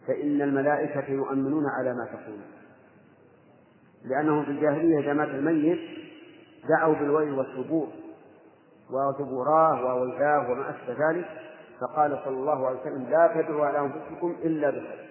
فإن 0.07 0.43
الملائكة 0.43 1.11
يؤمنون 1.11 1.65
على 1.79 1.95
ما 1.95 2.05
تقولون. 2.05 2.62
لأنهم 4.05 4.45
في 4.45 4.51
الجاهلية 4.51 4.99
إذا 4.99 5.13
مات 5.13 5.29
الميت 5.29 5.81
دعوا 6.69 6.95
بالويل 6.95 7.33
والثبور 7.33 7.89
وثبوراه 8.91 9.85
وويلاه 9.85 10.51
وما 10.51 10.71
أشبه 10.71 11.11
ذلك 11.11 11.29
فقال 11.81 12.21
صلى 12.25 12.37
الله 12.37 12.67
عليه 12.67 12.81
وسلم 12.81 13.03
لا 13.03 13.43
تدعوا 13.43 13.67
على 13.67 13.79
أنفسكم 13.79 14.37
إلا 14.45 14.71
بخير 14.71 15.09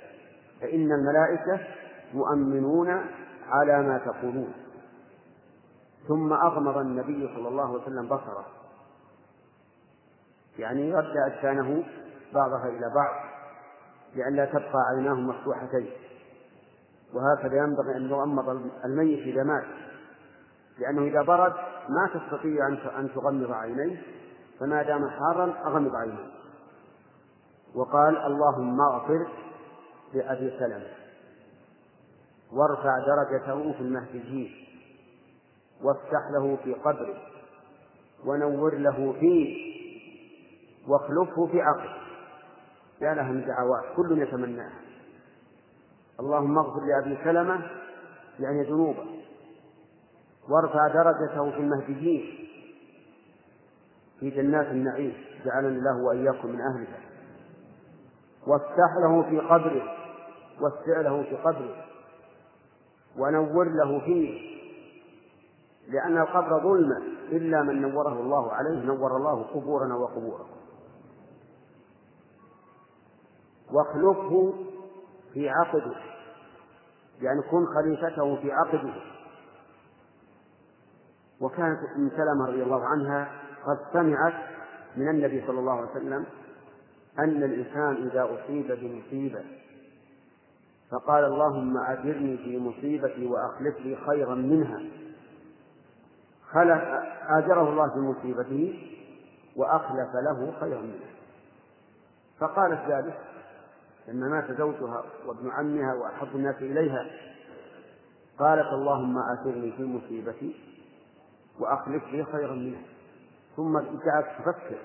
فإن 0.62 0.92
الملائكة 0.92 1.68
يؤمنون 2.14 3.06
على 3.48 3.82
ما 3.82 3.98
تقولون. 3.98 4.54
ثم 6.08 6.34
أغمض 6.34 6.78
النبي 6.78 7.30
صلى 7.36 7.48
الله 7.48 7.64
عليه 7.64 7.84
وسلم 7.84 8.06
بصره. 8.06 8.46
يعني 10.59 10.93
رد 10.93 11.13
أجسانه 11.28 11.84
بعضها 12.34 12.70
إلى 12.70 12.92
بعض 12.96 13.16
لئلا 14.16 14.46
تبقى 14.46 14.84
عيناه 14.96 15.13
مفتوحتين. 15.13 15.89
وهكذا 17.13 17.58
ينبغي 17.58 17.97
أن 17.97 18.09
يغمض 18.09 18.50
الميت 18.86 19.20
إذا 19.20 19.43
مات. 19.43 19.66
لأنه 20.79 21.01
إذا 21.01 21.21
برد 21.21 21.54
ما 21.89 22.09
تستطيع 22.13 22.67
أن 23.00 23.09
تغمض 23.16 23.51
عينيه 23.51 24.01
فما 24.59 24.83
دام 24.83 25.09
حارا 25.09 25.54
أغمض 25.66 25.96
عينيه. 25.96 26.32
وقال 27.75 28.17
اللهم 28.17 28.82
اغفر 28.82 29.28
لأبي 30.13 30.59
سلمة 30.59 30.88
وارفع 32.51 33.00
درجته 33.00 33.74
في 33.74 33.79
المهديين 33.82 34.51
وافتح 35.83 36.29
له 36.33 36.58
في 36.63 36.74
قبره 36.74 37.17
ونور 38.25 38.75
له 38.75 39.13
فيه 39.20 39.71
واخلفه 40.88 41.47
في 41.47 41.62
عقله. 41.62 41.97
يا 43.01 43.13
لها 43.13 43.32
من 43.32 43.46
دعوات 43.46 43.96
كل 43.96 44.21
يتمناها. 44.21 44.91
اللهم 46.22 46.58
اغفر 46.58 46.82
لأبي 46.86 47.18
سلمة 47.24 47.62
يعني 48.39 48.64
ذنوبه 48.64 49.06
وارفع 50.50 50.88
درجته 50.88 51.52
في 51.52 51.58
المهديين 51.58 52.48
في 54.20 54.30
جنات 54.30 54.68
النعيم 54.68 55.14
جعلني 55.46 55.78
الله 55.78 56.04
وإياكم 56.04 56.48
من 56.48 56.62
أهلها 56.62 57.00
وافتح 58.48 58.98
له 59.04 59.22
في 59.30 59.39
قبره 59.39 59.84
وسع 60.62 61.02
له 61.02 61.24
في 61.24 61.36
قبره 61.36 61.86
ونور 63.18 63.70
له 63.70 64.00
فيه 64.00 64.52
لأن 65.88 66.18
القبر 66.18 66.60
ظلمة 66.64 66.98
إلا 67.32 67.62
من 67.64 67.82
نوره 67.82 68.14
الله 68.20 68.52
عليه 68.52 68.86
نور 68.86 69.18
الله 69.18 69.43
قبورنا 69.43 69.96
وقبوركم 69.96 70.62
واخلفه 73.74 74.54
في 75.34 75.50
عقده 75.50 76.11
يعني 77.22 77.42
كن 77.42 77.66
خليفته 77.66 78.36
في 78.36 78.52
عقده. 78.52 78.93
وكانت 81.42 81.80
أم 81.98 82.10
سلمة 82.10 82.46
رضي 82.48 82.64
الله 82.64 82.86
عنها 82.86 83.32
قد 83.66 83.78
سمعت 83.93 84.34
من 84.98 85.10
النبي 85.10 85.43
صلى 85.48 85.60
الله 85.60 85.72
عليه 85.72 85.92
وسلم 85.92 86.26
أن 87.20 87.43
الإنسان 87.43 88.08
إذا 88.08 88.24
أصيب 88.24 88.68
بمصيبة 88.68 89.43
فقال 90.92 91.24
اللهم 91.24 91.78
أجرني 91.78 92.38
في 92.38 92.60
مصيبتي 92.60 93.26
وأخلف 93.26 93.80
لي 93.80 93.96
خيرا 93.96 94.36
منها. 94.36 94.82
خلف 96.52 96.82
أجره 97.28 97.70
الله 97.70 97.89
في 97.89 98.00
مصيبته 98.00 98.92
وأخلف 99.56 100.10
له 100.16 100.54
خيرا 100.60 100.82
منها. 100.82 101.12
فقالت 102.39 102.92
ذلك 102.92 103.20
لما 104.12 104.28
مات 104.28 104.51
زوجها 104.58 105.04
وابن 105.25 105.51
عمها 105.51 105.93
وأحب 105.93 106.36
الناس 106.36 106.55
إليها 106.55 107.05
قالت 108.39 108.67
اللهم 108.67 109.17
آثرني 109.17 109.71
في 109.71 109.83
مصيبتي 109.83 110.55
وأخلف 111.59 112.04
لي 112.04 112.24
خيرا 112.24 112.54
منها. 112.54 112.82
ثم 113.55 113.79
جاءت 113.79 114.25
تفكر 114.39 114.78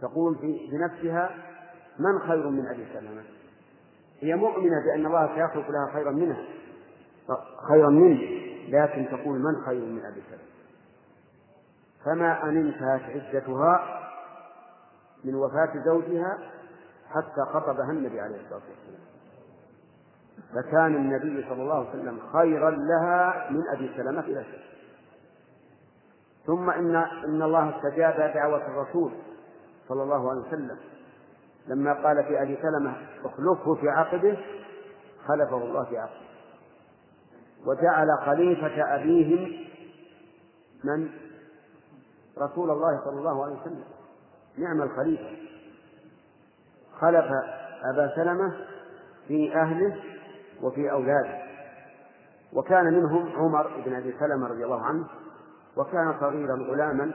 تقول 0.00 0.38
في 0.38 0.70
بنفسها 0.72 1.30
من 1.98 2.18
خير 2.18 2.48
من 2.48 2.66
أبي 2.66 2.86
سلمة؟ 2.94 3.22
هي 4.20 4.34
مؤمنة 4.34 4.84
بأن 4.84 5.06
الله 5.06 5.34
سيخلق 5.34 5.70
لها 5.70 5.92
خيرا 5.92 6.10
منها 6.10 6.44
خيرا 7.68 7.88
منه 7.88 8.20
لكن 8.68 9.08
تقول 9.10 9.38
من 9.38 9.64
خير 9.66 9.84
من 9.84 10.04
أبي 10.04 10.22
سلمة؟ 10.30 10.50
فما 12.04 12.42
أن 12.42 12.56
انتهت 12.56 13.02
عدتها 13.02 14.00
من 15.24 15.34
وفاة 15.34 15.84
زوجها 15.84 16.38
حتى 17.10 17.52
خطبها 17.52 17.90
النبي 17.90 18.20
عليه 18.20 18.36
الصلاة 18.36 18.60
والسلام. 18.70 19.10
فكان 20.54 20.94
النبي 20.94 21.46
صلى 21.48 21.62
الله 21.62 21.74
عليه 21.74 21.88
وسلم 21.88 22.18
خيرا 22.32 22.70
لها 22.70 23.50
من 23.50 23.62
أبي 23.76 23.90
سلمة 23.96 24.20
إلى 24.20 24.44
شيء 24.44 24.60
ثم 26.46 26.70
إن 26.70 26.96
إن 26.96 27.42
الله 27.42 27.76
استجاب 27.76 28.34
دعوة 28.34 28.66
الرسول 28.66 29.12
صلى 29.88 30.02
الله 30.02 30.30
عليه 30.30 30.40
وسلم. 30.40 30.78
لما 31.66 31.92
قال 31.92 32.24
في 32.24 32.42
أبي 32.42 32.58
سلمة 32.62 32.96
اخلفه 33.24 33.74
في 33.74 33.88
عقبه 33.88 34.38
خلفه 35.26 35.56
الله 35.56 35.84
في 35.84 35.98
عقبه. 35.98 36.20
وجعل 37.66 38.08
خليفة 38.26 38.94
أبيهم 38.94 39.66
من؟ 40.84 41.08
رسول 42.38 42.70
الله 42.70 43.00
صلى 43.04 43.18
الله 43.18 43.44
عليه 43.44 43.60
وسلم. 43.60 43.84
نعم 44.58 44.82
الخليفة. 44.82 45.36
خلف 47.00 47.26
أبا 47.92 48.12
سلمة 48.16 48.52
في 49.28 49.54
أهله 49.54 49.96
وفي 50.62 50.90
أولاده. 50.90 51.38
وكان 52.52 52.84
منهم 52.84 53.32
عمر 53.36 53.82
بن 53.86 53.94
أبي 53.94 54.14
سلمة 54.20 54.48
رضي 54.48 54.64
الله 54.64 54.82
عنه 54.82 55.06
وكان 55.76 56.14
صغيرا 56.20 56.54
غلاما 56.54 57.12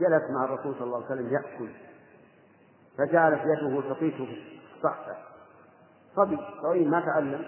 جلس 0.00 0.30
مع 0.30 0.44
الرسول 0.44 0.74
صلى 0.74 0.84
الله 0.84 0.96
عليه 0.96 1.06
وسلم 1.06 1.32
يأكل. 1.32 1.68
فجعلت 2.98 3.40
يده 3.44 3.80
تطيش 3.80 4.14
في 4.14 4.58
الصحفة 4.76 5.16
صبي 6.16 6.38
صغير 6.62 6.88
ما 6.88 7.00
تعلم. 7.00 7.44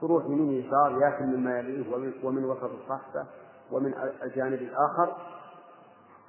تروح 0.00 0.24
يمين 0.24 0.52
يسار 0.52 0.98
يأكل 1.02 1.24
مما 1.24 1.58
يليه 1.58 1.94
ومن 2.24 2.44
وسط 2.44 2.70
الصحفة 2.82 3.26
ومن 3.72 3.94
الجانب 4.22 4.62
الآخر. 4.62 5.16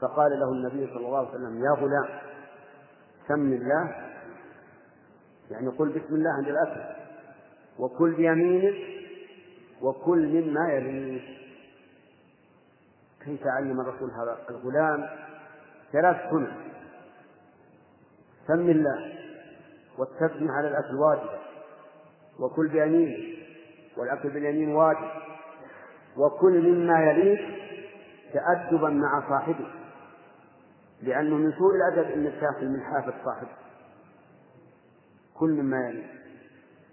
فقال 0.01 0.39
له 0.39 0.51
النبي 0.51 0.87
صلى 0.93 1.05
الله 1.05 1.17
عليه 1.17 1.29
وسلم 1.29 1.63
يا 1.63 1.71
غلام 1.71 2.07
سم 3.27 3.53
الله 3.53 4.06
يعني 5.51 5.67
قل 5.67 5.89
بسم 5.89 6.15
الله 6.15 6.29
عند 6.29 6.47
الأكل 6.47 6.81
وكل 7.79 8.15
بيمينك 8.15 8.75
وكل 9.81 10.27
مما 10.27 10.73
يليك 10.73 11.23
كيف 13.25 13.47
علم 13.47 13.81
الرسول 13.81 14.11
هذا 14.11 14.37
الغلام؟ 14.49 15.09
ثلاث 15.91 16.17
سنن. 16.31 16.51
سم 18.47 18.69
الله 18.69 19.13
والتسمية 19.97 20.51
على 20.51 20.67
الأكل 20.67 20.95
واجبة. 20.95 21.39
وكل 22.39 22.67
بيمينك 22.67 23.37
والأكل 23.97 24.29
باليمين 24.29 24.75
واجب. 24.75 25.09
وكل 26.17 26.71
مما 26.71 27.03
يليك 27.03 27.41
تأدبا 28.33 28.89
مع 28.89 29.29
صاحبه. 29.29 29.67
لأنه 31.01 31.35
من 31.35 31.51
سوء 31.51 31.75
الأدب 31.75 32.11
أنك 32.11 32.33
تأكل 32.41 32.67
من 32.67 32.81
حافة 32.81 33.13
صاحبه. 33.25 33.66
كل 35.39 35.63
يليك 35.89 36.05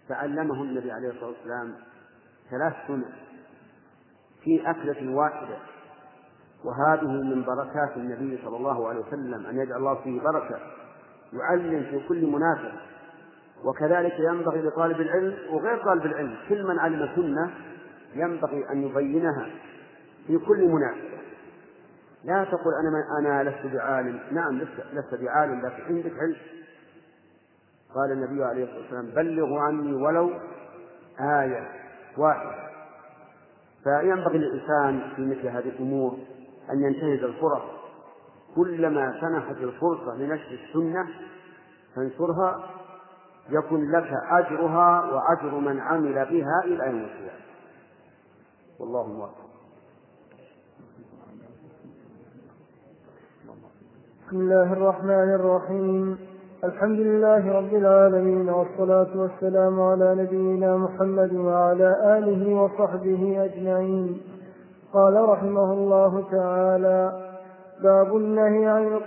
تعلمه 0.08 0.62
النبي 0.62 0.92
عليه 0.92 1.08
الصلاة 1.08 1.28
والسلام 1.28 1.74
ثلاث 2.50 2.74
سنن 2.86 3.12
في 4.44 4.70
أكلة 4.70 5.14
واحدة. 5.14 5.56
وهذه 6.64 7.06
من 7.06 7.44
بركات 7.44 7.96
النبي 7.96 8.38
صلى 8.44 8.56
الله 8.56 8.88
عليه 8.88 9.00
وسلم 9.00 9.46
أن 9.46 9.58
يجعل 9.58 9.78
الله 9.78 9.94
فيه 9.94 10.20
بركة 10.20 10.58
يعلم 11.32 11.82
في 11.90 12.08
كل 12.08 12.26
مناسبة 12.26 12.80
وكذلك 13.64 14.14
ينبغي 14.18 14.62
لطالب 14.62 15.00
العلم 15.00 15.36
وغير 15.50 15.84
طالب 15.84 16.06
العلم 16.06 16.36
كل 16.48 16.64
من 16.64 16.78
علم 16.78 17.08
سنة 17.16 17.50
ينبغي 18.14 18.70
أن 18.70 18.82
يبينها 18.82 19.50
في 20.26 20.38
كل 20.38 20.68
مناسبة 20.68 21.14
لا 22.24 22.44
تقل 22.44 22.70
أنا 22.80 23.18
أنا 23.18 23.50
لست 23.50 23.74
بعالم. 23.74 24.20
نعم 24.32 24.58
لست, 24.58 24.84
لست 24.92 25.22
بعالم 25.22 25.66
لكن 25.66 25.82
عندك 25.82 26.12
علم. 26.20 26.36
قال 27.94 28.12
النبي 28.12 28.44
عليه 28.44 28.64
الصلاة 28.64 28.80
والسلام 28.80 29.06
بلغوا 29.06 29.60
عني 29.60 29.94
ولو 29.94 30.30
آية 31.20 31.68
واحدة. 32.18 32.64
فينبغي 33.84 34.38
للإنسان 34.38 35.12
في 35.16 35.22
مثل 35.22 35.48
هذه 35.48 35.68
الأمور 35.68 36.18
أن 36.70 36.82
ينتهز 36.82 37.24
الفرص. 37.24 37.62
كلما 38.54 39.20
سنحت 39.20 39.56
الفرصة 39.56 40.14
لنشر 40.16 40.58
السنة 40.64 41.08
فانشرها 41.96 42.70
يكن 43.50 43.90
لك 43.90 44.10
أجرها 44.30 45.04
وأجر 45.04 45.58
من 45.58 45.80
عمل 45.80 46.14
بها 46.14 46.60
إلى 46.64 46.86
يوم 46.86 47.04
القيامة. 47.04 47.44
والله 48.78 49.06
موفق. 49.06 49.44
بسم 54.26 54.36
الله 54.36 54.72
الرحمن 54.72 55.34
الرحيم. 55.34 56.33
الحمد 56.64 57.00
لله 57.00 57.52
رب 57.52 57.74
العالمين 57.74 58.48
والصلاة 58.48 59.06
والسلام 59.16 59.80
على 59.80 60.14
نبينا 60.14 60.76
محمد 60.76 61.34
وعلى 61.34 62.18
آله 62.18 62.54
وصحبه 62.54 63.44
أجمعين. 63.44 64.20
قال 64.92 65.28
رحمه 65.28 65.72
الله 65.72 66.24
تعالى 66.30 67.12
باب 67.82 68.16
النهي 68.16 68.66
عن 68.66 69.00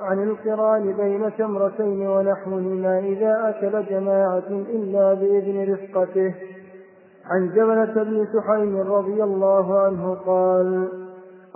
عن 0.00 0.22
القران 0.22 0.92
بين 0.92 1.36
تمرتين 1.38 2.08
ونحوهما 2.08 2.98
إذا 2.98 3.34
أكل 3.48 3.86
جماعة 3.86 4.48
إلا 4.48 5.14
بإذن 5.14 5.72
رفقته. 5.72 6.34
عن 7.30 7.48
جبلة 7.48 8.04
بن 8.04 8.26
سحيم 8.34 8.76
رضي 8.76 9.22
الله 9.24 9.80
عنه 9.80 10.14
قال 10.26 10.88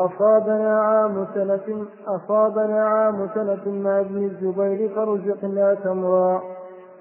أصابنا 0.01 0.81
عام 0.81 1.27
سنة 1.35 1.87
أصابنا 2.07 2.85
عام 2.87 3.29
سنة 3.35 3.73
مع 3.85 4.01
ابن 4.01 4.25
الزبير 4.25 4.89
فرزقنا 4.95 5.75
تمرا. 5.75 6.43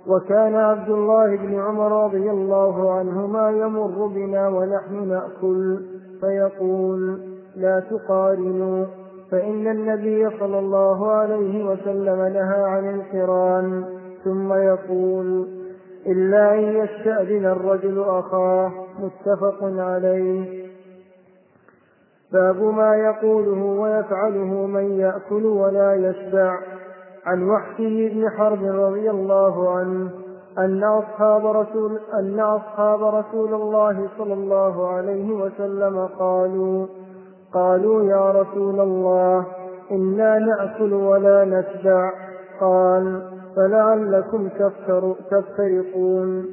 وكان 0.07 0.55
عبد 0.55 0.89
الله 0.89 1.35
بن 1.35 1.59
عمر 1.59 2.05
رضي 2.05 2.31
الله 2.31 2.93
عنهما 2.93 3.49
يمر 3.49 4.07
بنا 4.07 4.47
ونحن 4.47 5.07
نأكل 5.09 5.80
فيقول 6.21 7.19
لا 7.55 7.80
تقارنوا. 7.80 8.85
فإن 9.31 9.67
النبي 9.67 10.30
صلى 10.39 10.59
الله 10.59 11.11
عليه 11.11 11.69
وسلم 11.69 12.34
نهى 12.34 12.63
عن 12.63 12.95
القران 12.95 13.84
ثم 14.23 14.53
يقول 14.53 15.47
إلا 16.07 16.53
أن 16.53 16.59
يستأذن 16.59 17.45
الرجل 17.45 18.03
أخاه. 18.07 18.71
متفق 18.99 19.63
عليه. 19.63 20.69
باب 22.34 22.64
ما 22.64 22.95
يقوله 22.95 23.64
ويفعله 23.65 24.65
من 24.65 24.99
يأكل 24.99 25.45
ولا 25.45 25.93
يشبع. 25.93 26.57
عن 27.26 27.49
وحشه 27.49 28.10
بن 28.14 28.30
حرب 28.38 28.64
رضي 28.64 29.10
الله 29.10 29.72
عنه 29.77 30.10
أن 30.57 30.84
أصحاب 30.84 31.45
رسول 31.45 31.99
أن 32.19 32.39
أصحاب 32.39 33.03
رسول 33.03 33.53
الله 33.53 34.07
صلى 34.18 34.34
الله 34.34 34.88
عليه 34.88 35.31
وسلم 35.31 36.10
قالوا 36.19 36.85
قالوا 37.53 38.03
يا 38.03 38.31
رسول 38.31 38.80
الله 38.80 39.45
إنا 39.91 40.39
نأكل 40.39 40.93
ولا 40.93 41.45
نشبع. 41.45 42.11
قال 42.61 43.22
فلعلكم 43.56 44.49
تفترقون. 45.31 46.45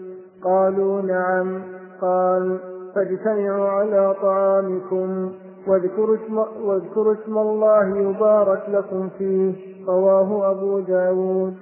قالوا 0.45 1.03
نعم. 1.03 1.63
قال 2.01 2.59
فاجتمعوا 2.95 3.69
على 3.69 4.15
طعامكم. 4.23 5.33
واذكروا 5.67 6.17
اسم, 6.17 6.39
واذكروا 6.39 7.15
اسم 7.15 7.39
الله 7.39 7.99
يبارك 7.99 8.63
لكم 8.69 9.09
فيه. 9.19 9.55
رواه 9.87 10.51
أبو 10.51 10.81
داود. 10.81 11.57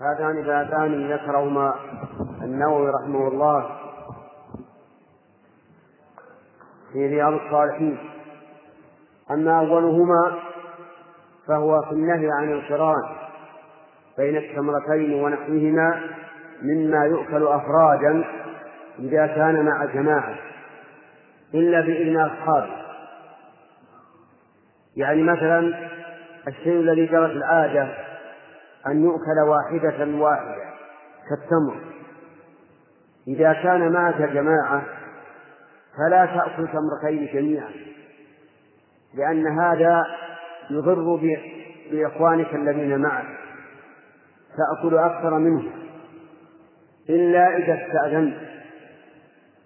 هذان 0.00 0.42
بابان 0.42 1.12
ذكرهما 1.12 1.74
النووي 2.42 2.90
رحمه 2.90 3.28
الله 3.28 3.66
في 6.92 7.06
رياض 7.06 7.32
الصالحين. 7.32 7.98
أما 9.30 9.58
أولهما 9.58 10.34
فهو 11.46 11.82
في 11.82 11.92
النهي 11.92 12.30
عن 12.30 12.52
القران 12.52 13.02
بين 14.18 14.36
التمرتين 14.36 15.24
ونحوهما 15.24 16.00
مما 16.62 17.04
يؤكل 17.04 17.46
أفرادا 17.46 18.24
إذا 18.98 19.26
كان 19.26 19.64
مع 19.64 19.84
جماعة 19.84 20.38
إلا 21.54 21.80
بإذن 21.80 22.20
أصحابه. 22.20 22.86
يعني 24.96 25.22
مثلا 25.22 25.88
الشيء 26.48 26.80
الذي 26.80 27.06
جرت 27.06 27.30
العادة 27.30 27.88
أن 28.86 29.04
يؤكل 29.04 29.38
واحدة 29.48 30.18
واحدة 30.18 30.64
كالتمر. 31.28 31.80
إذا 33.28 33.52
كان 33.52 33.92
معك 33.92 34.22
جماعة 34.22 34.82
فلا 35.96 36.26
تأكل 36.26 36.68
تمرتين 36.68 37.26
جميعا 37.34 37.70
لأن 39.14 39.46
هذا 39.60 40.04
يضر 40.70 41.20
بإخوانك 41.90 42.54
الذين 42.54 42.98
معك. 42.98 43.26
تأكل 44.56 44.98
أكثر 44.98 45.38
منه 45.38 45.72
إلا 47.08 47.56
إذا 47.56 47.86
استأذنت. 47.86 48.36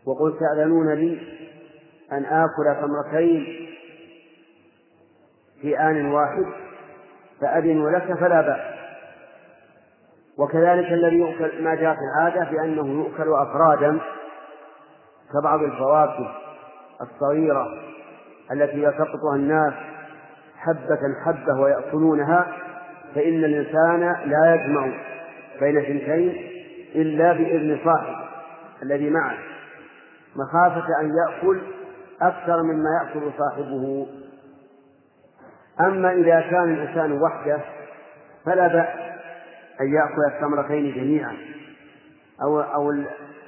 وقلت 0.07 0.37
تأذنون 0.41 0.93
لي 0.95 1.21
أن 2.13 2.25
آكل 2.25 2.81
تمرتين 2.83 3.69
في 5.61 5.79
آن 5.79 6.07
واحد 6.07 6.45
فأذنوا 7.41 7.91
لك 7.91 8.15
فلا 8.21 8.41
بأس. 8.41 8.81
وكذلك 10.39 10.93
الذي 10.93 11.17
يؤكل 11.17 11.65
ما 11.65 11.75
جاء 11.75 11.95
في 11.95 12.01
العادة 12.01 12.51
بأنه 12.51 12.87
يؤكل 12.87 13.33
أفرادا 13.33 14.01
كبعض 15.33 15.63
الفواكه 15.63 16.35
الصغيرة 17.03 17.67
التي 18.53 18.83
يسقطها 18.83 19.37
الناس 19.37 19.73
حبة 20.57 20.99
حبة 21.25 21.61
ويأكلونها 21.61 22.47
فإن 23.15 23.45
الإنسان 23.45 24.01
لا 24.27 24.55
يجمع 24.55 24.93
بين 25.61 25.81
ثنتين 25.83 26.47
إلا 26.95 27.33
بإذن 27.33 27.79
صاحبه 27.85 28.25
الذي 28.83 29.11
معه. 29.11 29.50
مخافة 30.37 31.01
أن 31.01 31.13
يأكل 31.17 31.61
أكثر 32.23 32.63
مما 32.63 32.91
يأكل 33.03 33.31
صاحبه. 33.39 34.07
أما 35.81 36.13
إذا 36.13 36.41
كان 36.41 36.75
الإنسان 36.75 37.23
وحده 37.23 37.61
فلا 38.45 38.69
بأس 38.69 39.11
أن 39.81 39.95
يأكل 39.95 40.35
التمرتين 40.35 40.95
جميعا 40.95 41.37
أو 42.43 42.61
أو 42.61 42.91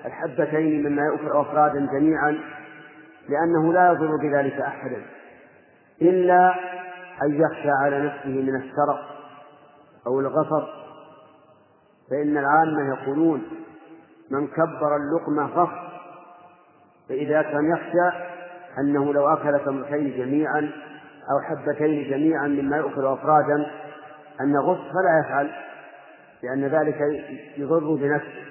الحبتين 0.04 0.88
مما 0.88 1.02
يأكل 1.02 1.36
أفرادا 1.36 1.86
جميعا 1.92 2.38
لأنه 3.28 3.72
لا 3.72 3.92
يضر 3.92 4.16
بذلك 4.16 4.60
أحدا 4.60 5.02
إلا 6.02 6.54
أن 7.22 7.34
يخشى 7.34 7.70
على 7.70 8.06
نفسه 8.06 8.28
من 8.28 8.56
السرق 8.56 9.00
أو 10.06 10.20
الغصب. 10.20 10.68
فإن 12.10 12.38
العامة 12.38 12.88
يقولون 12.88 13.42
من 14.30 14.46
كبر 14.46 14.96
اللقمة 14.96 15.46
غص 15.46 15.91
فإذا 17.12 17.42
كان 17.42 17.70
يخشى 17.72 18.16
أنه 18.78 19.12
لو 19.12 19.28
أكل 19.28 19.64
تمرتين 19.64 20.16
جميعا 20.16 20.70
أو 21.30 21.40
حبتين 21.40 22.10
جميعا 22.10 22.48
مما 22.48 22.76
يؤكل 22.76 23.06
أفرادا 23.06 23.70
أن 24.40 24.56
غص 24.56 24.78
فلا 24.78 25.20
يفعل 25.24 25.50
لأن 26.42 26.64
ذلك 26.64 27.00
يضر 27.56 27.94
بنفسه. 27.94 28.42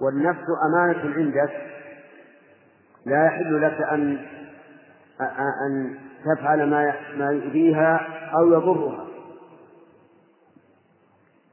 والنفس 0.00 0.44
أمانة 0.66 1.14
عندك 1.16 1.50
لا 3.06 3.26
يحل 3.26 3.62
لك 3.62 3.82
أن 3.82 4.18
أن 5.66 5.98
تفعل 6.24 6.70
ما 6.70 6.94
ما 7.16 7.30
يؤذيها 7.30 8.00
أو 8.34 8.52
يضرها. 8.52 9.06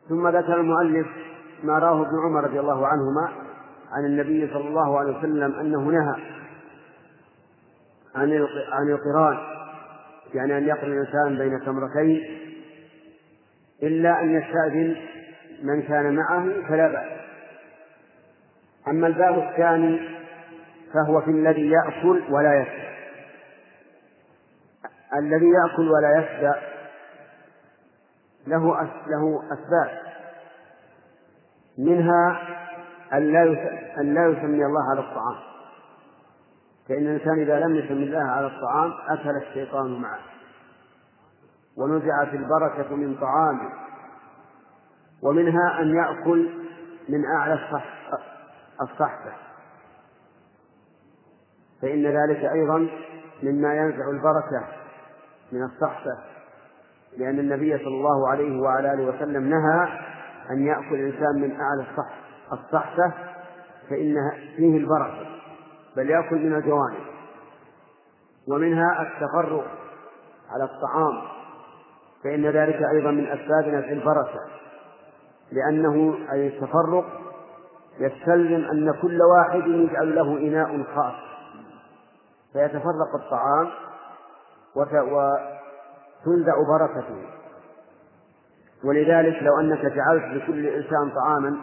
ثم 0.10 0.27
ذكر 0.27 0.60
المؤلف 0.60 1.07
ما 1.64 1.80
راه 1.80 2.02
ابن 2.02 2.19
عمر 2.26 2.43
رضي 2.43 2.60
الله 2.60 2.88
عنهما 2.88 3.40
عن 3.91 4.05
النبي 4.05 4.53
صلى 4.53 4.68
الله 4.68 4.99
عليه 4.99 5.18
وسلم 5.18 5.59
أنه 5.59 5.80
نهى 5.80 6.22
عن 8.15 8.47
عن 8.72 8.89
القران 8.89 9.38
يعني 10.34 10.57
أن 10.57 10.68
يقرن 10.68 10.91
الإنسان 10.91 11.38
بين 11.38 11.65
تمرتين 11.65 12.38
إلا 13.84 14.22
أن 14.22 14.31
يستأذن 14.31 14.95
من 15.63 15.81
كان 15.81 16.15
معه 16.15 16.68
فلا 16.69 16.88
بأس. 16.88 17.22
أما 18.88 19.07
الباب 19.07 19.39
الثاني 19.39 19.99
فهو 20.93 21.22
في 21.22 21.31
الذي 21.31 21.69
يأكل 21.69 22.23
ولا 22.30 22.61
يشبع. 22.61 22.91
الذي 25.19 25.49
يأكل 25.49 25.91
ولا 25.91 26.19
يشبع 26.19 26.55
له 28.47 28.89
له 29.07 29.43
أسباب 29.53 30.01
منها 31.77 32.41
أن 33.13 33.31
لا 33.31 33.43
أن 34.01 34.13
لا 34.13 34.27
يسمي 34.27 34.65
الله 34.65 34.89
على 34.91 34.99
الطعام. 34.99 35.35
فإن 36.89 37.07
الإنسان 37.07 37.39
إذا 37.39 37.59
لم 37.59 37.75
يسمي 37.75 38.03
الله 38.03 38.31
على 38.31 38.47
الطعام 38.47 38.93
أكل 39.09 39.38
الشيطان 39.38 40.01
معه. 40.01 40.19
ونزعت 41.77 42.33
البركة 42.33 42.95
من 42.95 43.15
طعامه. 43.15 43.69
ومنها 45.23 45.81
أن 45.81 45.95
يأكل 45.95 46.49
من 47.09 47.25
أعلى 47.25 47.53
الصح 47.53 48.01
الصحفة 48.81 49.33
فإن 51.81 52.05
ذلك 52.05 52.45
أيضا 52.45 52.89
مما 53.43 53.75
ينزع 53.75 54.09
البركة 54.09 54.67
من 55.51 55.63
الصحفة 55.63 56.17
لأن 57.17 57.39
النبي 57.39 57.77
صلى 57.77 57.88
الله 57.88 58.29
عليه 58.29 58.61
وعلى 58.61 58.93
آله 58.93 59.03
وسلم 59.03 59.49
نهى 59.49 59.99
أن 60.51 60.67
يأكل 60.67 60.95
الإنسان 60.95 61.41
من 61.41 61.61
أعلى 61.61 61.81
الصح 61.81 62.20
الصحفة 62.52 63.14
فإن 63.90 64.15
فيه 64.56 64.78
البركة 64.78 65.26
بل 65.98 66.10
يأكل 66.10 66.36
من 66.36 66.56
الجوانب 66.56 67.06
ومنها 68.48 69.02
التفرق 69.02 69.65
على 70.52 70.64
الطعام 70.64 71.22
فإن 72.23 72.45
ذلك 72.45 72.82
أيضا 72.95 73.11
من 73.11 73.28
أسباب 73.28 73.68
نزع 73.68 73.91
البركة 73.91 74.40
لأنه 75.52 76.18
أي 76.32 76.48
التفرق 76.48 77.06
يستلزم 77.99 78.69
أن 78.72 78.94
كل 79.02 79.22
واحد 79.22 79.68
يجعل 79.68 80.15
له 80.15 80.38
إناء 80.38 80.84
خاص 80.95 81.14
فيتفرق 82.53 83.15
الطعام 83.15 83.69
وتنزع 84.76 86.53
بركته. 86.68 87.26
ولذلك 88.84 89.44
لو 89.44 89.60
أنك 89.60 89.86
جعلت 89.86 90.23
لكل 90.23 90.65
إنسان 90.65 91.11
طعاما 91.15 91.57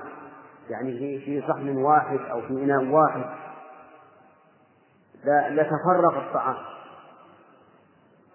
يعني 0.70 0.99
في 0.99 1.20
في 1.20 1.49
صحن 1.49 1.77
واحد 1.77 2.19
أو 2.31 2.40
في 2.40 2.53
إناء 2.53 2.85
واحد. 2.85 3.24
لتفرق 5.51 6.16
الطعام. 6.16 6.57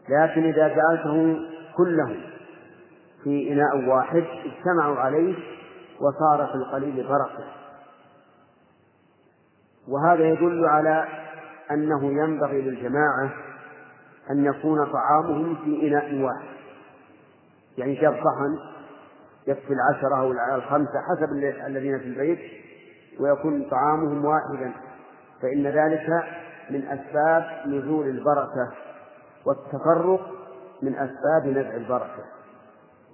لكن 0.09 0.43
إذا 0.43 0.67
جعلته 0.67 1.39
كله 1.77 2.21
في 3.23 3.53
إناء 3.53 3.89
واحد 3.89 4.23
اجتمعوا 4.45 4.99
عليه 4.99 5.35
وصار 5.99 6.47
في 6.47 6.55
القليل 6.55 7.07
بركة. 7.07 7.45
وهذا 9.87 10.23
يدل 10.23 10.65
على 10.65 11.07
أنه 11.71 12.05
ينبغي 12.05 12.61
للجماعة 12.61 13.31
أن 14.31 14.45
يكون 14.45 14.91
طعامهم 14.91 15.55
في 15.55 15.87
إناء 15.87 16.21
واحد. 16.21 16.53
يعني 17.77 17.95
جاب 17.95 18.13
صحن 18.13 18.72
يكفي 19.47 19.73
العشرة 19.73 20.15
أو 20.15 20.31
الخمسة 20.55 21.01
حسب 21.09 21.31
الذين 21.67 21.99
في 21.99 22.05
البيت 22.05 22.39
ويكون 23.19 23.69
طعامهم 23.69 24.25
واحدا. 24.25 24.73
فإن 25.41 25.67
ذلك 25.67 26.09
من 26.69 26.83
أسباب 26.87 27.67
نزول 27.67 28.07
البركة 28.07 28.71
والتفرق 29.45 30.21
من 30.81 30.95
أسباب 30.95 31.57
نزع 31.57 31.75
البركة. 31.75 32.23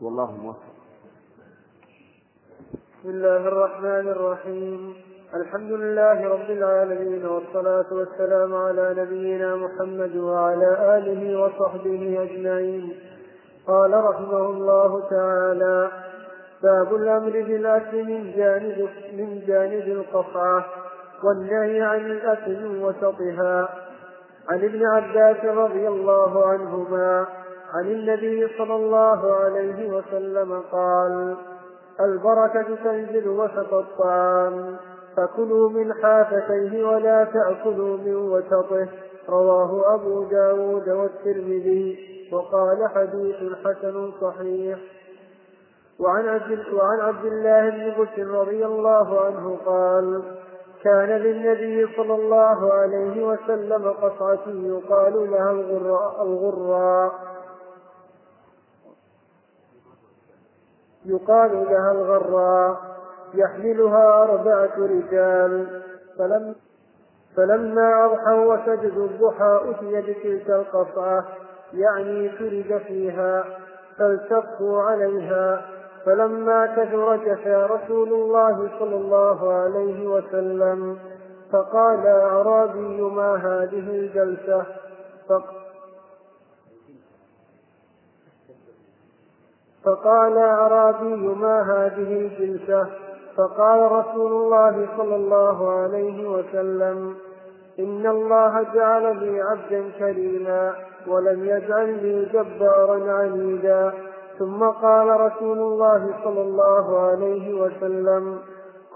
والله 0.01 0.31
موفق. 0.31 0.59
بسم 2.99 3.09
الله 3.09 3.47
الرحمن 3.47 4.07
الرحيم. 4.07 4.93
الحمد 5.35 5.71
لله 5.71 6.27
رب 6.27 6.49
العالمين 6.49 7.25
والصلاة 7.25 7.93
والسلام 7.93 8.55
على 8.55 8.95
نبينا 8.97 9.55
محمد 9.55 10.15
وعلى 10.15 10.97
آله 10.97 11.39
وصحبه 11.39 12.23
أجمعين. 12.23 12.99
قال 13.67 13.93
رحمه 13.93 14.45
الله 14.45 15.09
تعالى 15.09 15.91
باب 16.63 16.95
الأمر 16.95 17.31
بالأكل 17.31 18.03
من 18.03 18.31
جانب 18.37 18.89
من 19.13 19.41
جانب 19.47 19.87
القصعة 19.87 20.65
والنهي 21.23 21.81
عن 21.81 22.05
الأكل 22.11 22.81
وسطها. 22.81 23.69
عن 24.49 24.63
ابن 24.63 24.85
عباس 24.85 25.45
رضي 25.45 25.87
الله 25.87 26.47
عنهما 26.47 27.25
عن 27.73 27.85
النبي 27.85 28.47
صلى 28.57 28.75
الله 28.75 29.35
عليه 29.35 29.89
وسلم 29.89 30.59
قال 30.71 31.35
البركة 31.99 32.75
تنزل 32.83 33.27
وسط 33.27 33.73
الطعام 33.73 34.77
فكلوا 35.17 35.69
من 35.69 35.93
حافتيه 35.93 36.83
ولا 36.83 37.23
تأكلوا 37.23 37.97
من 37.97 38.15
وسطه. 38.15 38.87
رواه 39.29 39.95
أبو 39.95 40.23
داود 40.23 40.89
والترمذي 40.89 41.99
وقال 42.31 42.89
حديث 42.95 43.35
حسن 43.65 44.11
صحيح. 44.21 44.79
وعن 45.99 46.27
عبد, 46.29 46.73
وعن 46.73 46.99
عبد 46.99 47.25
الله 47.25 47.69
بن 47.69 48.03
بشر 48.03 48.27
رضي 48.27 48.65
الله 48.65 49.21
عنه 49.21 49.57
قال 49.65 50.23
كان 50.83 51.09
للنبي 51.09 51.95
صلى 51.95 52.15
الله 52.15 52.73
عليه 52.73 53.25
وسلم 53.25 53.89
قصعة 53.89 54.47
يقال 54.47 55.31
لها 55.31 55.51
الغراء, 55.51 56.23
الغراء 56.23 57.11
يقال 61.05 61.51
لها 61.51 61.91
الغراء 61.91 62.77
يحملها 63.33 64.23
أربعة 64.23 64.77
رجال. 64.77 65.81
فلم 66.17 66.55
فلما 67.35 68.05
أضحوا 68.05 68.53
وسجدوا 68.53 69.07
الضحى 69.07 69.61
أتي 69.69 70.01
بتلك 70.01 70.49
القصعة 70.49 71.25
يعني 71.73 72.29
فرج 72.29 72.81
فيها 72.81 73.45
فالتقوا 73.97 74.81
عليها. 74.81 75.78
فلما 76.05 76.65
كثر 76.65 77.15
جفى 77.15 77.67
رسول 77.69 78.13
الله 78.13 78.69
صلى 78.79 78.95
الله 78.95 79.53
عليه 79.53 80.07
وسلم 80.07 80.97
فقال 81.51 82.07
أعرابي 82.07 83.01
ما 83.01 83.35
هذه 83.35 83.89
الجلسة؟ 83.89 84.65
فقال 89.85 90.37
أعرابي 90.37 91.15
ما 91.15 91.61
هذه 91.61 92.27
الجلسة؟ 92.27 92.87
فقال 93.37 93.91
رسول 93.91 94.31
الله 94.31 94.87
صلى 94.97 95.15
الله 95.15 95.69
عليه 95.71 96.29
وسلم 96.29 97.15
إن 97.79 98.07
الله 98.07 98.63
جعل 98.73 99.17
لي 99.17 99.41
عبدا 99.41 99.91
كريما 99.99 100.75
ولم 101.07 101.45
يجعل 101.45 102.03
لي 102.03 102.25
جبارا 102.25 103.11
عنيدا. 103.11 103.93
ثم 104.39 104.63
قال 104.63 105.21
رسول 105.21 105.59
الله 105.59 106.23
صلى 106.23 106.41
الله 106.41 106.99
عليه 106.99 107.53
وسلم 107.53 108.39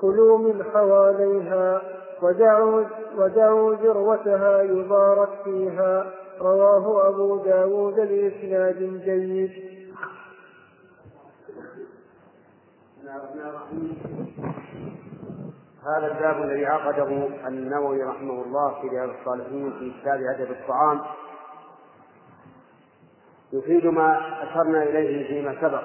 كلوا 0.01 0.37
من 0.37 0.63
حواليها 0.63 1.81
ودعوا, 2.21 2.83
ودعوا 3.17 3.75
ذروتها 3.75 4.61
يبارك 4.61 5.29
فيها. 5.43 6.05
رواه 6.41 7.09
أبو 7.09 7.37
داود 7.37 7.95
بإسناد 7.95 9.01
جيد. 9.05 9.51
هذا 15.83 16.07
الباب 16.07 16.43
الذي 16.43 16.65
عقده 16.65 17.27
النووي 17.47 18.03
رحمه 18.03 18.43
الله 18.43 18.81
في 18.81 18.87
رياض 18.87 19.09
الصالحين 19.09 19.71
في 19.71 19.91
كتاب 20.01 20.19
أدب 20.21 20.51
الطعام. 20.51 21.01
يفيد 23.53 23.85
ما 23.85 24.21
أشرنا 24.43 24.83
إليه 24.83 25.27
فيما 25.27 25.55
سبق 25.61 25.83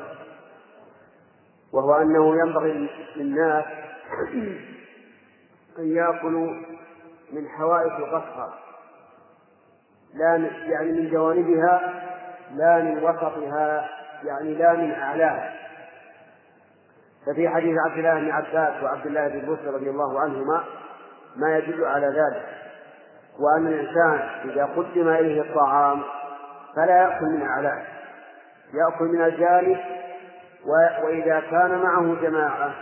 وهو 1.72 1.94
أنه 1.94 2.36
ينبغي 2.38 2.90
للناس 3.16 3.64
أن 5.78 5.96
يأكلوا 5.96 6.50
من 7.32 7.48
حوائط 7.48 7.92
القصر 7.92 8.48
لا 10.14 10.36
يعني 10.66 10.92
من 10.92 11.10
جوانبها 11.10 12.04
لا 12.54 12.82
من 12.82 13.04
وسطها 13.04 13.88
يعني 14.24 14.54
لا 14.54 14.72
من 14.72 14.90
أعلاها 14.90 15.54
ففي 17.26 17.48
حديث 17.48 17.76
عبد 17.86 17.98
الله 17.98 18.20
بن 18.20 18.30
عباس 18.30 18.82
وعبد 18.82 19.06
الله 19.06 19.28
بن 19.28 19.40
بسر 19.40 19.74
رضي 19.74 19.90
الله 19.90 20.20
عنهما 20.20 20.64
ما 21.36 21.58
يدل 21.58 21.84
على 21.84 22.06
ذلك 22.06 22.46
وأن 23.38 23.66
الإنسان 23.66 24.50
إذا 24.50 24.64
قدم 24.64 25.08
إليه 25.08 25.40
الطعام 25.40 26.02
فلا 26.76 27.02
يأكل 27.02 27.26
من 27.26 27.42
أعلاه. 27.42 27.82
يأكل 28.74 29.04
من 29.04 29.24
الجانب 29.24 29.78
وإذا 31.04 31.40
كان 31.40 31.78
معه 31.78 32.20
جماعة 32.22 32.74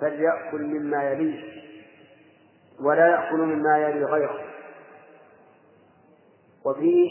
فليأكل 0.00 0.62
مما 0.62 1.04
يليه 1.04 1.62
ولا 2.80 3.06
يأكل 3.06 3.36
مما 3.36 3.78
يلي 3.78 4.04
غيره. 4.04 4.40
وفي 6.64 7.10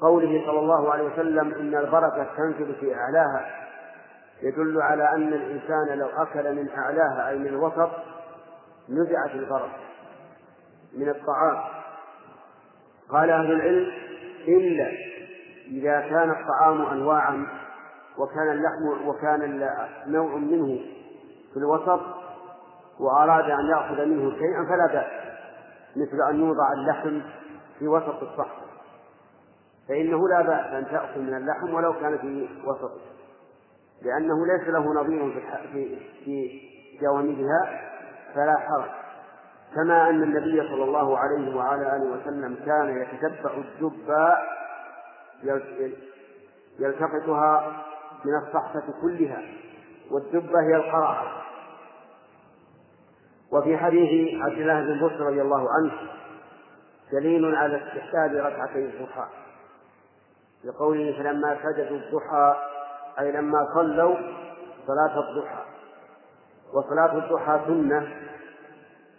قوله 0.00 0.46
صلى 0.46 0.58
الله 0.58 0.92
عليه 0.92 1.04
وسلم 1.04 1.54
إن 1.54 1.74
البركة 1.74 2.26
تنزل 2.36 2.74
في 2.74 2.94
أعلاها 2.94 3.68
يدل 4.42 4.82
على 4.82 5.08
أن 5.14 5.32
الإنسان 5.32 5.98
لو 5.98 6.06
أكل 6.06 6.54
من 6.54 6.68
أعلاها 6.78 7.28
أي 7.28 7.38
من 7.38 7.46
الوسط 7.46 7.90
نزعت 8.88 9.34
البركة 9.34 9.78
من 10.96 11.08
الطعام. 11.08 11.64
قال 13.08 13.30
أهل 13.30 13.52
العلم 13.52 13.92
إلا 14.48 15.07
إذا 15.70 16.00
كان 16.00 16.30
الطعام 16.30 16.82
أنواعا 16.82 17.46
وكان 18.18 18.50
اللحم 18.50 19.08
وكان 19.08 19.70
نوع 20.06 20.36
منه 20.36 20.80
في 21.52 21.56
الوسط 21.56 22.00
وأراد 23.00 23.50
أن 23.50 23.66
يأخذ 23.66 24.04
منه 24.06 24.30
شيئا 24.30 24.64
فلا 24.68 24.86
بأس 24.86 25.28
مثل 25.96 26.30
أن 26.30 26.40
يوضع 26.40 26.72
اللحم 26.72 27.20
في 27.78 27.88
وسط 27.88 28.22
الصحن 28.22 28.68
فإنه 29.88 30.28
لا 30.28 30.42
بأس 30.42 30.66
أن 30.66 30.86
تأكل 30.86 31.20
من 31.20 31.34
اللحم 31.34 31.74
ولو 31.74 31.92
كان 31.92 32.18
في 32.18 32.48
وسطه 32.64 33.00
لأنه 34.02 34.46
ليس 34.46 34.68
له 34.68 34.94
نظير 34.94 35.42
في 35.72 35.98
في 36.24 36.60
جوانبها 37.02 37.80
فلا 38.34 38.58
حرج. 38.58 38.90
كما 39.74 40.10
أن 40.10 40.22
النبي 40.22 40.68
صلى 40.68 40.84
الله 40.84 41.18
عليه 41.18 41.56
وعلى 41.56 41.96
آله 41.96 42.20
وسلم 42.20 42.56
كان 42.66 43.02
يتتبع 43.02 43.50
الدب 43.54 44.10
يلتقطها 46.78 47.84
من 48.24 48.32
الصحفة 48.46 48.84
كلها 49.02 49.42
والدبة 50.10 50.60
هي 50.60 50.76
القرعة 50.76 51.42
وفي 53.52 53.78
حديث 53.78 54.42
عبد 54.42 54.58
الله 54.58 54.80
بن 54.80 55.06
بكر 55.06 55.20
رضي 55.20 55.42
الله 55.42 55.68
عنه 55.70 55.92
دليل 57.12 57.54
على 57.54 57.76
استحباب 57.76 58.34
ركعتي 58.34 58.84
الضحى. 58.84 59.26
لقوله 60.64 61.18
فلما 61.18 61.58
سجدوا 61.62 61.96
الضحى 61.96 62.56
أي 63.20 63.32
لما 63.32 63.58
صلوا 63.74 64.16
صلاة 64.86 65.20
الضحى. 65.20 65.62
وصلاة 66.74 67.18
الضحى 67.18 67.60
سنة 67.66 68.16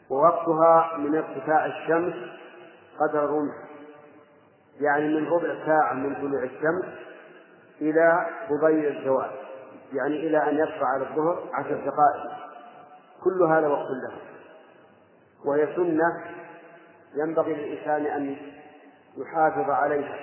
ووقتها 0.10 0.98
من 0.98 1.16
ارتفاع 1.16 1.66
الشمس 1.66 2.14
قدر 3.00 3.26
الرمح. 3.26 3.69
يعني 4.80 5.08
من 5.08 5.28
ربع 5.28 5.66
ساعة 5.66 5.94
من 5.94 6.16
طلوع 6.16 6.44
الشمس 6.44 6.86
إلى 7.82 8.26
قبيل 8.50 8.98
الزوال 8.98 9.32
يعني 9.94 10.16
إلى 10.28 10.50
أن 10.50 10.56
يبقى 10.56 10.86
على 10.94 11.04
الظهر 11.10 11.44
عشر 11.54 11.76
دقائق. 11.76 12.40
كل 13.24 13.44
هذا 13.44 13.68
وقت 13.68 13.88
له. 13.90 14.12
وهي 15.46 15.76
سنة 15.76 16.24
ينبغي 17.16 17.54
للإنسان 17.54 18.06
أن 18.06 18.38
يحافظ 19.18 19.70
عليها 19.70 20.20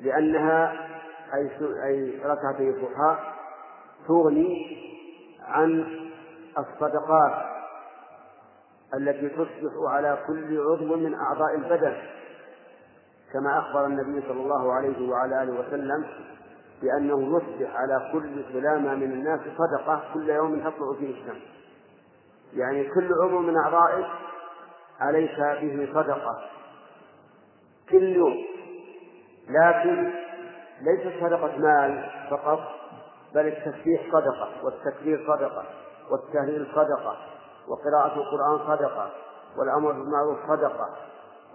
لأنها 0.00 0.72
أي 1.34 1.50
أي 1.84 2.20
ركعتي 2.24 2.68
الضحى 2.70 3.16
تغني 4.08 4.76
عن 5.48 6.00
الصدقات 6.58 7.44
التي 8.94 9.28
تصبح 9.28 9.92
على 9.92 10.18
كل 10.26 10.60
عضو 10.60 10.96
من 10.96 11.14
أعضاء 11.14 11.54
البدن. 11.54 11.96
كما 13.32 13.58
أخبر 13.58 13.86
النبي 13.86 14.22
صلى 14.28 14.40
الله 14.40 14.72
عليه 14.72 15.10
وعلى 15.10 15.42
آله 15.42 15.60
وسلم 15.60 16.06
بأنه 16.82 17.36
يصبح 17.36 17.76
على 17.76 18.10
كل 18.12 18.44
سلامة 18.52 18.94
من 18.94 19.12
الناس 19.12 19.40
صدقة 19.40 20.02
كل 20.14 20.30
يوم 20.30 20.60
تطلع 20.60 20.92
فيه 20.98 21.10
الشمس. 21.10 21.42
يعني 22.54 22.84
كل 22.84 23.08
عضو 23.22 23.38
من 23.38 23.56
أعضائك 23.56 24.06
عليك 25.00 25.38
به 25.38 25.88
صدقة؟ 25.94 26.40
كل 27.90 28.02
يوم. 28.02 28.34
لكن 29.48 30.12
ليست 30.80 31.20
صدقة 31.20 31.58
مال 31.58 32.10
فقط 32.30 32.60
بل 33.34 33.46
التسبيح 33.46 34.02
صدقة 34.12 34.48
والتكبير 34.64 35.26
صدقة 35.28 35.64
والتهليل 36.10 36.66
صدقة 36.74 37.16
وقراءة 37.68 38.14
القرآن 38.14 38.76
صدقة 38.76 39.10
والأمر 39.58 39.92
بالمعروف 39.92 40.38
صدقة 40.48 40.88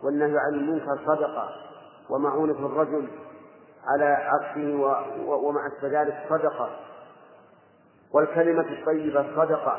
والنهي 0.03 0.38
عن 0.38 0.53
المنكر 0.53 0.98
صدقة 1.06 1.49
ومعونة 2.10 2.65
الرجل 2.65 3.07
على 3.88 4.06
عكسه 4.06 4.95
ومع 5.28 5.61
ذلك 5.84 6.18
صدقة 6.30 6.69
والكلمة 8.14 8.65
الطيبة 8.80 9.36
صدقة 9.36 9.78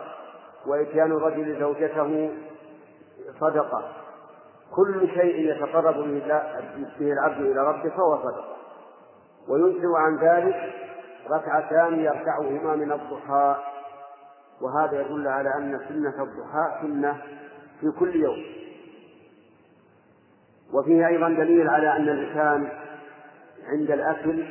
وإتيان 0.66 1.12
الرجل 1.12 1.60
زوجته 1.60 2.30
صدقة 3.40 3.82
كل 4.74 5.08
شيء 5.08 5.50
يتقرب 5.50 5.94
به 6.98 7.12
العبد 7.12 7.40
إلى 7.40 7.60
ربه 7.60 7.90
فهو 7.90 8.18
صدقة 8.22 8.56
ويجزئ 9.48 9.88
عن 9.96 10.16
ذلك 10.16 10.72
ركعتان 11.30 12.00
يركعهما 12.00 12.76
من 12.76 12.92
الضحى 12.92 13.56
وهذا 14.60 15.00
يدل 15.00 15.28
على 15.28 15.54
أن 15.54 15.80
سنة 15.88 16.22
الضحى 16.22 16.80
سنة 16.82 17.16
في 17.80 17.90
كل 17.98 18.16
يوم 18.16 18.61
وفيه 20.72 21.06
أيضا 21.06 21.28
دليل 21.28 21.68
على 21.68 21.96
أن 21.96 22.08
الإنسان 22.08 22.68
عند 23.66 23.90
الأكل 23.90 24.46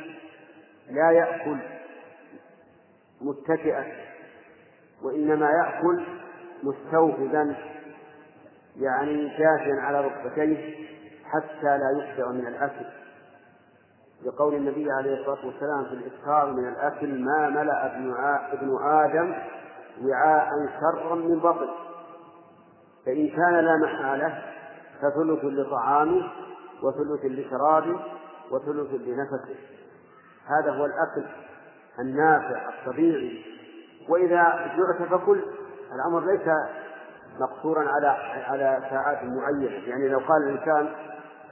لا 0.90 1.10
يأكل 1.10 1.56
متكئا 3.20 3.84
وإنما 5.02 5.50
يأكل 5.50 6.04
مستوفدا 6.62 7.56
يعني 8.76 9.28
جاثيا 9.28 9.80
على 9.80 10.00
ركبتيه 10.00 10.86
حتى 11.24 11.78
لا 11.78 11.90
يخطئ 11.98 12.28
من 12.28 12.46
الأكل. 12.46 12.86
لقول 14.24 14.54
النبي 14.54 14.86
عليه 14.92 15.20
الصلاة 15.20 15.46
والسلام 15.46 15.84
في 15.84 15.92
الإكثار 15.92 16.52
من 16.52 16.68
الأكل 16.68 17.24
ما 17.24 17.48
ملأ 17.48 17.86
ابن 18.52 18.76
آدم 18.84 19.34
وعاء 20.02 20.48
شرا 20.80 21.14
من 21.14 21.38
بطن. 21.38 21.68
فإن 23.06 23.28
كان 23.28 23.54
لا 23.54 23.76
محالة 23.76 24.51
فثلث 25.02 25.44
لطعامه 25.44 26.32
وثلث 26.82 27.24
لشرابه 27.24 28.00
وثلث 28.50 28.90
لنفسه. 28.90 29.56
هذا 30.46 30.72
هو 30.72 30.84
الأكل 30.84 31.24
النافع 31.98 32.68
الطبيعي. 32.68 33.44
وإذا 34.08 34.72
جعت 34.76 35.08
فكل 35.08 35.42
الأمر 35.94 36.32
ليس 36.32 36.48
مقصورا 37.40 37.88
على 37.88 38.06
على 38.46 38.86
ساعات 38.90 39.24
معينة. 39.24 39.88
يعني 39.88 40.08
لو 40.08 40.18
قال 40.18 40.42
الإنسان 40.42 40.94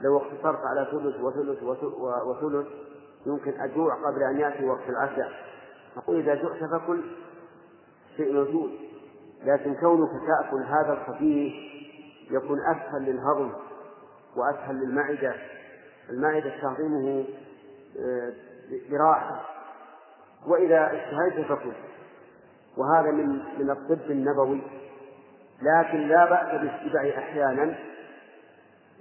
لو 0.01 0.17
اقتصرت 0.17 0.59
على 0.65 0.87
ثلث 0.91 1.21
وثلث 1.21 1.63
وثلث 2.27 2.67
يمكن 3.25 3.61
أجوع 3.61 3.95
قبل 3.95 4.23
أن 4.23 4.39
يأتي 4.39 4.65
وقت 4.65 4.89
العشاء. 4.89 5.31
نقول 5.97 6.19
إذا 6.19 6.35
جعت 6.35 6.71
فكل 6.71 7.01
شيء 8.17 8.33
موجود 8.33 8.71
لكن 9.43 9.75
كونك 9.75 10.09
تأكل 10.09 10.63
هذا 10.63 10.93
الخفيف 10.93 11.70
يكون 12.31 12.59
أسهل 12.59 13.01
للهضم 13.01 13.51
وأسهل 14.35 14.75
للمعدة. 14.75 15.35
المعدة 16.09 16.61
تهضمه 16.61 17.25
آه، 17.99 18.33
براحة. 18.91 19.41
وإذا 20.47 20.85
اشتهيت 20.85 21.47
فكل 21.47 21.73
وهذا 22.77 23.11
من 23.11 23.27
من 23.59 23.69
الطب 23.69 24.11
النبوي. 24.11 24.61
لكن 25.61 26.07
لا 26.07 26.25
بأس 26.25 26.61
بالسبع 26.61 27.01
أحيانا 27.17 27.75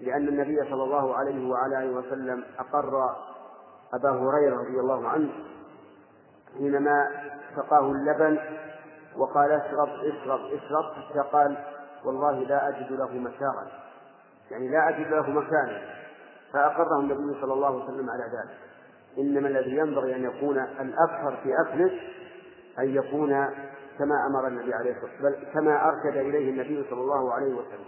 لأن 0.00 0.28
النبي 0.28 0.56
صلى 0.70 0.84
الله 0.84 1.16
عليه 1.16 1.50
وعلى 1.50 1.78
آله 1.78 1.92
وسلم 1.92 2.44
أقر 2.58 3.16
أبا 3.94 4.10
هريرة 4.10 4.56
رضي 4.56 4.80
الله 4.80 5.08
عنه 5.08 5.30
حينما 6.58 7.10
سقاه 7.56 7.92
اللبن 7.92 8.38
وقال 9.16 9.52
اشرب 9.52 9.88
اشرب 9.88 10.40
اشرب 10.40 10.84
حتى 10.94 11.20
قال 11.32 11.56
والله 12.04 12.38
لا 12.38 12.68
أجد 12.68 12.92
له 12.92 13.12
مساغا 13.12 13.66
يعني 14.50 14.68
لا 14.68 14.88
أجد 14.88 15.06
له 15.06 15.30
مكانا. 15.30 15.82
فأقره 16.52 17.00
النبي 17.00 17.40
صلى 17.40 17.52
الله 17.52 17.66
عليه 17.66 17.84
وسلم 17.84 18.10
على 18.10 18.24
ذلك. 18.24 18.58
إنما 19.18 19.48
الذي 19.48 19.76
ينبغي 19.76 20.16
أن 20.16 20.24
يكون 20.24 20.58
الأكثر 20.58 21.36
في 21.42 21.52
أكله 21.66 21.90
أن 22.78 22.94
يكون 22.94 23.30
كما 23.98 24.26
أمر 24.26 24.46
النبي 24.48 24.74
عليه 24.74 24.90
الصلاة 24.90 25.10
والسلام 25.12 25.32
بل 25.32 25.52
كما 25.52 25.88
أرشد 25.88 26.16
إليه 26.16 26.50
النبي 26.50 26.90
صلى 26.90 27.00
الله 27.00 27.34
عليه 27.34 27.54
وسلم. 27.54 27.84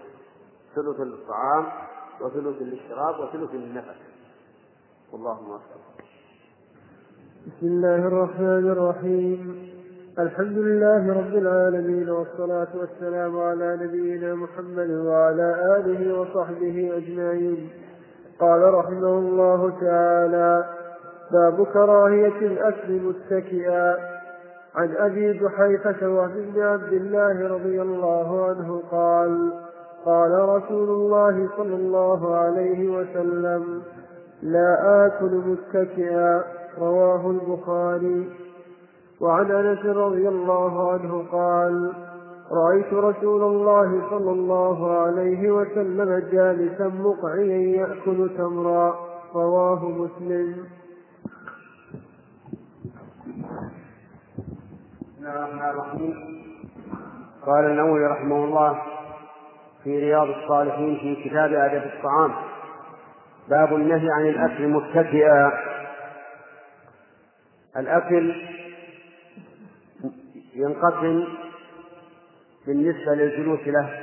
ثلث 0.75 1.01
للطعام 1.01 1.67
وثلث 2.21 2.63
للشراب 2.63 3.21
وثلث 3.21 3.55
للنفس. 3.55 3.97
والله 5.13 5.41
موفق 5.43 5.81
بسم 7.47 7.67
الله 7.67 8.07
الرحمن 8.07 8.71
الرحيم. 8.71 9.72
الحمد 10.19 10.59
لله 10.59 11.13
رب 11.13 11.35
العالمين 11.35 12.11
والصلاة 12.11 12.69
والسلام 12.75 13.41
على 13.41 13.79
نبينا 13.83 14.35
محمد 14.35 14.91
وعلى 14.91 15.77
آله 15.79 16.21
وصحبه 16.21 16.93
أجمعين. 16.97 17.69
قال 18.41 18.75
رحمه 18.75 19.19
الله 19.19 19.73
تعالى 19.81 20.65
باب 21.33 21.67
كراهية 21.67 22.39
الأكل 22.39 23.01
متكئا. 23.01 23.97
عن 24.75 24.95
أبي 24.97 25.33
جحيفة 25.33 26.09
وهب 26.09 26.53
بن 26.55 26.63
عبد 26.63 26.93
الله 26.93 27.49
رضي 27.49 27.83
الله 27.83 28.45
عنه 28.49 28.83
قال 28.91 29.53
قال 30.05 30.49
رسول 30.49 30.89
الله 30.89 31.49
صلى 31.57 31.75
الله 31.75 32.37
عليه 32.37 32.89
وسلم 32.91 33.83
لا 34.43 35.07
آكل 35.07 35.43
متكئا. 35.47 36.45
رواه 36.79 37.31
البخاري. 37.31 38.31
وعن 39.23 39.51
أنس 39.51 39.87
رضي 39.87 40.29
الله 40.29 40.93
عنه 40.93 41.25
قال 41.33 41.93
رأيت 42.53 42.93
رسول 42.93 43.43
الله 43.43 44.11
صلى 44.11 44.31
الله 44.31 45.01
عليه 45.01 45.51
وسلم 45.51 46.29
جالسا 46.33 46.89
مقعيا 46.89 47.59
يأكل 47.59 48.31
تمرا 48.39 48.95
رواه 49.35 49.89
مسلم. 49.89 50.67
قال 57.47 57.65
النووي 57.65 58.07
رحمه 58.07 58.45
الله 58.45 58.83
في 59.85 59.99
رياض 59.99 60.29
الصالحين 60.29 60.99
في 60.99 61.29
كتاب 61.29 61.53
أدب 61.53 61.83
الطعام 61.83 62.33
باب 63.49 63.75
النهي 63.75 64.11
عن 64.11 64.27
الأكل 64.27 64.69
متكئا 64.69 65.53
الأكل 67.77 68.52
ينقسم 70.55 71.25
بالنسبة 72.67 73.15
للجلوس 73.15 73.61
له 73.67 73.99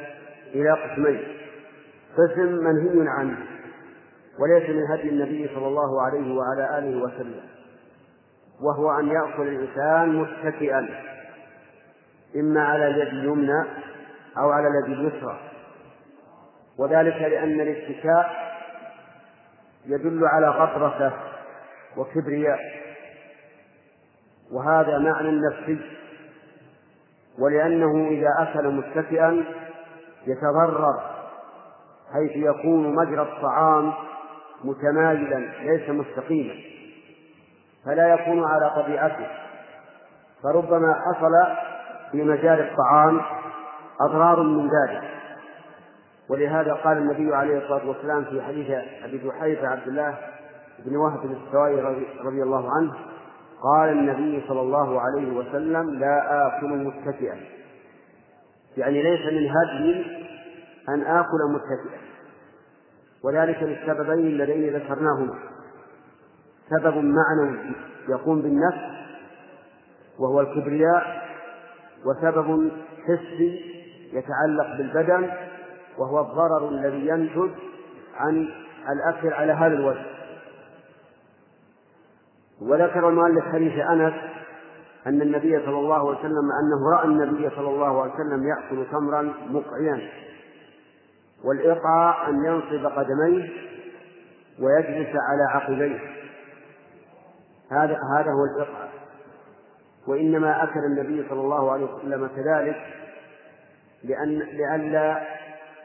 إلى 0.54 0.72
قسمين. 0.72 1.24
قسم 2.18 2.46
منهي 2.46 3.10
عنه 3.10 3.38
وليس 4.40 4.70
من 4.70 4.84
هدي 4.92 5.10
النبي 5.10 5.48
صلى 5.56 5.68
الله 5.68 6.02
عليه 6.02 6.34
وعلى 6.34 6.80
آله 6.80 7.04
وسلم 7.04 7.42
وهو 8.62 9.00
أن 9.00 9.08
يأكل 9.08 9.48
الإنسان 9.48 10.16
متكئا 10.16 10.90
إما 12.36 12.62
على 12.62 12.88
اليد 12.88 13.08
اليمنى 13.08 13.64
أو 14.38 14.50
على 14.50 14.68
اليد 14.68 15.00
اليسرى. 15.00 15.40
وذلك 16.78 17.16
لأن 17.16 17.62
الاتكاء 17.62 18.50
يدل 19.86 20.26
على 20.26 20.50
غطرسة 20.50 21.14
وكبرياء 21.98 22.60
وهذا 24.52 24.98
معنى 24.98 25.32
نفسي 25.32 25.99
ولأنه 27.40 28.08
إذا 28.08 28.30
أكل 28.40 28.68
متكئا 28.68 29.46
يتضرر 30.28 31.00
حيث 32.14 32.32
يكون 32.36 32.96
مجرى 32.96 33.22
الطعام 33.22 33.94
متمايلا 34.64 35.38
ليس 35.62 35.90
مستقيما 35.90 36.54
فلا 37.86 38.14
يكون 38.14 38.46
على 38.46 38.84
طبيعته. 38.84 39.28
فربما 40.44 40.94
حصل 40.94 41.32
في 42.12 42.24
مجال 42.24 42.60
الطعام 42.60 43.22
أضرار 44.02 44.44
من 44.44 44.70
ذلك. 44.70 45.04
ولهذا 46.30 46.74
قال 46.74 46.98
النبي 46.98 47.36
عليه 47.36 47.58
الصلاة 47.58 47.88
والسلام 47.88 48.24
في 48.26 48.42
حديث 48.42 48.70
أبي 49.04 49.18
جحيفة 49.18 49.68
عبد 49.68 49.88
الله 49.88 50.18
بن 50.86 50.96
وهب 50.96 51.26
السوائي 51.26 51.82
رضي 52.26 52.44
الله 52.44 52.72
عنه 52.72 52.94
قال 53.64 53.90
النبي 53.90 54.44
صلى 54.48 54.62
الله 54.62 55.02
عليه 55.02 55.38
وسلم 55.38 56.00
لا 56.00 56.48
آكل 56.48 56.68
متكئا. 56.68 57.38
يعني 58.78 59.04
ليس 59.04 59.34
من 59.34 59.50
هدي 59.50 60.06
أن 60.90 61.02
آكل 61.02 61.40
متكئا. 61.54 62.00
وذلك 63.24 63.64
للسببين 63.64 64.28
اللذين 64.28 64.76
ذكرناهما. 64.76 65.36
سبب 66.70 66.96
معنوي 66.98 67.60
يقوم 68.10 68.42
بالنفس 68.42 69.00
وهو 70.20 70.42
الكبرياء 70.42 71.30
وسبب 72.06 72.72
حسي 73.04 73.62
يتعلق 74.14 74.78
بالبدن 74.78 75.32
وهو 75.98 76.20
الضرر 76.20 76.70
الذي 76.70 77.08
ينتج 77.08 77.50
عن 78.16 78.48
الأكل 78.90 79.34
على 79.34 79.54
هذا 79.54 79.74
الوجه. 79.74 80.19
وذكر 82.62 83.10
المؤلف 83.10 83.46
حديث 83.54 83.74
أنس 83.80 84.14
أن 85.08 85.22
النبي 85.22 85.66
صلى 85.66 85.78
الله 85.78 86.10
عليه 86.10 86.20
وسلم 86.20 86.50
أنه 86.62 86.98
رأى 86.98 87.06
النبي 87.06 87.50
صلى 87.50 87.70
الله 87.70 88.02
عليه 88.02 88.14
وسلم 88.14 88.48
يأكل 88.48 88.92
تمرا 88.92 89.34
مقعيا 89.50 90.10
والإقعاء 91.44 92.30
أن 92.30 92.46
ينصب 92.46 92.86
قدميه 92.86 93.50
ويجلس 94.60 95.10
على 95.30 95.44
عقبيه. 95.50 96.00
هذا 97.72 98.00
هذا 98.18 98.32
هو 98.32 98.46
الإقعاء 98.56 98.90
وإنما 100.08 100.64
أكل 100.64 100.80
النبي 100.80 101.30
صلى 101.30 101.42
الله 101.42 101.72
عليه 101.72 101.86
وسلم 101.86 102.28
كذلك 102.28 102.78
لأن 104.04 104.30
لئلا 104.30 105.22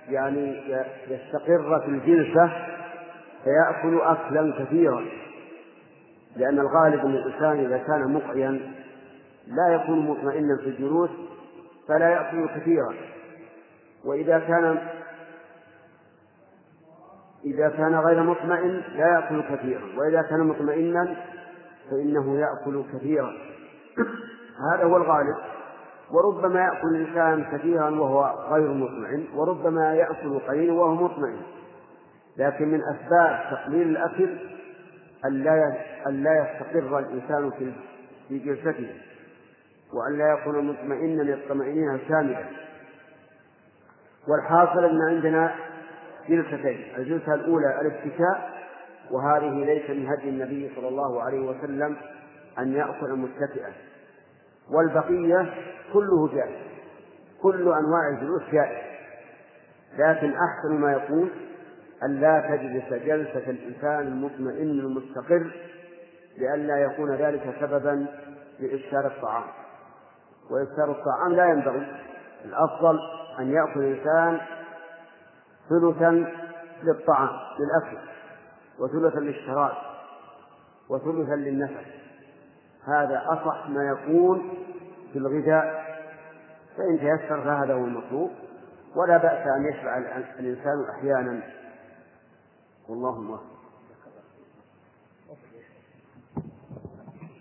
يعني 0.08 0.62
يستقر 1.08 1.80
في 1.80 1.88
الجلسة 1.88 2.52
فيأكل 3.44 4.00
أكلا 4.00 4.64
كثيرا. 4.64 5.04
لأن 6.36 6.58
الغالب 6.58 7.00
أن 7.00 7.10
الإنسان 7.10 7.64
إذا 7.64 7.78
كان 7.78 8.12
مقعيا 8.12 8.50
لا 9.46 9.74
يكون 9.74 9.98
مطمئنا 9.98 10.56
في 10.56 10.66
الجلوس 10.66 11.10
فلا 11.88 12.08
يأكل 12.08 12.48
كثيرا. 12.48 12.94
وإذا 14.04 14.38
كان 14.38 14.78
إذا 17.44 17.68
كان 17.68 17.94
غير 17.94 18.22
مطمئن 18.22 18.82
لا 18.96 19.06
يأكل 19.14 19.42
كثيرا. 19.42 19.82
وإذا 19.98 20.22
كان 20.22 20.40
مطمئنا 20.40 21.16
فإنه 21.90 22.38
يأكل 22.38 22.84
كثيرا. 22.94 23.32
هذا 24.72 24.84
هو 24.84 24.96
الغالب. 24.96 25.36
وربما 26.10 26.60
يأكل 26.60 26.96
الإنسان 26.96 27.44
كثيرا 27.52 27.90
وهو 27.90 28.34
غير 28.50 28.72
مطمئن 28.72 29.26
وربما 29.34 29.94
يأكل 29.94 30.38
قليلا 30.38 30.72
وهو 30.72 30.94
مطمئن. 30.94 31.42
لكن 32.36 32.68
من 32.68 32.80
أسباب 32.82 33.40
تقليل 33.50 33.88
الأكل 33.88 34.53
أن 35.26 36.22
لا 36.22 36.32
يستقر 36.42 36.98
الإنسان 36.98 37.50
في 38.28 38.38
جلسته 38.38 38.92
وأن 39.92 40.18
لا 40.18 40.32
يكون 40.32 40.64
مطمئنا 40.64 41.34
اطمئنانا 41.34 41.98
كاملا 42.08 42.44
والحاصل 44.28 44.84
أن 44.84 45.00
عندنا 45.08 45.54
جلستين 46.28 46.84
الجلسة 46.98 47.34
الأولى 47.34 47.80
الاتكاء 47.80 48.54
وهذه 49.10 49.64
ليس 49.64 49.90
من 49.90 50.06
هدي 50.06 50.28
النبي 50.28 50.70
صلى 50.76 50.88
الله 50.88 51.22
عليه 51.22 51.40
وسلم 51.40 51.96
أن 52.58 52.72
يأكل 52.72 53.12
متكئا. 53.12 53.72
والبقية 54.70 55.54
كله 55.92 56.28
جائز 56.34 56.56
كل 57.42 57.62
أنواع 57.62 58.08
الجلوس 58.12 58.42
جائز 58.52 58.84
لكن 59.98 60.32
أحسن 60.34 60.80
ما 60.80 60.92
يكون 60.92 61.30
أن 62.04 62.20
لا 62.20 62.40
تجلس 62.40 63.04
جلسة 63.04 63.50
الإنسان 63.50 64.00
المطمئن 64.00 64.80
المستقر 64.80 65.50
لئلا 66.38 66.76
يكون 66.76 67.14
ذلك 67.14 67.54
سببا 67.60 68.06
لإفساد 68.60 69.04
الطعام. 69.04 69.44
وإفساد 70.50 70.88
الطعام 70.88 71.32
لا 71.32 71.44
ينبغي. 71.44 71.86
الأفضل 72.44 72.98
أن 73.38 73.52
يأكل 73.52 73.80
الإنسان 73.80 74.40
ثلثا 75.68 76.26
للطعام 76.82 77.30
للأكل 77.58 77.98
وثلثا 78.78 79.20
للشراب 79.20 79.72
وثلثا 80.90 81.34
للنفس. 81.34 81.86
هذا 82.86 83.22
أصح 83.26 83.68
ما 83.68 83.84
يكون 83.84 84.50
في 85.12 85.18
الغذاء. 85.18 85.84
فإن 86.76 86.98
تيسر 86.98 87.40
فهذا 87.40 87.74
هو 87.74 87.84
المطلوب. 87.84 88.30
ولا 88.96 89.16
بأس 89.16 89.46
أن 89.46 89.64
يشبع 89.64 89.98
الإنسان 90.38 90.84
أحيانا 90.90 91.40
والله 92.88 93.20
موفق 93.20 93.42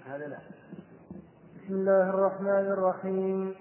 هذا 0.05 0.27
لا. 0.27 0.37
بسم 1.55 1.73
الله 1.73 2.09
الرحمن 2.09 2.65
الرحيم. 2.71 3.55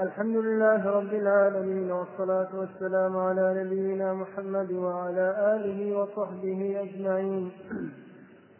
الحمد 0.00 0.36
لله 0.36 0.90
رب 0.90 1.12
العالمين 1.14 1.90
والصلاة 1.92 2.48
والسلام 2.54 3.16
على 3.16 3.64
نبينا 3.64 4.14
محمد 4.14 4.72
وعلى 4.72 5.56
آله 5.56 5.98
وصحبه 5.98 6.80
أجمعين. 6.80 7.52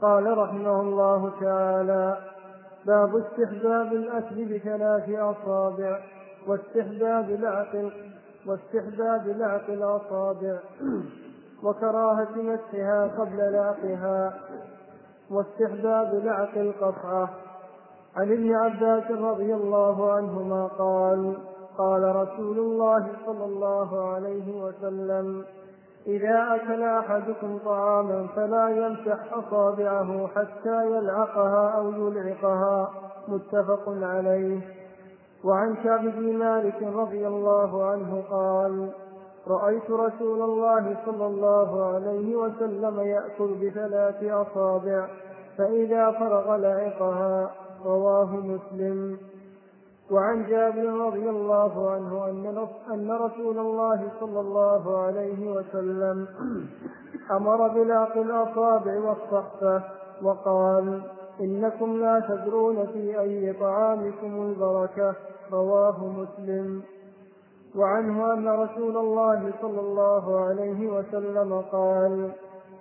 قال 0.01 0.39
رحمه 0.39 0.81
الله 0.81 1.40
تعالى 1.40 2.16
باب 2.86 3.16
استحباب 3.16 3.93
الأكل 3.93 4.44
بثلاث 4.44 5.11
أصابع 5.11 6.01
واستحباب 6.47 7.31
العقل 7.31 7.93
واستحباب 8.47 9.28
لعق 9.28 9.70
الأصابع. 9.70 10.59
وكراهة 11.63 12.37
مسحها 12.37 13.11
قبل 13.19 13.53
لعقها 13.53 14.35
واستحباب 15.31 16.15
لعق 16.25 16.59
القطعة 16.59 17.31
عن 18.17 18.33
ابن 18.33 18.55
عباس 18.55 19.11
رضي 19.11 19.55
الله 19.55 20.13
عنهما 20.13 20.67
قال 20.67 21.37
قال 21.79 22.17
رسول 22.17 22.59
الله 22.59 23.07
صلى 23.27 23.45
الله 23.45 24.13
عليه 24.15 24.63
وسلم 24.63 25.45
إذا 26.07 26.55
أكل 26.55 26.83
أحدكم 26.83 27.59
طعاما 27.65 28.27
فلا 28.37 28.69
يمسح 28.69 29.19
أصابعه 29.33 30.27
حتى 30.27 30.87
يلعقها 30.87 31.69
أو 31.69 31.91
يلعقها. 31.91 32.91
متفق 33.29 33.89
عليه. 33.89 34.61
وعن 35.45 35.75
كعب 35.75 36.01
بن 36.01 36.39
مالك 36.39 36.83
رضي 36.83 37.27
الله 37.27 37.85
عنه 37.85 38.23
قال 38.31 38.91
رأيت 39.48 39.90
رسول 39.90 40.43
الله 40.43 40.97
صلى 41.06 41.27
الله 41.27 41.94
عليه 41.94 42.36
وسلم 42.36 43.01
يأكل 43.01 43.55
بثلاث 43.62 44.24
أصابع 44.24 45.09
فإذا 45.59 46.10
فرغ 46.10 46.56
لعقها 46.56 47.51
رواه 47.85 48.36
مسلم. 48.36 49.19
وعن 50.10 50.47
جابر 50.47 51.06
رضي 51.06 51.31
الله 51.31 51.90
عنه 51.90 52.28
أن 52.94 53.10
رسول 53.10 53.59
الله 53.59 54.09
صلى 54.20 54.40
الله 54.40 54.98
عليه 54.98 55.51
وسلم 55.56 56.27
أمر 57.31 57.69
بلاق 57.69 58.16
الأصابع 58.16 58.98
والصحفة 58.98 59.82
وقال 60.23 61.02
إنكم 61.40 62.01
لا 62.01 62.20
تدرون 62.28 62.86
في 62.86 63.20
أي 63.20 63.52
طعامكم 63.52 64.43
البركة 64.43 65.14
رواه 65.52 66.06
مسلم. 66.06 66.82
وعنه 67.77 68.32
أن 68.32 68.49
رسول 68.49 68.97
الله 68.97 69.53
صلى 69.62 69.81
الله 69.81 70.40
عليه 70.40 70.89
وسلم 70.89 71.61
قال 71.73 72.32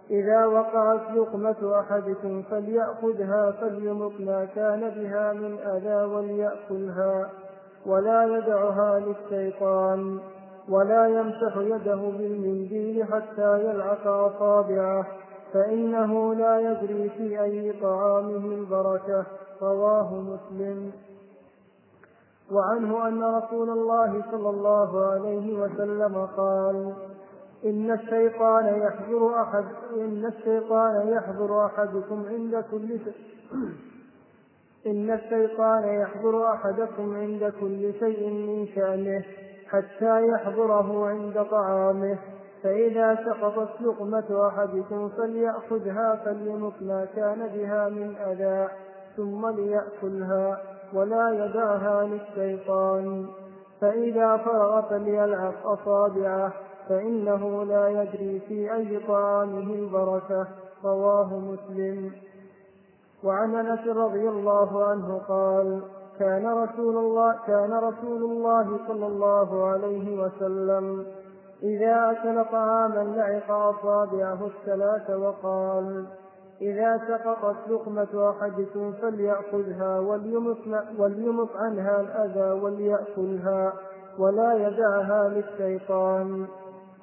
إذا 0.09 0.45
وقعت 0.45 1.11
لقمة 1.15 1.79
أحدكم 1.79 2.43
فليأخذها 2.43 3.51
فليمط 3.51 4.11
ما 4.19 4.45
كان 4.55 4.79
بها 4.79 5.33
من 5.33 5.59
أذى 5.59 6.03
وليأكلها 6.03 7.29
ولا 7.85 8.23
يدعها 8.37 8.99
للشيطان 8.99 10.19
ولا 10.69 11.07
يمسح 11.07 11.57
يده 11.57 11.95
بالمنديل 11.95 13.03
حتى 13.03 13.65
يلعق 13.65 14.07
أصابعه 14.07 15.07
فإنه 15.53 16.33
لا 16.33 16.59
يدري 16.59 17.09
في 17.09 17.43
أي 17.43 17.73
طعامه 17.81 18.45
البركة 18.45 19.25
رواه 19.61 20.13
مسلم. 20.13 20.91
وعنه 22.51 23.07
أن 23.07 23.23
رسول 23.23 23.69
الله 23.69 24.23
صلى 24.31 24.49
الله 24.49 25.05
عليه 25.05 25.59
وسلم 25.59 26.27
قال 26.37 26.93
إن 27.65 27.91
الشيطان 27.91 28.65
يحضر 28.65 29.41
أحد 29.41 29.65
إن 29.95 30.25
الشيطان 30.25 31.07
يحضر 31.07 31.65
أحدكم 31.65 32.25
عند 32.29 32.63
كل 32.71 32.99
إن 34.87 35.11
الشيطان 35.11 35.83
يحضر 35.83 36.53
أحدكم 36.53 37.15
عند 37.15 37.53
كل 37.59 37.93
شيء 37.99 38.29
من 38.29 38.67
شأنه 38.75 39.23
حتى 39.67 40.27
يحضره 40.27 41.07
عند 41.07 41.45
طعامه. 41.51 42.17
فإذا 42.63 43.15
سقطت 43.15 43.81
لقمة 43.81 44.47
أحدكم 44.47 45.09
فليأخذها 45.09 46.15
فليمط 46.25 46.73
ما 46.81 47.05
كان 47.15 47.47
بها 47.47 47.89
من 47.89 48.15
أذى 48.15 48.67
ثم 49.17 49.47
ليأكلها. 49.49 50.70
ولا 50.93 51.45
يدعها 51.45 52.03
للشيطان. 52.03 53.25
فإذا 53.81 54.37
فرغ 54.37 54.81
فليلعق 54.81 55.67
أصابعه 55.67 56.53
فإنه 56.89 57.63
لا 57.63 57.87
يدري 57.87 58.39
في 58.47 58.73
أي 58.73 58.99
طعامه 59.07 59.73
البركة 59.73 60.47
رواه 60.83 61.39
مسلم. 61.39 62.11
وعن 63.23 63.55
أنس 63.55 63.87
رضي 63.87 64.29
الله 64.29 64.85
عنه 64.85 65.21
قال 65.27 65.81
كان 66.19 66.47
رسول 66.47 66.97
الله 66.97 67.35
كان 67.47 67.73
رسول 67.73 68.23
الله 68.23 68.79
صلى 68.87 69.07
الله 69.07 69.65
عليه 69.65 70.23
وسلم 70.23 71.05
إذا 71.63 72.11
أكل 72.11 72.45
طعاما 72.51 73.03
لعق 73.17 73.51
أصابعه 73.51 74.47
الثلاث 74.47 75.09
وقال 75.09 76.05
إذا 76.61 77.01
سقطت 77.07 77.55
لقمة 77.69 78.29
أحدكم 78.29 78.93
فليأخذها 78.93 79.99
وليمط 80.97 81.49
عنها 81.55 82.01
الأذى 82.01 82.61
وليأكلها 82.61 83.73
ولا 84.19 84.53
يدعها 84.53 85.29
للشيطان. 85.29 86.47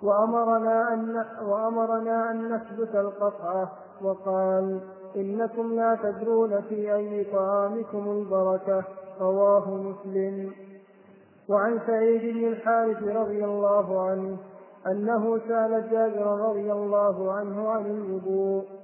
وأمرنا 0.02 0.94
أن 0.94 1.24
وأمرنا 1.42 2.30
أن 2.30 2.54
نثبت 2.54 2.94
القطعة 2.94 3.72
وقال 4.02 4.80
إنكم 5.16 5.72
لا 5.72 5.98
تدرون 6.02 6.60
في 6.60 6.94
أي 6.94 7.24
طعامكم 7.24 8.10
البركة. 8.10 8.84
رواه 9.20 9.70
مسلم. 9.70 10.52
وعن 11.48 11.80
سعيد 11.86 12.34
بن 12.34 12.48
الحارث 12.48 13.02
رضي 13.02 13.44
الله 13.44 14.08
عنه 14.10 14.36
أنه 14.86 15.38
سأل 15.48 15.90
جابر 15.90 16.48
رضي 16.48 16.72
الله 16.72 17.32
عنه 17.32 17.70
عن 17.70 17.86
الوضوء. 17.86 18.77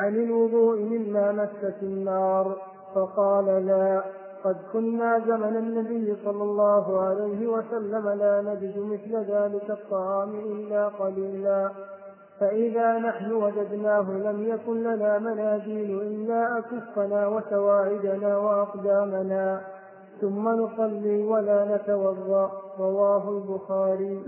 عن 0.00 0.14
الوضوء 0.14 0.78
مما 0.78 1.32
مست 1.32 1.82
النار 1.82 2.56
فقال 2.94 3.66
لا 3.66 4.02
قد 4.44 4.56
كنا 4.72 5.18
زمن 5.26 5.56
النبي 5.56 6.16
صلى 6.24 6.42
الله 6.42 7.00
عليه 7.00 7.46
وسلم 7.46 8.08
لا 8.08 8.42
نجد 8.42 8.78
مثل 8.78 9.16
ذلك 9.32 9.70
الطعام 9.70 10.34
إلا 10.34 10.88
قليلا. 10.88 11.70
فإذا 12.40 12.98
نحن 12.98 13.32
وجدناه 13.32 14.10
لم 14.10 14.48
يكن 14.48 14.82
لنا 14.82 15.18
مناديل 15.18 16.00
إلا 16.00 16.58
أكفنا 16.58 17.26
وسواعدنا 17.26 18.36
وأقدامنا. 18.36 19.60
ثم 20.20 20.48
نصلي 20.48 21.22
ولا 21.22 21.76
نتوضأ 21.76 22.50
رواه 22.78 23.30
البخاري. 23.30 24.24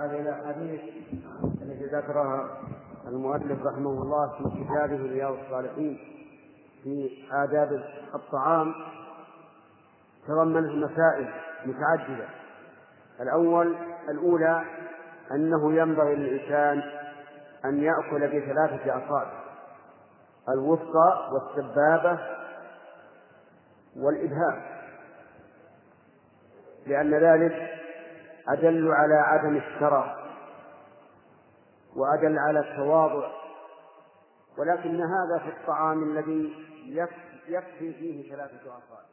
هذه 0.00 0.20
الأحاديث 0.20 0.80
التي 1.62 1.84
ذكرها 1.84 2.58
المؤلف 3.06 3.66
رحمه 3.66 3.90
الله 4.02 4.28
في 4.28 4.64
كتابه 4.64 4.96
رياض 4.96 5.34
الصالحين 5.44 5.98
في 6.82 7.10
آداب 7.32 7.84
الطعام. 8.14 8.74
تضمنت 10.28 10.90
مسائل 10.90 11.28
متعددة. 11.66 12.28
الأول 13.20 13.76
الأولى 14.08 14.64
أنه 15.32 15.72
ينبغي 15.72 16.14
للإنسان 16.14 16.82
أن 17.64 17.82
يأكل 17.82 18.26
بثلاثة 18.28 18.98
أصابع 18.98 19.46
الوسطى 20.48 21.30
والسبابة 21.32 22.18
والإبهام 23.96 24.62
لأن 26.86 27.14
ذلك 27.14 27.75
أدل 28.48 28.92
على 28.92 29.14
عدم 29.14 29.56
الشرف 29.56 30.06
وأدل 31.96 32.38
على 32.38 32.60
التواضع 32.60 33.28
ولكن 34.58 34.96
هذا 34.96 35.38
في 35.44 35.48
الطعام 35.48 36.02
الذي 36.02 36.52
يكفي 37.48 37.92
فيه 37.92 38.30
ثلاثة 38.30 38.60
أصابع 38.62 39.06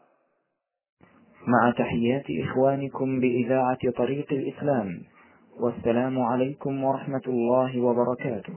مع 1.47 1.71
تحيات 1.71 2.25
إخوانكم 2.43 3.19
بإذاعة 3.19 3.91
طريق 3.97 4.33
الإسلام 4.33 5.01
والسلام 5.59 6.21
عليكم 6.21 6.83
ورحمة 6.83 7.21
الله 7.27 7.81
وبركاته. 7.81 8.53